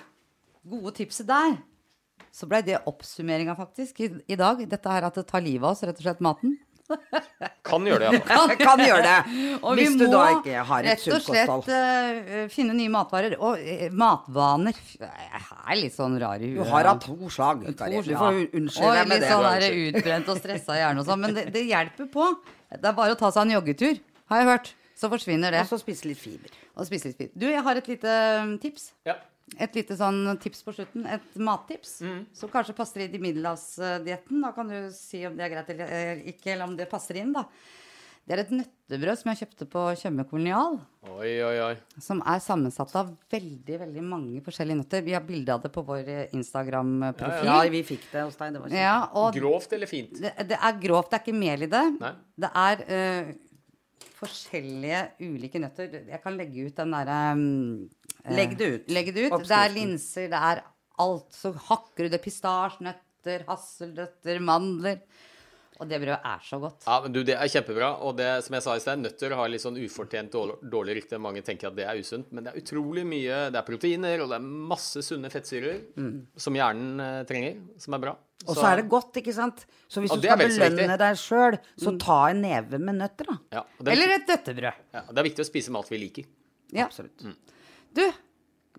gode 0.65 0.93
tipset 0.97 1.27
der, 1.29 1.59
så 2.33 2.49
blei 2.49 2.63
det 2.65 2.81
oppsummeringa 2.89 3.55
faktisk 3.59 4.01
i, 4.01 4.09
i 4.27 4.37
dag. 4.37 4.65
Dette 4.69 4.89
her 4.89 5.05
at 5.05 5.15
det 5.21 5.27
tar 5.29 5.45
livet 5.45 5.67
av 5.67 5.75
oss, 5.75 5.83
rett 5.85 5.99
og 5.99 6.07
slett 6.07 6.25
maten. 6.25 6.57
Kan 7.67 7.87
gjøre 7.87 8.11
det, 8.13 8.21
ja. 8.29 8.43
Kan 8.67 8.83
gjøre 8.83 9.03
det. 9.07 9.17
Og 9.67 9.79
Hvis 9.79 9.95
vi 9.95 9.99
du 10.01 10.05
må 10.07 10.13
da 10.15 10.25
ikke 10.37 10.65
har 10.69 10.89
et 10.89 10.91
rett 10.93 11.17
og 11.17 11.25
slett 11.27 11.71
uh, 11.73 12.45
finne 12.53 12.77
nye 12.77 12.93
matvarer. 12.93 13.37
Og 13.41 13.59
uh, 13.63 13.87
matvaner 13.97 14.79
Jeg 14.99 15.43
er 15.43 15.81
litt 15.81 15.97
sånn 15.97 16.19
rar 16.23 16.43
i 16.43 16.53
Du 16.57 16.63
har 16.69 16.91
hatt 16.93 17.07
to 17.07 17.31
slag, 17.33 17.65
Kari. 17.79 18.03
Du 18.05 18.15
får 18.19 18.39
unnskylde 18.45 18.91
Og 18.91 18.97
deg 18.99 19.11
med 19.11 19.23
litt 19.23 19.33
sånn 19.33 19.49
der 19.49 19.81
utbrent 19.87 20.31
og 20.35 20.41
stressa 20.43 20.79
hjerne 20.81 21.05
og 21.05 21.09
sånn. 21.09 21.25
Men 21.25 21.37
det, 21.39 21.49
det 21.55 21.67
hjelper 21.71 22.11
på. 22.13 22.31
Det 22.73 22.93
er 22.93 22.97
bare 22.97 23.17
å 23.17 23.21
ta 23.21 23.33
seg 23.35 23.47
en 23.47 23.59
joggetur, 23.59 24.01
har 24.33 24.43
jeg 24.43 24.51
hørt. 24.53 24.73
Så 24.99 25.11
forsvinner 25.13 25.55
det. 25.55 25.65
Og 25.65 25.73
så 25.73 25.81
spise 25.83 26.07
litt 26.09 26.21
fiber. 26.21 26.53
Og 26.77 26.87
spise 26.89 27.11
litt 27.11 27.19
fiber. 27.19 27.35
Du, 27.39 27.49
jeg 27.51 27.63
har 27.67 27.81
et 27.81 27.89
lite 27.91 28.17
tips. 28.63 28.93
ja. 29.09 29.19
Et 29.61 29.77
lite 29.77 29.97
sånn 29.99 30.25
tips 30.41 30.65
på 30.65 30.75
slutten. 30.77 31.05
Et 31.13 31.37
mattips. 31.37 31.99
Mm. 32.05 32.25
Som 32.37 32.53
kanskje 32.53 32.77
passer 32.79 33.05
inn 33.05 33.19
i 33.19 33.23
middelhavsdietten. 33.29 34.43
Da 34.47 34.53
kan 34.57 34.73
du 34.73 34.79
si 34.97 35.25
om 35.29 35.37
det 35.37 35.47
er 35.47 35.55
greit 35.57 35.73
eller 35.75 35.95
eh, 35.99 36.27
ikke, 36.33 36.55
eller 36.55 36.71
om 36.71 36.77
det 36.79 36.91
passer 36.91 37.21
inn, 37.21 37.35
da. 37.37 37.47
Det 38.23 38.37
er 38.37 38.41
et 38.45 38.51
nøttebrød 38.55 39.19
som 39.19 39.33
jeg 39.33 39.41
kjøpte 39.41 39.67
på 39.67 39.81
Tjøme 39.99 40.25
kolonial. 40.31 40.77
Oi, 41.11 41.33
oi, 41.43 41.57
oi. 41.65 41.73
Som 41.99 42.21
er 42.23 42.39
sammensatt 42.45 42.93
av 43.01 43.09
veldig 43.35 43.79
veldig 43.81 44.05
mange 44.07 44.43
forskjellige 44.47 44.79
nøtter. 44.79 45.03
Vi 45.03 45.17
har 45.17 45.25
bilde 45.27 45.57
av 45.57 45.65
det 45.65 45.73
på 45.75 45.83
vår 45.89 46.11
Instagram-profil. 46.31 47.51
Ja, 47.51 47.57
vi 47.75 47.81
fikk 47.89 48.07
det 48.13 48.23
hos 48.29 48.39
deg. 48.39 48.55
Det 48.55 48.63
var 48.63 48.77
Ja, 48.79 48.99
og 49.19 49.35
Grovt 49.35 49.75
eller 49.75 49.91
fint? 49.91 50.15
det, 50.23 50.37
det 50.53 50.59
er 50.59 50.79
grovt, 50.85 51.11
det 51.11 51.19
er 51.19 51.25
ikke 51.27 51.41
mel 51.41 51.67
i 51.67 51.71
det. 51.73 51.83
Nei. 51.99 52.13
Det 52.47 52.53
er 52.63 52.85
uh, 52.93 53.33
forskjellige 54.23 55.03
ulike 55.27 55.59
nøtter. 55.63 55.99
Jeg 56.15 56.23
kan 56.23 56.39
legge 56.39 56.69
ut 56.69 56.79
den 56.79 56.95
derre 56.95 57.19
um, 57.35 57.43
eh, 57.43 58.02
Legg 58.31 58.57
det 58.59 58.71
ut. 58.75 58.91
Legg 58.95 59.15
det 59.15 59.27
ut. 59.29 59.41
Det 59.49 59.59
er 59.59 59.75
linser, 59.75 60.29
det 60.31 60.39
er 60.39 60.63
alt. 61.03 61.29
Så 61.35 61.53
hakker 61.71 62.07
du 62.07 62.13
det 62.15 62.23
pistasjenøtter, 62.23 63.45
hasselnøtter, 63.49 64.41
mandler. 64.45 65.03
Og 65.81 65.89
det 65.91 65.99
brødet 65.99 66.21
er 66.29 66.43
så 66.47 66.59
godt. 66.63 66.85
Ja, 66.87 67.01
men 67.03 67.15
du, 67.15 67.23
Det 67.27 67.35
er 67.35 67.49
kjempebra. 67.51 67.89
Og 68.07 68.15
det 68.19 68.29
som 68.47 68.55
jeg 68.55 68.63
sa 68.63 68.75
i 68.77 68.83
sted, 68.85 69.01
nøtter 69.03 69.33
har 69.35 69.49
litt 69.51 69.65
sånn 69.65 69.79
ufortjent 69.83 70.31
dårlig, 70.31 70.99
rykte. 71.01 71.19
Mange 71.19 71.43
tenker 71.43 71.73
at 71.73 71.79
det 71.79 71.87
er 71.91 71.99
usunt, 71.99 72.29
men 72.31 72.45
det 72.45 72.53
er 72.53 72.61
utrolig 72.61 73.03
mye 73.09 73.39
Det 73.51 73.59
er 73.59 73.67
proteiner, 73.67 74.23
og 74.23 74.31
det 74.31 74.39
er 74.39 74.45
masse 74.73 75.03
sunne 75.03 75.31
fettsyrer 75.33 75.81
som 76.37 76.55
hjernen 76.55 77.03
eh, 77.03 77.23
trenger, 77.27 77.57
som 77.83 77.97
er 77.99 78.05
bra. 78.05 78.15
Mm. 78.15 78.47
Og 78.47 78.59
så 78.59 78.67
er 78.69 78.81
det 78.83 78.87
godt, 78.91 79.19
ikke 79.23 79.35
sant? 79.35 79.65
Så 79.91 80.03
hvis 80.03 80.13
du 80.15 80.23
skal 80.23 80.39
belønne 80.39 80.99
deg 81.01 81.19
sjøl, 81.19 81.59
så 81.79 81.97
ta 82.03 82.21
en 82.31 82.45
neve 82.45 82.79
med 82.83 83.01
nøtter, 83.01 83.33
da. 83.33 83.37
ja, 83.59 83.65
er, 83.83 83.91
Eller 83.97 84.17
et 84.19 84.31
nøttebrød. 84.31 84.87
ja, 84.95 85.03
det 85.09 85.23
er 85.23 85.29
viktig 85.31 85.45
å 85.45 85.49
spise 85.51 85.75
mat 85.75 85.91
vi 85.91 86.01
liker. 86.05 86.31
Ja. 86.73 86.87
Absolutt. 86.87 87.27
Du, 87.95 88.05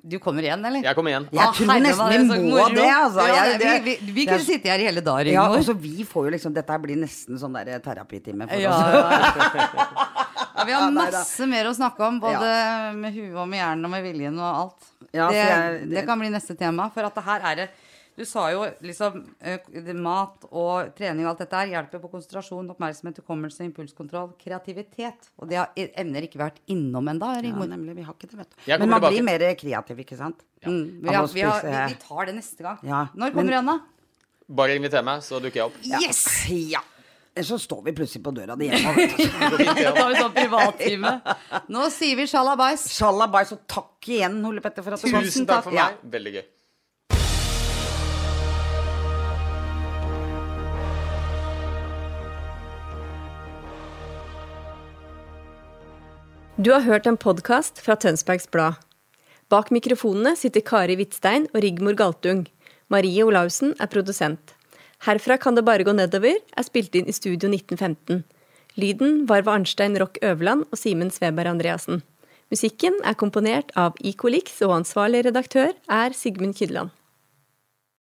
du 0.04 0.17
kommer 0.19 0.43
igjen, 0.43 0.63
eller? 0.65 0.84
Jeg 0.84 0.95
kommer 0.97 1.13
igjen. 1.13 1.28
Jeg 1.32 1.39
ah, 1.43 1.52
tror 1.56 1.69
herre, 1.71 1.84
nesten 1.86 2.32
vi 2.34 2.39
må 2.49 2.58
moro. 2.58 2.73
det, 2.76 2.88
altså. 2.91 3.28
Ja, 3.30 3.43
Jeg- 3.45 3.60
det- 3.62 3.84
vi, 3.86 3.95
vi, 4.02 4.12
vi 4.12 4.26
det 4.26 4.34
kunne 4.34 4.45
sitte 4.47 4.69
her 4.73 4.80
hele 4.80 5.02
dagen, 5.06 5.34
Ja, 5.34 5.45
Rigmor. 5.47 5.58
og 5.60 5.63
så 5.69 5.73
vi 5.80 6.04
får 6.04 6.26
jo 6.28 6.32
liksom 6.36 6.54
Dette 6.54 6.80
blir 6.82 6.97
nesten 6.97 7.39
sånn 7.39 7.54
der 7.65 7.80
terapitime 7.80 8.47
for 8.49 8.60
Ja, 8.60 8.71
oss. 8.73 8.82
ja, 8.93 9.69
ja, 10.58 10.65
vi 10.67 10.71
har 10.71 10.91
masse 10.91 11.47
mer 11.47 11.65
å 11.71 11.73
snakke 11.76 11.99
om, 12.08 12.19
både 12.19 12.52
med 12.95 13.13
huet 13.15 13.36
og 13.38 13.47
med 13.47 13.60
hjernen 13.60 13.86
og 13.86 13.91
med 13.91 14.04
viljen 14.04 14.38
og 14.39 14.49
alt. 14.63 14.91
Ja, 15.13 15.30
det, 15.30 15.38
jeg, 15.38 15.80
det, 15.88 15.95
det 15.95 16.06
kan 16.08 16.19
bli 16.19 16.30
neste 16.34 16.56
tema. 16.58 16.89
For 16.93 17.06
at 17.06 17.15
det 17.15 17.23
her 17.23 17.39
er 17.52 17.56
det 17.56 17.69
Du 18.13 18.21
sa 18.30 18.43
jo 18.54 18.62
liksom 18.86 19.15
eh, 19.41 19.63
Mat 19.97 20.43
og 20.52 20.91
trening 20.97 21.26
og 21.26 21.32
alt 21.32 21.39
dette 21.41 21.58
her 21.63 21.71
hjelper 21.71 22.02
på 22.04 22.12
konsentrasjon, 22.12 22.67
oppmerksomhet, 22.76 23.17
hukommelse, 23.23 23.65
impulskontroll, 23.65 24.36
kreativitet. 24.41 25.32
Og 25.41 25.49
det 25.49 25.58
har 25.58 25.71
emner 25.97 26.28
ikke 26.28 26.38
vært 26.43 26.60
innom 26.69 27.10
ennå, 27.10 27.32
Ja, 27.41 27.65
nemlig. 27.73 27.95
Vi 27.97 28.06
har 28.06 28.13
ikke 28.13 28.30
det, 28.30 28.38
vet 28.43 28.54
du. 28.54 28.58
Men 28.67 28.86
man 28.89 28.99
tilbake. 29.02 29.13
blir 29.15 29.26
mer 29.26 29.47
kreativ, 29.58 30.04
ikke 30.06 30.17
sant? 30.19 30.45
Mm, 30.63 31.02
vi, 31.02 31.10
har, 31.10 31.28
vi, 31.34 31.41
har, 31.41 31.62
vi, 31.65 31.93
vi 31.95 31.99
tar 32.06 32.30
det 32.30 32.36
neste 32.38 32.63
gang. 32.63 32.78
Ja, 32.86 33.08
Når 33.15 33.34
kommer 33.34 33.43
men- 33.43 33.45
du 33.47 33.58
igjen, 33.58 33.73
da? 33.73 33.80
Bare 34.54 34.76
inviter 34.78 35.02
meg, 35.08 35.21
så 35.23 35.39
dukker 35.41 35.63
jeg 35.63 35.65
opp. 35.71 35.78
Yes! 36.04 36.23
Ja. 36.69 36.82
Så 37.41 37.58
står 37.58 37.82
vi 37.88 37.91
plutselig 37.97 38.21
på 38.21 38.30
døra 38.36 38.54
di 38.60 38.67
hjemme. 38.69 39.08
Da 39.73 39.93
tar 39.95 40.10
vi 40.12 40.17
sånn 40.19 40.34
privattime. 40.36 41.13
Nå 41.73 41.88
sier 41.89 42.19
vi 42.19 42.28
sjalabais. 42.30 42.84
Sjalabais, 42.93 43.56
og 43.56 43.63
takk 43.65 44.06
igjen, 44.13 44.36
Ole 44.45 44.62
Petter, 44.62 44.86
for 44.86 44.93
at 44.93 45.02
du 45.02 45.10
kom. 45.10 45.23
Tusen 45.26 45.47
takk 45.49 45.63
for 45.65 45.73
Ja. 45.73 45.88
meg. 45.95 46.04
Veldig 46.13 46.34
gøy. 46.36 46.43
Du 56.56 56.70
har 56.70 56.84
hørt 56.86 57.08
en 57.10 57.16
podkast 57.18 57.80
fra 57.82 57.96
Tønsbergs 57.98 58.46
Blad. 58.54 58.76
Bak 59.50 59.72
mikrofonene 59.74 60.36
sitter 60.38 60.62
Kari 60.62 60.94
Hvitstein 61.00 61.48
og 61.50 61.63
Rigmor 61.66 61.96
Galtung. 61.98 62.44
Marie 62.94 63.24
Olaussen 63.26 63.72
er 63.82 63.89
produsent. 63.89 64.54
Herfra 65.02 65.39
kan 65.42 65.58
det 65.58 65.66
bare 65.66 65.82
gå 65.82 65.96
nedover 65.98 66.38
er 66.38 66.68
spilt 66.68 66.94
inn 66.94 67.10
i 67.10 67.16
Studio 67.18 67.50
1915. 67.50 68.22
Lyden 68.78 69.24
var 69.26 69.42
ved 69.42 69.54
Arnstein 69.56 69.98
Rock 69.98 70.22
Øverland 70.22 70.68
og 70.70 70.78
Simen 70.78 71.10
Sveberg 71.10 71.56
Andreassen. 71.56 72.04
Musikken 72.54 73.02
er 73.02 73.18
komponert 73.18 73.74
av 73.74 73.98
Icolix, 74.06 74.62
og 74.62 74.78
ansvarlig 74.78 75.26
redaktør 75.26 75.74
er 75.89 76.13
Sigmund 76.13 76.54
Kydland. 76.54 76.94